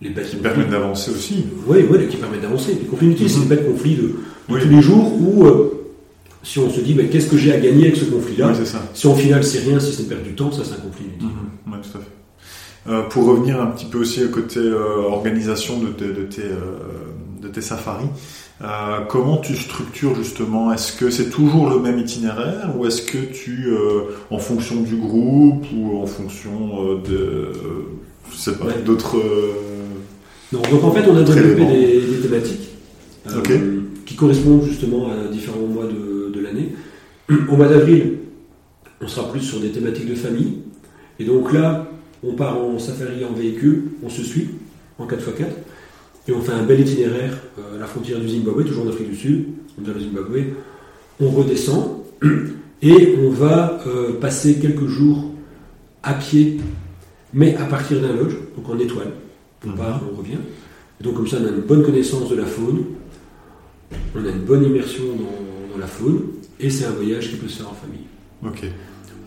[0.00, 1.44] les bêtes Qui permettent d'avancer aussi.
[1.66, 2.72] Oui, oui, qui permettent d'avancer.
[2.80, 3.42] Les conflits inutiles, c'est Mhm.
[3.50, 4.14] les bêtes conflits de, de
[4.50, 4.60] Oui.
[4.62, 5.72] tous les jours où, euh,
[6.42, 8.64] si on se dit, qu'est-ce que j'ai à gagner avec ce conflit-là Oui.
[8.94, 11.28] Si au final c'est rien, si c'est perdre du temps, ça c'est un conflit inutile.
[11.66, 11.72] Mhm.
[11.72, 12.90] Ouais, tout à fait.
[12.90, 16.42] Euh, pour revenir un petit peu aussi au côté euh, organisation de, tes- de tes,
[17.42, 18.06] de tes safaris,
[19.08, 20.72] comment tu structures justement?
[20.72, 23.68] Est-ce que c'est toujours le même itinéraire ou est-ce que tu,
[24.30, 27.50] en fonction du groupe ou en fonction de,
[28.30, 28.82] je sais pas, Ouais.
[28.84, 29.16] d'autres
[30.52, 32.68] donc en fait, on a développé des, des thématiques
[33.28, 36.72] euh, qui correspondent justement à différents mois de, de l'année.
[37.48, 38.18] Au mois d'avril,
[39.00, 40.58] on sera plus sur des thématiques de famille.
[41.20, 41.88] Et donc là,
[42.22, 44.48] on part en safari en véhicule, on se suit
[44.98, 45.44] en 4x4,
[46.28, 49.10] et on fait un bel itinéraire euh, à la frontière du Zimbabwe, toujours en Afrique
[49.10, 49.44] du Sud,
[49.78, 50.38] on vient le Zimbabwe,
[51.20, 51.98] on redescend,
[52.82, 55.30] et on va euh, passer quelques jours
[56.02, 56.58] à pied,
[57.34, 59.12] mais à partir d'un lodge, donc en étoile.
[59.66, 59.76] On Mhm.
[59.76, 60.38] part, on revient.
[61.00, 62.84] Et donc comme ça, on a une bonne connaissance de la faune,
[64.14, 66.20] on a une bonne immersion dans, dans la faune,
[66.60, 68.06] et c'est un voyage qui peut se faire en famille.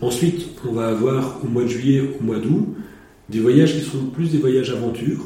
[0.00, 2.66] Ensuite, on va avoir au mois de juillet, au mois d'août,
[3.28, 5.20] des voyages qui seront plus des voyages aventure,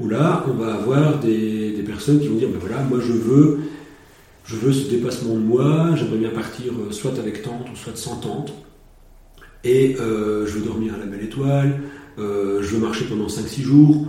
[0.00, 3.12] où là, on va avoir des, des personnes qui vont dire, ben voilà, moi je
[3.12, 3.58] veux,
[4.44, 7.96] je veux ce dépassement de moi, j'aimerais bien partir euh, soit avec tente ou soit
[7.96, 8.52] sans tente,
[9.64, 11.80] et euh, je veux dormir à la belle étoile,
[12.18, 14.06] euh, je veux marcher pendant 5-6 jours,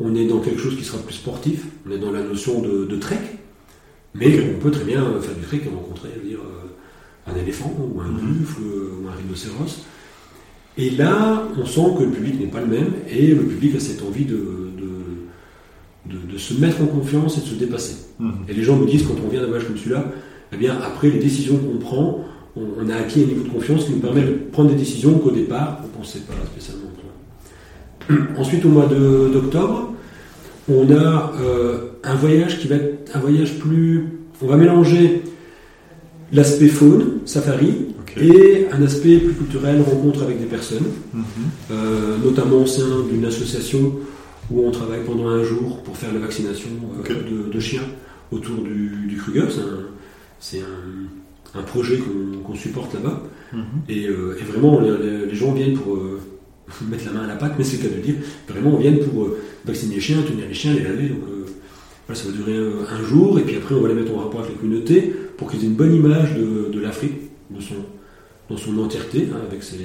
[0.00, 2.86] on est dans quelque chose qui sera plus sportif, on est dans la notion de,
[2.86, 3.18] de trek,
[4.14, 7.36] mais on peut très bien faire du trek et rencontrer, je veux dire, euh, un
[7.36, 8.32] éléphant ou un Mhm.
[8.38, 9.84] buffle euh, ou un rhinocéros.
[10.78, 13.80] Et là, on sent que le public n'est pas le même et le public a
[13.80, 17.96] cette envie de, de, de- de se mettre en confiance et de se dépasser.
[18.18, 18.32] Mhm.
[18.48, 20.06] Et les gens me disent, quand on vient d'un voyage comme celui-là,
[20.52, 22.24] eh bien, après les décisions qu'on prend,
[22.56, 25.18] on, on a acquis un niveau de confiance qui nous permet de prendre des décisions
[25.18, 28.28] qu'au départ, on ne pensait pas spécialement prendre.
[28.40, 29.89] Ensuite, au mois d'octobre,
[30.70, 34.04] on a euh, un voyage qui va être un voyage plus...
[34.42, 35.22] On va mélanger
[36.32, 37.74] l'aspect faune, safari,
[38.20, 41.22] et un aspect plus culturel, rencontre avec des personnes, Mhm.
[41.70, 43.94] euh, notamment au sein d'une association
[44.50, 46.70] où on travaille pendant un jour pour faire la vaccination
[47.08, 47.14] euh,
[47.48, 47.82] de, de chiens
[48.32, 49.44] autour du, du Kruger.
[49.50, 49.86] C'est un,
[50.40, 51.98] c'est un- un projet
[52.44, 53.22] qu'on supporte là-bas.
[53.52, 53.60] Mhm.
[53.88, 55.96] Et, euh, et vraiment, les, gens viennent pour
[56.88, 58.14] mettre la main à la pâte, mais c'est le cas de dire.
[58.48, 61.08] Vraiment, on vient pour euh, vacciner les chiens, tenir les chiens, les laver.
[61.08, 61.46] Donc, euh,
[62.06, 64.40] voilà, ça va durer un jour, et puis après, on va les mettre en rapport
[64.40, 67.14] avec la communauté pour qu'ils aient une bonne image de, de l'Afrique,
[67.50, 67.74] de son,
[68.48, 69.76] dans son entièreté, hein, avec ses,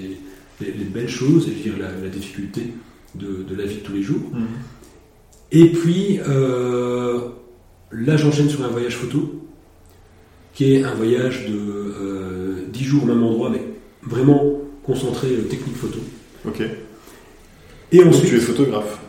[0.61, 2.73] les, les belles choses et je veux dire, la, la difficulté
[3.15, 4.21] de, de la vie de tous les jours.
[4.33, 4.45] Mhm.
[5.51, 7.19] Et puis, euh,
[7.91, 9.41] là, j'enchaîne sur un voyage photo,
[10.53, 13.61] qui est un voyage de euh, 10 jours au même endroit, mais
[14.03, 15.99] vraiment concentré technique photo.
[16.47, 16.61] Ok.
[17.91, 18.99] Et Donc ensuite, tu es photographe.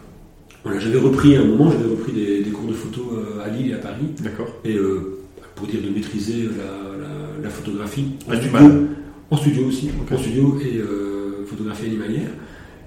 [0.64, 3.48] voilà, j'avais repris à un moment, j'avais repris des, des cours de photo euh, à
[3.48, 4.48] Lille et à Paris, D'accord.
[4.64, 5.18] et euh,
[5.54, 8.86] pour dire de maîtriser la, la- la photographie en Ah, du studio, mal.
[9.30, 12.30] en studio aussi, en studio et euh, photographie animalière.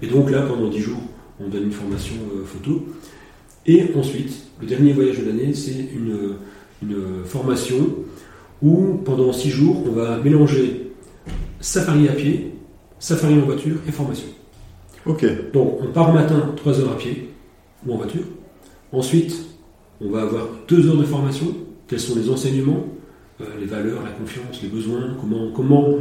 [0.02, 1.02] Et donc là, pendant 10 jours,
[1.40, 2.86] on donne une formation euh, photo.
[3.66, 6.36] Et ensuite, le dernier voyage de l'année, c'est une,
[6.82, 7.96] une formation
[8.62, 10.92] où pendant 6 jours, on va mélanger
[11.60, 12.52] safari à pied,
[13.00, 14.28] safari en voiture et formation.
[15.06, 15.26] Donc
[15.82, 17.30] on part au matin 3 heures à pied
[17.86, 18.24] ou en voiture.
[18.92, 19.36] Ensuite,
[20.02, 21.48] on va avoir 2 heures de formation.
[21.88, 22.86] Quels sont les enseignements,
[23.42, 25.96] euh, les valeurs, la confiance, les besoins, comment, comment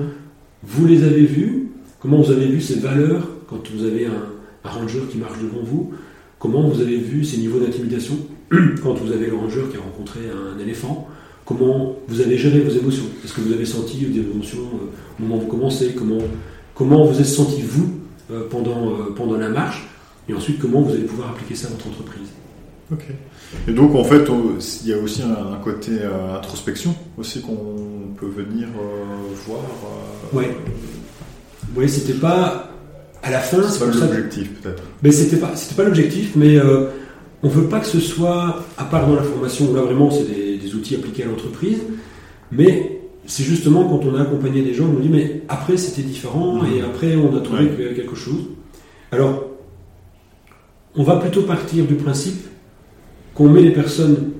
[0.63, 1.69] vous les avez vus,
[2.01, 4.27] comment vous avez vu ces valeurs quand vous avez un,
[4.65, 5.93] un ranger qui marche devant vous,
[6.39, 8.15] comment vous avez vu ces niveaux d'intimidation
[8.83, 11.09] quand vous avez le ranger qui a rencontré un éléphant,
[11.45, 13.07] comment vous avez géré vos émotions.
[13.25, 14.87] Est-ce que vous avez senti des émotions euh,
[15.19, 16.19] au moment où vous commencez comment,
[16.75, 17.99] comment vous êtes senti vous
[18.51, 19.87] pendant, euh, pendant la marche
[20.29, 22.29] Et ensuite, comment vous allez pouvoir appliquer ça à votre entreprise.
[22.93, 23.05] Ok.
[23.67, 24.25] Et donc en fait,
[24.85, 29.61] il y a aussi un, un côté euh, introspection aussi qu'on peut venir euh, voir.
[30.35, 30.57] euh, Ouais.
[31.77, 32.71] Oui, c'était pas
[33.23, 33.63] à la fin.
[33.63, 34.83] C'est c'est pas ça l'objectif peut-être.
[35.03, 36.87] Mais c'était pas, c'était pas l'objectif, mais euh,
[37.43, 40.25] on veut pas que ce soit, à part dans la formation, où là vraiment c'est
[40.25, 41.79] des, des outils appliqués à l'entreprise,
[42.53, 42.98] mais
[43.29, 46.65] c'est justement quand on a accompagné des gens, on nous dit mais après c'était différent
[46.65, 47.69] et après on a trouvé Ouais.
[47.77, 48.47] que- quelque chose.
[49.13, 49.45] Alors,
[50.97, 52.41] on va plutôt partir du principe
[53.35, 54.33] qu'on met les personnes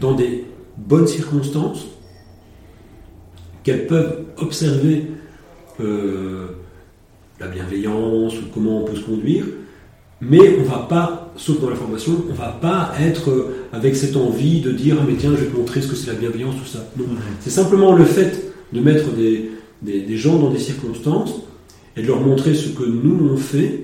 [0.00, 0.44] dans des
[0.78, 1.86] bonnes circonstances,
[3.62, 5.06] qu'elles peuvent observer
[5.80, 6.46] euh,
[7.40, 9.44] la bienveillance ou comment on peut se conduire,
[10.20, 14.16] mais on va pas, sauf dans la formation, on va pas être euh, avec cette
[14.16, 16.54] envie de dire ah mais tiens je vais te montrer ce que c'est la bienveillance
[16.62, 16.86] tout ça.
[16.96, 17.04] Non,
[17.40, 19.50] c'est simplement le fait de mettre des,
[19.82, 21.34] des, des gens dans des circonstances
[21.96, 23.80] et de leur montrer ce que nous on fait,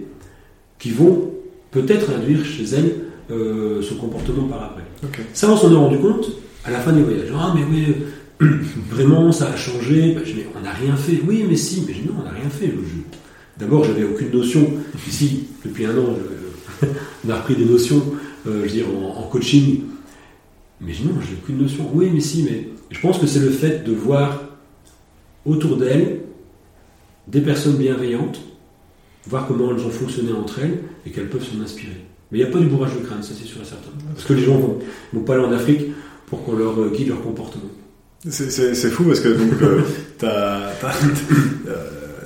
[0.78, 1.30] qui vont
[1.70, 2.94] peut-être induire chez elles
[3.30, 4.82] euh, ce comportement par après.
[5.32, 6.30] Ça, on s'en est rendu compte
[6.64, 7.28] à la fin du voyage.
[7.36, 7.94] Ah, mais oui,
[8.42, 8.46] euh,
[8.90, 10.16] vraiment, ça a changé.
[10.24, 11.20] Je dis, mais on n'a rien fait.
[11.26, 11.84] Oui, mais si.
[11.86, 12.66] Mais non, on n'a rien fait.
[12.66, 14.68] Je- D'abord, j'avais aucune notion.
[15.06, 16.39] Ici, depuis un an, je-
[17.26, 18.02] on a repris des notions,
[18.46, 19.82] euh, je veux dire, en, en coaching.
[20.80, 21.90] Mais je dis, non, j'ai aucune notion.
[21.92, 22.42] Oui, mais si.
[22.42, 24.42] Mais je pense que c'est le fait de voir
[25.44, 26.20] autour d'elles
[27.28, 28.40] des personnes bienveillantes,
[29.26, 31.96] voir comment elles ont fonctionné entre elles et qu'elles peuvent s'en inspirer.
[32.32, 33.90] Mais il n'y a pas du bourrage de crâne, ça c'est sûr et certain.
[34.14, 34.78] Parce que les gens vont,
[35.12, 35.88] vont pas aller en Afrique
[36.26, 37.64] pour qu'on leur euh, guide leur comportement.
[38.28, 39.80] C'est- fou parce que donc euh,
[40.24, 40.70] euh,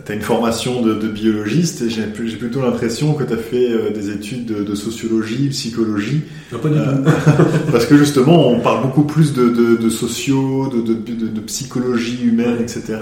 [0.04, 4.10] t'as une formation de, de biologiste et j'ai plutôt l'impression que t'as fait euh, des
[4.10, 6.22] études de, de sociologie, psychologie,
[6.52, 7.70] Non, pas du Euh, tout.
[7.72, 12.98] parce que justement on parle beaucoup plus de, sociaux, de, psychologie humaine, etc.,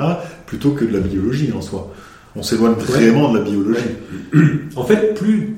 [0.47, 1.93] plutôt que de la biologie en soi.
[2.37, 3.81] On s'éloigne vraiment de la biologie.
[4.77, 5.57] En fait, plus.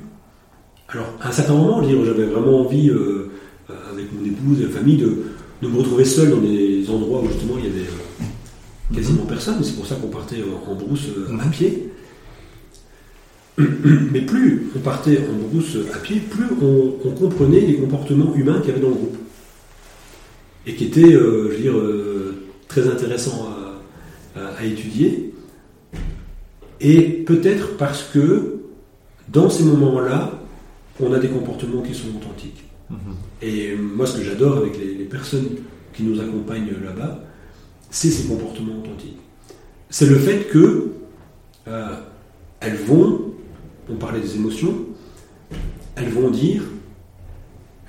[0.89, 3.31] Alors, à un certain moment, j'avais vraiment envie, euh,
[3.93, 5.12] avec mon épouse et la famille, de,
[5.62, 7.89] de me retrouver seul dans des endroits où justement il y avait
[8.93, 9.62] quasiment personne.
[9.62, 11.90] C'est pour ça qu'on partait euh, en brousse euh, à pied.
[13.59, 18.59] Mais plus on partait en brousse à pied, plus on, on comprenait les comportements humains
[18.61, 19.16] qu'il y avait dans le groupe.
[20.66, 22.35] Et qui étaient, euh, je veux dire, euh,
[22.69, 23.48] très intéressants
[24.36, 25.32] à, à- à étudier.
[26.81, 28.56] Et peut-être parce que
[29.28, 30.40] dans ces moments-là,
[31.01, 32.65] on a des comportements qui sont authentiques.
[32.90, 32.97] Mhm.
[33.43, 35.48] Et moi, ce que j'adore avec les, les personnes
[35.94, 37.23] qui nous accompagnent là-bas,
[37.95, 39.21] c'est ces comportements authentiques.
[39.89, 40.91] C'est le fait que
[41.69, 41.97] euh,
[42.59, 43.33] elles vont,
[43.89, 44.75] on parlait des émotions,
[45.95, 46.65] elles vont dire,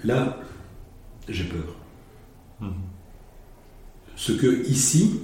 [0.04, 0.38] là,
[1.28, 1.76] j'ai peur.
[2.62, 2.74] Mhm.
[4.16, 5.22] Ce que ici,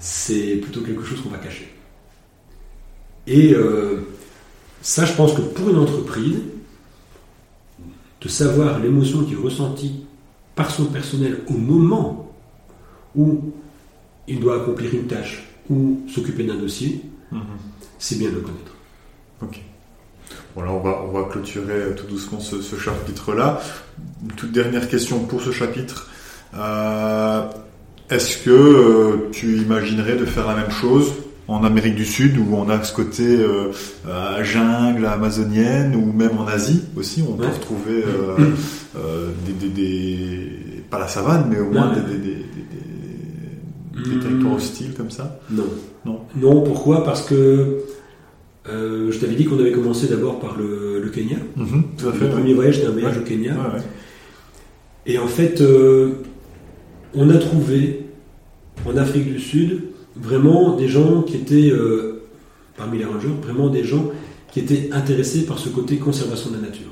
[0.00, 1.72] c'est plutôt quelque chose qu'on va cacher.
[3.28, 4.00] Et euh,
[4.82, 6.40] ça, je pense que pour une entreprise,
[8.20, 10.06] de savoir l'émotion qui est ressentie
[10.56, 12.25] par son personnel au moment
[13.16, 13.40] où
[14.28, 17.00] il doit accomplir une tâche ou s'occuper d'un dossier,
[17.32, 17.40] Mhm.
[17.98, 18.72] c'est bien de le connaître.
[19.42, 19.60] Ok.
[20.54, 23.60] Voilà, on va, on va clôturer euh, tout doucement ce, ce chapitre-là.
[24.24, 26.08] Une toute dernière question pour ce chapitre.
[26.56, 27.42] Euh,
[28.08, 31.12] Est-ce que euh, tu imaginerais de faire la même chose
[31.48, 33.72] en Amérique du Sud où on a ce côté euh,
[34.44, 37.50] jungle amazonienne ou même en Asie aussi on peut Ouais.
[37.52, 38.04] retrouver
[39.44, 40.48] des, des, des-
[40.90, 42.00] pas la savane mais au moins Ouais.
[42.00, 42.44] des, des,
[44.04, 44.20] des, Hmm.
[44.20, 45.40] territoires hostiles comme ça.
[45.50, 45.64] Non.
[46.04, 46.20] Non.
[46.36, 47.02] Non, pourquoi?
[47.04, 47.78] Parce que
[48.68, 51.36] euh, je t'avais dit qu'on avait commencé d'abord par le, le Kenya.
[51.56, 52.20] Mhm, tout à fait.
[52.20, 52.32] Le ouais.
[52.32, 53.22] premier voyage, c'était un voyage Ouais.
[53.22, 53.52] au Kenya.
[53.54, 53.80] Ouais.
[55.06, 56.14] Et en fait, euh,
[57.14, 58.06] on a trouvé
[58.86, 59.82] en Afrique du Sud
[60.16, 62.22] vraiment des gens qui étaient, euh,
[62.76, 64.10] parmi les rangers, vraiment des gens
[64.52, 66.86] qui étaient intéressés par ce côté conservation de la nature.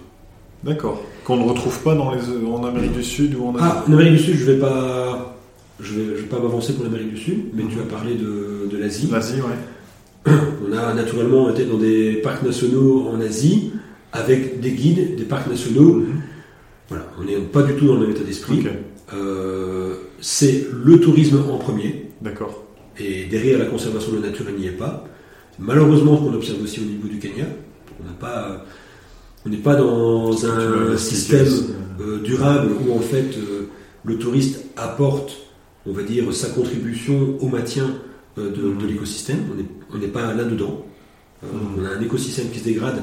[0.63, 1.03] D'accord.
[1.25, 3.65] Qu'on ne retrouve pas dans les, en Amérique du Sud ou en Asie.
[3.67, 5.34] Ah, en Amérique du Sud, je vais pas,
[5.81, 8.69] je vais, je vais pas m'avancer pour l'Amérique du Sud, mais tu as parlé de,
[8.71, 9.09] de l'Asie.
[9.11, 10.33] L'Asie, ouais.
[10.67, 13.73] On a naturellement été dans des parcs nationaux en Asie
[14.13, 16.03] avec des guides des parcs nationaux.
[16.89, 18.65] Voilà, on n'est pas du tout dans le même état d'esprit.
[19.13, 22.11] Euh, c'est le tourisme en premier.
[22.21, 22.63] d'accord.
[22.99, 25.05] Et derrière la conservation de la nature, elle n'y est pas.
[25.59, 27.47] Malheureusement, ce qu'on observe aussi au niveau du Kenya,
[28.01, 28.65] on n'a pas,
[29.45, 31.49] on n'est pas dans un système
[32.01, 33.69] euh, durable où en fait euh,
[34.05, 35.37] le touriste apporte,
[35.87, 37.95] on va dire, sa contribution au maintien
[38.39, 38.79] euh, de, Mhm.
[38.79, 39.39] de l'écosystème.
[39.93, 40.85] On n'est pas là-dedans.
[41.43, 41.83] Euh, Mhm.
[41.83, 43.03] On a un écosystème qui se dégrade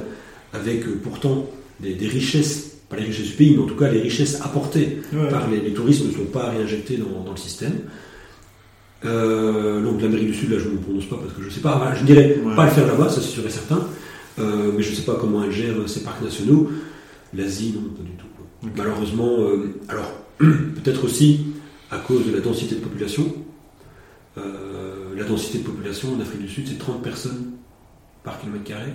[0.53, 1.49] avec euh, pourtant
[1.79, 4.97] des, des richesses pas les richesses du pays, mais en tout cas les richesses apportées
[5.13, 5.29] Ouais.
[5.29, 7.71] par les, les touristes ne sont pas réinjectées dans, dans le système.
[9.05, 11.51] Euh, donc l'Amérique du Sud, là je ne me prononce pas parce que je ne
[11.51, 12.55] sais pas, je dirais Ouais.
[12.55, 13.87] pas le faire là-bas, ça c'est sûr et certain,
[14.39, 16.69] Euh, mais je ne sais pas comment elle gère ses parcs nationaux.
[17.33, 18.25] L'Asie, non, pas du tout.
[18.37, 18.69] quoi.
[18.77, 21.47] Malheureusement, euh, alors peut-être aussi
[21.91, 23.25] à cause de la densité de population.
[24.37, 27.51] Euh, la densité de population en Afrique du Sud, c'est 30 personnes
[28.23, 28.93] par kilomètre carré,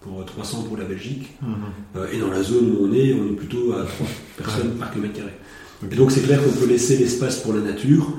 [0.00, 1.30] pour 300 pour la Belgique.
[1.40, 1.54] Mhm.
[1.96, 4.06] Euh, et dans la zone où on est, on est plutôt à 3
[4.36, 5.32] personnes par kilomètre carré.
[5.90, 8.12] Et donc c'est clair qu'on peut laisser l'espace pour la nature.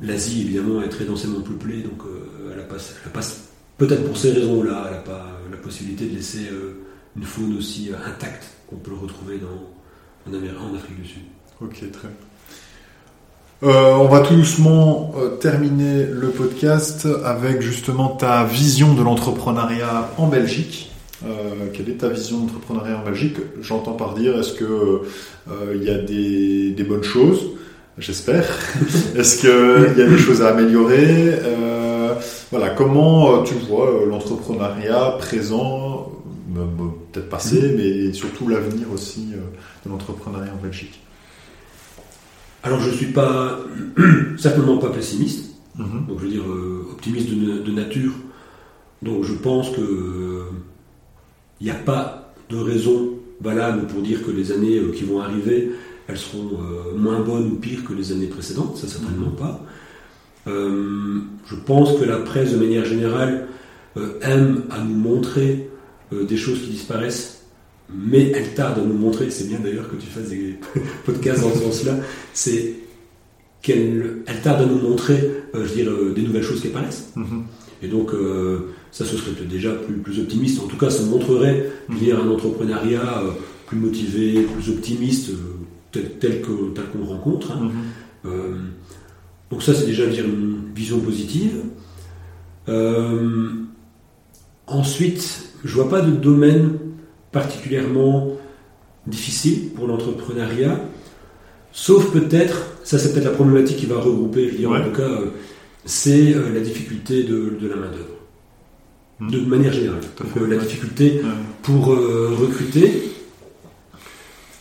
[0.00, 2.76] L'Asie, évidemment, est très densément peuplée, donc euh, elle a pas,
[3.76, 6.48] peut-être pour ces raisons-là, elle n'a pas la possibilité de laisser
[7.16, 11.22] une faune aussi intacte qu'on peut le retrouver dans, en, Amérique, en Afrique du Sud.
[11.60, 12.16] Ok, très bien.
[13.62, 20.10] Euh, on va tout doucement euh, terminer le podcast avec justement ta vision de l'entrepreneuriat
[20.18, 20.90] en Belgique.
[21.24, 23.36] Euh, quelle est ta vision d'entrepreneuriat en Belgique?
[23.60, 25.02] J'entends par dire, est-ce que
[25.76, 27.50] il y a des, des bonnes choses?
[27.98, 28.48] J'espère.
[29.16, 31.38] est-ce qu'il y a des choses à améliorer?
[32.50, 36.10] Voilà, comment tu vois l'entrepreneuriat présent,
[37.12, 39.28] peut-être passé, mais surtout l'avenir aussi
[39.84, 41.01] de l'entrepreneuriat en Belgique?
[42.62, 43.58] Alors je ne suis pas
[44.38, 46.06] certainement pas pessimiste, Mhm.
[46.06, 48.12] donc je veux dire euh, optimiste de, de nature.
[49.00, 50.42] Donc je pense que euh,
[51.60, 53.08] il n'y a pas de raison
[53.40, 55.72] valable pour dire que les années euh, qui vont arriver,
[56.08, 59.64] elles seront euh, moins bonnes ou pires que les années précédentes, ça certainement pas.
[60.46, 63.48] Euh, je pense que la presse de manière générale
[63.96, 65.70] euh, aime à nous montrer
[66.12, 67.31] euh, des choses qui disparaissent,
[67.94, 70.56] mais elle tarde à nous montrer, c'est bien d'ailleurs que tu fasses des
[71.04, 71.96] podcasts dans ce sens-là,
[72.32, 72.74] c'est
[73.60, 77.12] qu'elle elle tarde à nous montrer, euh, je dire, euh, des nouvelles choses qui apparaissent.
[77.16, 77.44] Mhm.
[77.82, 80.60] Et donc, euh, ça, ce serait déjà plus, plus optimiste.
[80.62, 83.30] En tout cas, ça montrerait je veux dire, un entrepreneuriat euh,
[83.66, 85.30] plus motivé, plus optimiste,
[85.90, 87.52] tel, tel tel qu'on le rencontre.
[87.52, 87.70] hein.
[88.24, 88.30] Mhm.
[89.50, 91.56] Donc ça, c'est déjà dire, une vision positive.
[94.66, 96.78] Ensuite, je vois pas de domaine
[97.32, 98.36] particulièrement
[99.06, 100.80] difficile pour l'entrepreneuriat,
[101.72, 104.78] sauf peut-être, ça c'est peut-être la problématique qui va regrouper, je Ouais.
[104.78, 105.26] en tout cas, euh,
[105.84, 108.16] c'est euh, la difficulté de, de la main-d'œuvre.
[109.20, 109.30] Mhm.
[109.30, 110.00] De manière générale.
[110.20, 111.30] Donc, euh, la difficulté Ouais.
[111.62, 113.08] pour euh, recruter.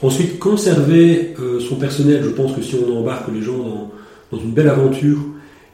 [0.02, 2.24] Ensuite, conserver euh, son personnel.
[2.24, 3.92] Je pense que si on embarque les gens dans,
[4.32, 5.20] dans une belle aventure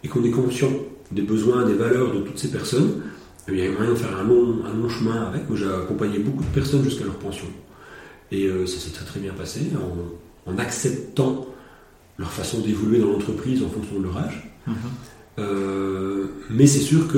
[0.03, 0.69] et qu'on est conscient
[1.11, 3.02] des besoins, des valeurs de toutes ces personnes,
[3.48, 5.48] eh bien, il y a moyen de faire un long, un long chemin avec.
[5.49, 7.48] Moi, j'ai accompagné beaucoup de personnes jusqu'à leur pension.
[8.32, 9.61] Et euh, ça s'est très très bien passé
[10.45, 11.48] en, en acceptant
[12.18, 14.52] leur façon d'évoluer dans l'entreprise en fonction de leur âge.
[14.68, 14.76] Mhm.
[15.40, 17.18] Euh, mais c'est sûr que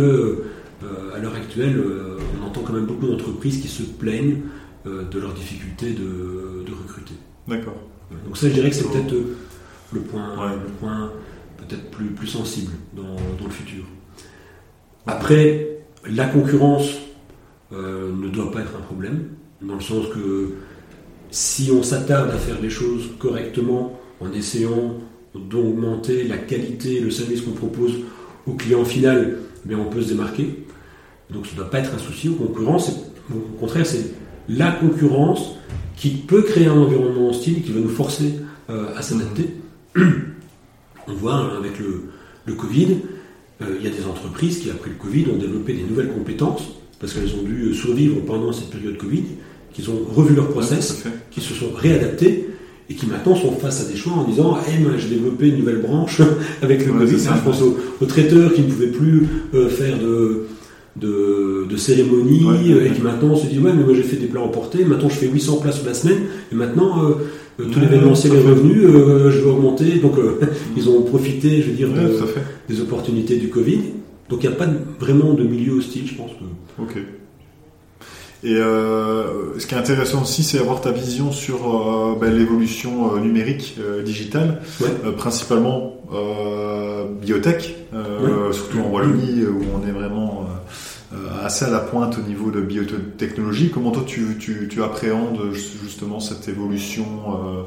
[0.83, 4.41] euh, à l'heure actuelle, euh, on entend quand même beaucoup d'entreprises qui se plaignent
[4.85, 7.13] de leur difficulté de, de recruter.
[7.47, 7.75] D'accord.
[8.25, 9.13] Donc ça, je dirais que c'est peut-être
[9.93, 10.55] le point, Ouais.
[10.55, 11.11] le point
[11.57, 13.03] peut-être plus, plus sensible dans,
[13.39, 13.83] dans le futur.
[15.05, 16.91] Après, la concurrence
[17.73, 19.29] euh, ne doit pas être un problème,
[19.61, 20.53] dans le sens que
[21.31, 24.95] si on s'attarde à faire les choses correctement, en essayant
[25.35, 27.93] d'augmenter la qualité, le service qu'on propose
[28.47, 30.65] au client final, mais on peut se démarquer.
[31.29, 32.79] Donc ça ne doit pas être un souci aux concurrents.
[32.79, 32.95] c'est-
[33.33, 34.11] Au contraire, c'est
[34.49, 35.55] la concurrence
[35.95, 38.33] qui peut créer un environnement hostile, qui va nous forcer
[38.69, 39.53] euh, à s'adapter.
[39.95, 42.97] On voit hein, avec le, Covid,
[43.61, 46.63] il y a des entreprises qui, après le Covid, ont développé des nouvelles compétences
[46.99, 49.23] parce qu'elles ont dû survivre pendant cette période Covid,
[49.73, 51.09] qu'ils ont revu leur process, fait.
[51.31, 52.47] qui se sont réadaptés
[52.89, 55.57] et qui maintenant sont face à des choix en disant Eh, moi, j'ai développé une
[55.59, 56.21] nouvelle branche
[56.61, 57.19] avec le Ouais, Covid.
[57.19, 57.35] ça.
[57.37, 60.47] Je pense aux, aux traiteurs qui ne pouvaient plus euh, faire de,
[60.99, 64.17] de, de Ouais, ouais, euh, et qui maintenant se disent Ouais, mais moi j'ai fait
[64.17, 66.19] des plats emportés, maintenant je fais 800 plats sur la semaine
[66.51, 67.13] et maintenant euh,
[67.59, 69.99] euh, tout l'événementiel est revenu, euh, je veux augmenter.
[69.99, 70.39] Donc euh,
[70.77, 72.17] ils ont profité, je veux dire, de-
[72.67, 73.79] des opportunités du Covid.
[74.29, 76.31] Donc il n'y a pas de- vraiment de milieu hostile, je pense.
[76.31, 76.97] que- Ok.
[78.41, 84.61] Et ce qui est intéressant aussi, c'est avoir ta vision sur ben, l'évolution numérique, digitale,
[84.79, 84.87] Ouais.
[85.17, 85.97] principalement
[87.21, 87.75] biotech,
[88.53, 90.45] surtout en Wallonie où on est vraiment
[91.43, 93.71] assez à la pointe au niveau de biotechnologie.
[93.71, 97.63] Comment toi tu, appréhendes justement cette évolution euh,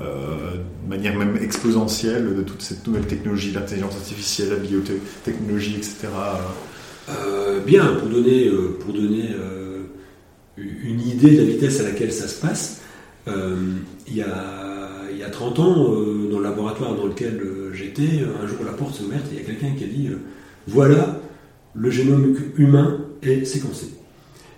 [0.00, 0.54] euh,
[0.84, 6.08] de manière même exponentielle de toute cette nouvelle technologie, l'intelligence artificielle, la biotechnologie, etc.
[7.10, 9.82] Euh, bien, pour donner, euh, pour donner euh,
[10.56, 12.80] une idée de la vitesse à laquelle ça se passe,
[13.28, 13.56] euh,
[14.06, 17.72] il, y a, il y a 30 ans, euh, dans le laboratoire dans lequel euh,
[17.72, 20.08] j'étais, un jour la porte s'est ouverte et il y a quelqu'un qui a dit
[20.08, 20.18] euh,
[20.66, 21.20] Voilà,
[21.78, 23.86] le génome humain est séquencé.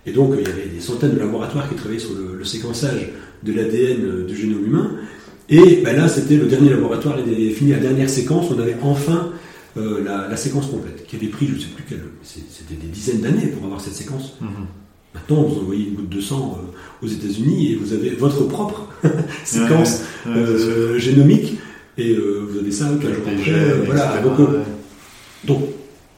[0.06, 3.10] Et donc, il y avait des centaines de laboratoires qui travaillaient sur le, le séquençage
[3.42, 4.90] de l'ADN du génome humain.
[5.48, 8.76] Et ben là, c'était le dernier laboratoire, il avait fini la dernière séquence, on avait
[8.82, 9.30] enfin
[9.76, 12.86] euh, la, la séquence complète, qui avait pris, je ne sais plus quelle, c'était des
[12.86, 14.36] dizaines d'années pour avoir cette séquence.
[14.40, 14.48] Mhm.
[15.14, 18.88] Maintenant, vous envoyez une goutte de sang euh, aux États-Unis et vous avez votre propre
[19.44, 21.58] séquence Ouais, ouais, euh, génomique
[21.98, 23.84] et euh, vous avez ça qu'un jour après.
[23.86, 24.22] voilà.
[24.22, 25.58] donc,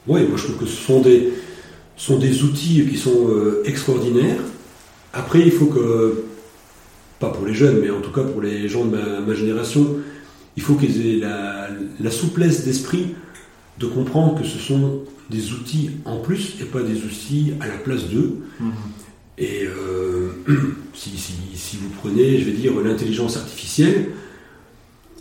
[0.06, 1.32] ouais, moi je trouve que ce sont des,
[1.96, 4.40] sont des outils qui sont euh, extraordinaires.
[5.12, 6.24] Après, il faut que,
[7.18, 9.96] pas pour les jeunes, mais en tout cas pour les gens de ma, ma génération,
[10.56, 11.68] il faut qu'ils aient la,
[12.00, 13.14] la souplesse d'esprit
[13.78, 15.00] de comprendre que ce sont
[15.30, 18.38] des outils en plus et pas des outils à la place d'eux.
[18.60, 18.72] Mhm.
[19.38, 20.30] Et euh,
[20.94, 24.10] si, si- si vous prenez, je vais dire, l'intelligence artificielle,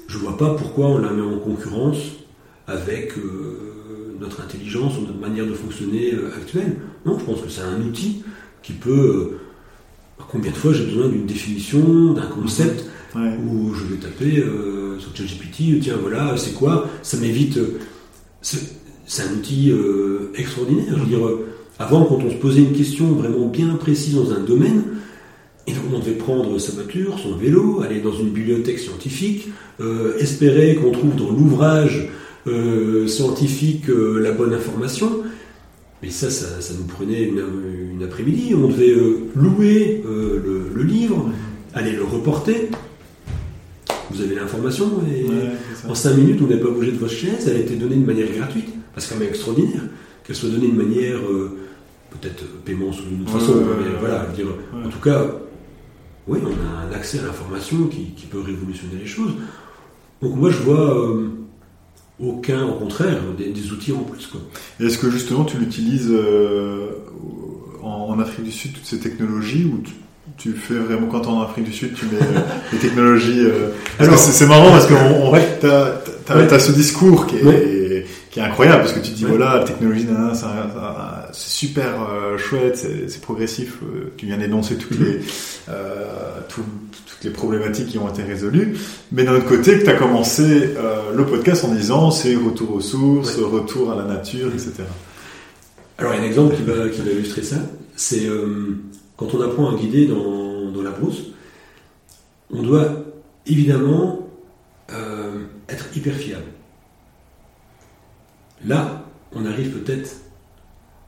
[0.07, 1.97] je vois pas pourquoi on la met en concurrence
[2.67, 3.80] avec euh,
[4.21, 6.77] notre intelligence ou notre manière de fonctionner euh, actuelle.
[7.05, 8.23] Non, je pense que c'est un outil
[8.63, 8.91] qui peut...
[8.91, 9.39] euh,
[10.31, 13.35] combien de fois j'ai besoin d'une définition, d'un concept, Ouais.
[13.45, 16.87] où je vais taper euh, sur ChatGPT, tiens voilà, c'est quoi?
[17.01, 17.59] Ça m'évite.
[18.41, 20.93] c'est un outil euh, extraordinaire.
[20.95, 21.27] Je veux dire,
[21.77, 24.83] avant, quand on se posait une question vraiment bien précise dans un domaine,
[25.67, 29.49] et donc on devait prendre sa voiture, son vélo, aller dans une bibliothèque scientifique,
[29.81, 32.07] euh, espérer qu'on trouve dans l'ouvrage
[32.47, 35.21] euh, scientifique euh, la bonne information.
[36.01, 37.43] Mais ça, ça, ça nous prenait une,
[37.93, 38.53] une après-midi.
[38.55, 41.29] On devait euh, louer le, le livre,
[41.75, 42.69] aller le reporter.
[44.09, 45.51] Vous avez l'information et Ouais,
[45.87, 48.05] en 5 minutes, vous n'avez pas bougé de votre chaise, elle a été donnée de
[48.05, 48.69] manière gratuite.
[48.97, 49.81] C'est quand même extraordinaire
[50.23, 51.19] qu'elle soit donnée de manière,
[52.09, 54.47] peut-être paiement sous une autre Ouais, façon, ouais, mais voilà, dire,
[54.85, 55.25] en tout cas,
[56.27, 59.31] oui, on a un accès à l'information qui, qui peut révolutionner les choses.
[60.21, 61.09] Donc moi, je vois
[62.19, 64.29] aucun, au contraire, des, des outils en plus.
[64.79, 66.89] Est-ce que justement tu l'utilises euh,
[67.81, 69.93] en, en Afrique du Sud, toutes ces technologies, ou tu,
[70.37, 72.39] tu fais vraiment quand t'es en Afrique du Sud, tu mets euh,
[72.73, 73.69] les technologies euh,
[74.17, 74.93] c'est marrant parce que
[75.31, 75.57] Ouais.
[75.59, 76.47] t'as Ouais.
[76.47, 78.05] t'as ce discours qui est, Ouais.
[78.29, 81.49] qui est incroyable parce que tu te dis voilà la technologie c'est un- un- c'est
[81.49, 83.77] super euh, chouette, c'est progressif.
[83.83, 85.19] euh, tu viens d'énoncer toutes les
[85.69, 86.63] euh, tout-
[87.07, 88.77] toutes les problématiques qui ont été résolues.
[89.11, 90.73] Mais d'un autre côté, que tu as commencé
[91.15, 94.83] le podcast en disant c'est retour aux sources, retour à la nature, etc.
[95.97, 97.57] Alors, il y a un exemple qui va, qui va illustrer ça.
[97.95, 98.27] C'est
[99.17, 101.21] quand on apprend à guider dans, dans la brousse,
[102.51, 102.89] on doit
[103.45, 104.27] évidemment
[105.69, 106.45] être hyper fiable.
[108.65, 110.15] Là, on arrive peut-être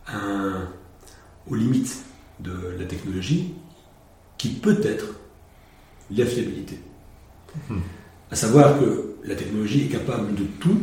[0.07, 0.67] un-
[1.49, 1.97] aux limites
[2.39, 3.53] de la technologie
[4.37, 5.05] qui peut être
[6.15, 6.79] la fiabilité.
[7.69, 7.81] Mhm.
[8.31, 10.77] À savoir que la technologie est capable de tout,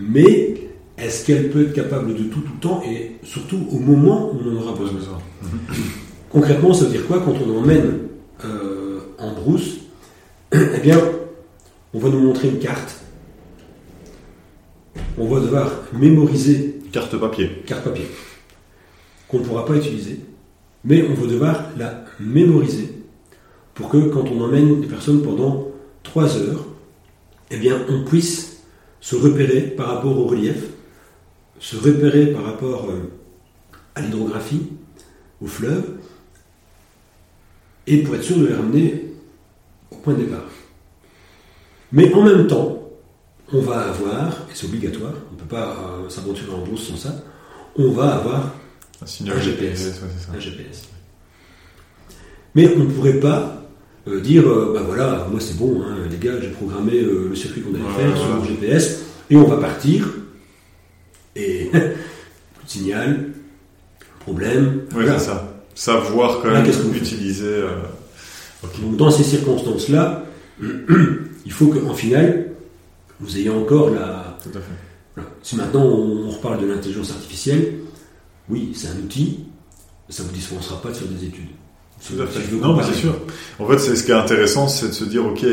[0.00, 0.54] mais
[0.96, 4.38] est-ce qu'elle peut être capable de tout tout le temps et surtout au moment où
[4.44, 5.18] on en aura besoin?
[6.30, 7.98] Concrètement, ça veut dire quoi quand on emmène
[8.44, 9.78] euh, en brousse?
[10.52, 11.00] Eh bien,
[11.92, 13.00] on va nous montrer une carte.
[15.18, 17.50] On va devoir mémoriser Carte papier.
[17.66, 18.06] carte papier
[19.26, 20.20] qu'on ne pourra pas utiliser,
[20.84, 22.88] mais on va devoir la mémoriser
[23.74, 25.72] pour que quand on emmène des personnes pendant
[26.04, 26.64] trois heures,
[27.50, 28.62] eh bien, on puisse
[29.00, 30.68] se repérer par rapport au relief,
[31.58, 33.10] se repérer par rapport euh,
[33.96, 34.62] à l'hydrographie,
[35.42, 35.96] au fleuve,
[37.88, 39.06] et pour être sûr de les ramener
[39.90, 40.48] au point de départ.
[41.90, 42.83] Mais en même temps,
[43.52, 46.96] on va avoir, et c'est obligatoire, on ne peut pas euh, s'aventurer en brousse sans
[46.96, 47.14] ça,
[47.76, 48.54] on va avoir
[49.02, 49.78] Un signal Un GPS.
[49.78, 50.02] GPS.
[50.02, 50.32] ouais, c'est ça.
[50.36, 50.82] un GPS.
[52.54, 53.62] Mais on ne pourrait pas
[54.08, 57.36] euh, dire, euh, bah voilà, moi c'est bon, hein, les gars, j'ai programmé euh, le
[57.36, 59.00] circuit qu'on allait Ouais, faire sur mon GPS,
[59.30, 60.08] et on va partir,
[61.36, 63.30] et plus de signal,
[64.20, 65.18] problème, Oui, voilà.
[65.18, 65.50] c'est ça.
[65.74, 67.62] Savoir quand même faites utiliser.
[68.80, 70.24] Donc dans ces circonstances-là,
[70.62, 72.43] il faut qu'en finale,
[73.20, 74.36] vous ayez encore la...
[74.42, 74.72] Tout à fait.
[75.14, 75.30] voilà.
[75.42, 77.74] Si maintenant on reparle de l'intelligence artificielle,
[78.48, 79.40] oui, c'est un outil,
[80.08, 81.48] ça ne vous dispensera pas de faire des études.
[82.06, 82.50] Tout à Si fait.
[82.50, 83.14] veux Non, mais c'est sûr.
[83.58, 85.46] En fait, c'est ce qui est intéressant, c'est de se dire, ok,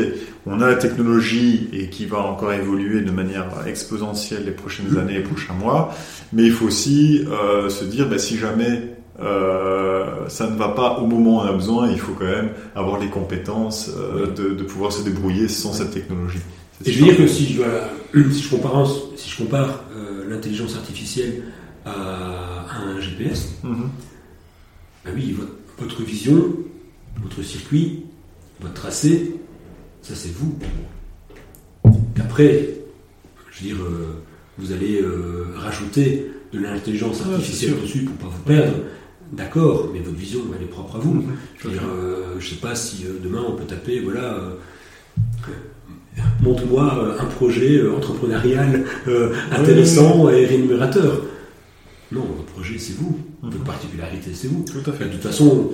[0.44, 5.14] on a la technologie et qui va encore évoluer de manière exponentielle les prochaines années,
[5.14, 5.94] les prochains mois,
[6.32, 8.82] mais il faut aussi euh, se dire, bah, si jamais
[9.20, 12.50] euh, ça ne va pas au moment où on a besoin, il faut quand même
[12.74, 16.40] avoir les compétences euh, de, de pouvoir se débrouiller sans cette technologie.
[16.84, 17.88] Et je veux dire que si je, dois-
[18.32, 18.86] si je compare,
[19.16, 21.44] si je compare euh, l'intelligence artificielle
[21.84, 21.92] à,
[22.70, 23.88] à un GPS, Mhm.
[25.04, 26.54] bah oui, votre, votre vision,
[27.22, 28.04] votre circuit,
[28.60, 29.36] votre tracé,
[30.02, 30.56] ça c'est vous.
[32.20, 32.68] Après,
[33.52, 34.22] je veux dire, euh,
[34.58, 38.76] vous allez euh, rajouter de l'intelligence Ouais, artificielle dessus pour pas vous perdre
[39.32, 41.14] d'accord, mais votre vision, elle est propre à vous.
[41.14, 41.32] Mhm.
[41.58, 41.82] Je veux dire,
[42.38, 44.38] je sais pas si demain on peut taper, voilà,
[46.42, 51.22] montre-moi euh, un projet euh, entrepreneurial euh, intéressant et rémunérateur.
[52.10, 53.18] Non, votre projet, c'est vous.
[53.42, 53.64] Votre Mhm.
[53.64, 54.64] particularité, c'est vous.
[54.64, 55.70] Tout à De toute façon,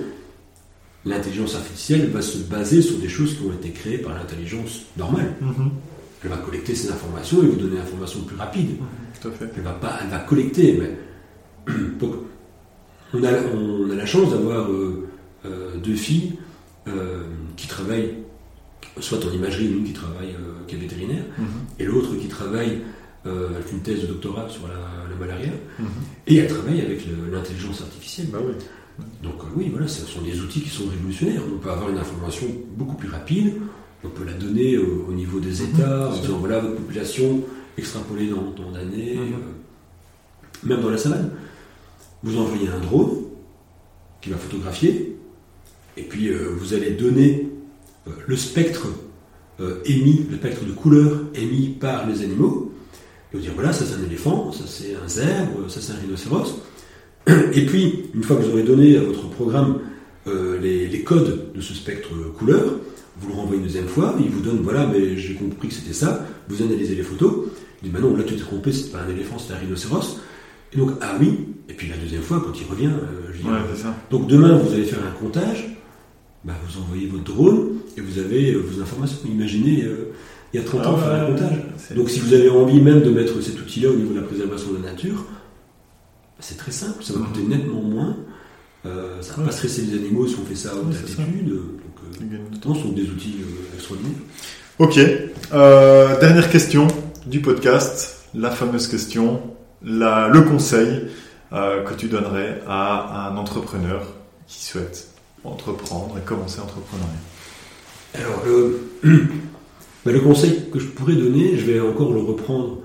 [1.05, 5.33] l'intelligence artificielle va se baser sur des choses qui ont été créées par l'intelligence normale.
[5.41, 5.71] Mhm.
[6.23, 8.69] Elle va collecter ces informations et vous donner l'information plus rapide.
[9.21, 9.49] Tout à fait.
[9.57, 12.15] Elle va pas, elle va collecter, mais donc
[13.13, 15.07] on a, on a la chance d'avoir euh,
[15.45, 16.33] euh, deux filles
[17.55, 18.15] qui travaillent
[18.99, 21.45] soit en imagerie, l'une qui travaille euh, qui est vétérinaire Mhm.
[21.79, 22.79] et l'autre qui travaille
[23.25, 24.75] euh, avec une thèse de doctorat sur la,
[25.09, 25.85] la malaria Mhm.
[26.27, 28.27] et elle travaille avec l'intelligence artificielle.
[28.31, 28.53] Bah oui.
[29.23, 31.41] Donc euh, oui, voilà, ce sont des outils qui sont révolutionnaires.
[31.53, 32.47] On peut avoir une information
[32.77, 33.53] beaucoup plus rapide.
[34.03, 37.41] On peut la donner au, au niveau des États, en disant voilà votre population
[37.77, 39.33] extrapolée dans tant d'années, Mhm.
[39.33, 41.31] euh, même dans la savane.
[42.23, 43.11] Vous envoyez un drone
[44.21, 45.15] qui va photographier,
[45.95, 47.47] et puis vous allez donner
[48.27, 48.87] le spectre
[49.59, 52.71] euh, émis, le spectre de couleurs émis par les animaux,
[53.33, 55.97] et vous dire voilà, ça c'est un éléphant, ça c'est un zèbre, ça c'est un
[55.97, 56.61] rhinocéros.
[57.53, 59.79] Et puis, une fois que vous aurez donné à votre programme
[60.27, 62.63] euh, les, les codes de ce spectre couleur,
[63.19, 65.93] vous le renvoyez une deuxième fois, il vous donne, voilà, mais j'ai compris que c'était
[65.93, 67.47] ça, vous analysez les photos,
[67.81, 70.19] il dit, bah non, là tu t'es trompé, c'était pas un éléphant, c'était un rhinocéros.
[70.73, 73.43] Et donc, ah oui, et puis la deuxième fois, quand il revient, euh, je dis,
[73.47, 73.95] Ouais, c'est ça.
[74.09, 75.78] donc demain, vous allez faire un comptage,
[76.45, 79.17] bah, vous envoyez votre drone et vous avez euh, vos informations.
[79.25, 80.13] Imaginez, euh,
[80.53, 81.95] il y a 30 ans, Ah faire un comptage.
[81.95, 84.71] Donc si vous avez envie même de mettre cet outil-là au niveau de la préservation
[84.71, 88.17] de la nature, bah, c'est très simple, ça va coûter nettement moins.
[88.85, 89.45] Euh, ça va Ouais.
[89.47, 91.49] pas stresser les animaux si on fait ça à haute Ouais, altitude.
[91.49, 92.37] Donc, euh,
[92.75, 93.35] ce sont des outils
[93.75, 94.19] extraordinaires.
[94.79, 94.95] Ok.
[96.21, 96.87] Dernière question
[97.25, 98.25] du podcast.
[98.33, 99.41] La fameuse question.
[99.83, 101.07] La, le conseil
[101.51, 104.05] que tu donnerais à un entrepreneur
[104.47, 105.07] qui souhaite
[105.43, 107.09] entreprendre et commencer l'entrepreneuriat.
[108.15, 108.79] Alors, le,
[110.05, 112.79] bah, le conseil que je pourrais donner, je vais encore le reprendre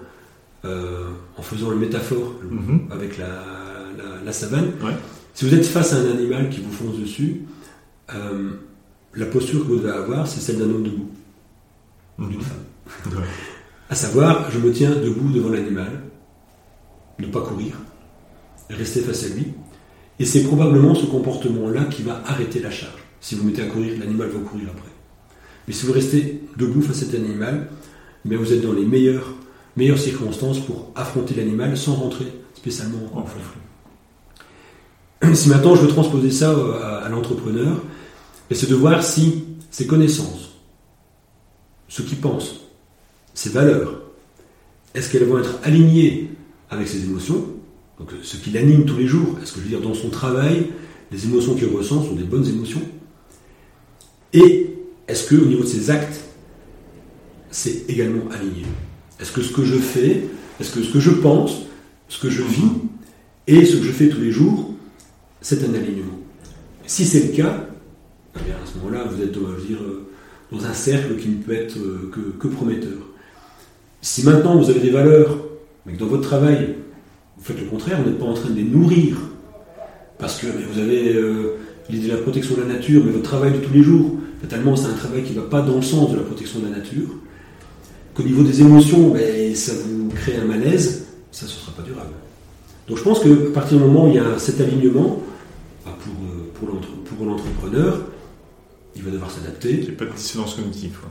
[0.64, 2.89] euh, en faisant une métaphore Mhm.
[2.90, 4.72] avec la, la- la savane.
[4.82, 4.93] Ouais.
[5.35, 7.43] Si vous êtes face à un animal qui vous fonce dessus,
[8.14, 8.51] euh,
[9.14, 11.10] la posture que vous devez avoir, c'est celle d'un homme debout,
[12.18, 13.12] ou d'une femme.
[13.12, 13.22] Ouais.
[13.90, 16.02] À savoir, je me tiens debout devant l'animal,
[17.18, 17.74] ne pas courir,
[18.70, 19.52] rester face à lui,
[20.19, 23.03] et c'est probablement ce comportement-là qui va arrêter la charge.
[23.20, 24.91] Si vous mettez à courir, l'animal va courir après.
[25.66, 27.69] Mais si vous restez debout face à cet animal,
[28.24, 33.41] vous êtes dans les meilleures, circonstances pour affronter l'animal sans rentrer spécialement en conflit.
[35.35, 37.82] Si maintenant je veux transposer ça euh, à, l'entrepreneur,
[38.51, 40.53] c'est de voir si ses connaissances,
[41.89, 42.61] ce qu'il pense,
[43.32, 44.03] ses valeurs,
[44.95, 46.31] est-ce qu'elles vont être alignées
[46.70, 47.53] avec ses émotions
[47.98, 50.10] Donc euh, ce qui l'anime tous les jours, est-ce que je veux dire dans son
[50.10, 50.70] travail,
[51.12, 52.82] les émotions qu'il ressent sont des bonnes émotions.
[54.32, 54.74] Et
[55.06, 56.20] est-ce que au niveau de ses actes,
[57.50, 58.64] c'est également aligné?
[59.20, 60.24] Est-ce que ce que je fais,
[60.60, 61.62] est-ce que ce que je pense,
[62.08, 62.72] ce que je vis
[63.46, 64.74] et ce que je fais tous les jours,
[65.40, 66.18] c'est un alignement?
[66.86, 67.68] Si c'est le cas,
[68.36, 70.08] eh à ce moment-là, vous êtes, euh,
[70.50, 72.98] dans un cercle qui ne peut être euh, que, que prometteur.
[74.02, 75.38] Si maintenant vous avez des valeurs,
[75.86, 76.74] mais que dans votre travail,
[77.44, 79.16] vous faites le contraire, vous n'êtes pas en train de les nourrir,
[80.18, 81.56] parce que vous avez euh,
[81.90, 84.76] l'idée de la protection de la nature, mais votre travail de tous les jours, fatalement,
[84.76, 86.78] c'est un travail qui ne va pas dans le sens de la protection de la
[86.78, 87.08] nature,
[88.14, 92.12] qu'au niveau des émotions, ben, ça vous crée un malaise, ça ne sera pas durable.
[92.88, 95.20] Donc je pense qu'à partir du moment où il y a cet alignement,
[95.84, 98.00] bah, pour, euh, pour l'entre- pour l'entrepreneur,
[98.96, 99.72] il va devoir s'adapter.
[99.72, 100.96] Il n'y a pas de dissonance cognitive.
[101.00, 101.10] quoi.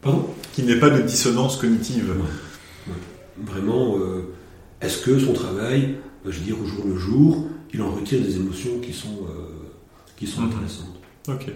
[0.00, 0.26] Pardon?
[0.54, 2.14] Qu'il n'y ait pas de dissonance cognitive.
[3.44, 4.22] Vraiment, euh,
[4.80, 5.96] est-ce que son travail,
[6.26, 9.08] euh, je veux dire au jour le jour, il en retire des émotions qui sont,
[9.28, 9.66] euh,
[10.16, 10.48] qui sont Mhm.
[10.48, 10.96] intéressantes
[11.28, 11.52] Ok.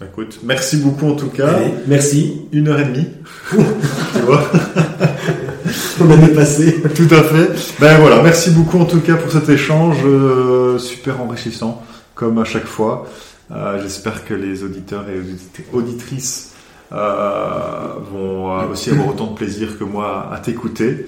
[0.00, 1.48] Bah, Écoute, merci beaucoup en tout cas.
[1.54, 3.06] Allez, merci, Une heure et demie.
[3.50, 4.44] tu vois
[6.00, 6.82] on a dépassé.
[6.94, 7.50] Tout à fait.
[7.80, 11.82] Ben voilà, merci beaucoup en tout cas pour cet échange euh, super enrichissant,
[12.14, 13.06] comme à chaque fois.
[13.50, 16.52] Euh, J'espère que les auditeurs et audit- auditrices
[16.92, 21.06] euh, vont aussi avoir autant de plaisir que moi à t'écouter.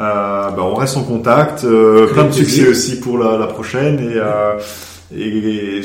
[0.00, 1.64] Euh, ben, on reste en contact.
[1.64, 4.58] euh, plein de succès aussi pour la, la prochaine et, euh,
[5.14, 5.82] et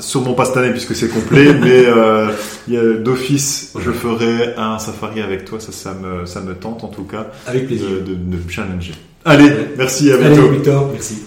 [0.00, 5.44] sûrement pas cette année puisque c'est complet, mais euh, d'office, je ferai un safari avec
[5.44, 5.60] toi.
[5.60, 7.86] Ça, ça me, ça me tente en tout cas Avec plaisir.
[7.88, 8.94] de, de, de challenger.
[9.24, 10.48] Allez, merci, à Allez, bientôt.
[10.48, 11.25] Victor, merci.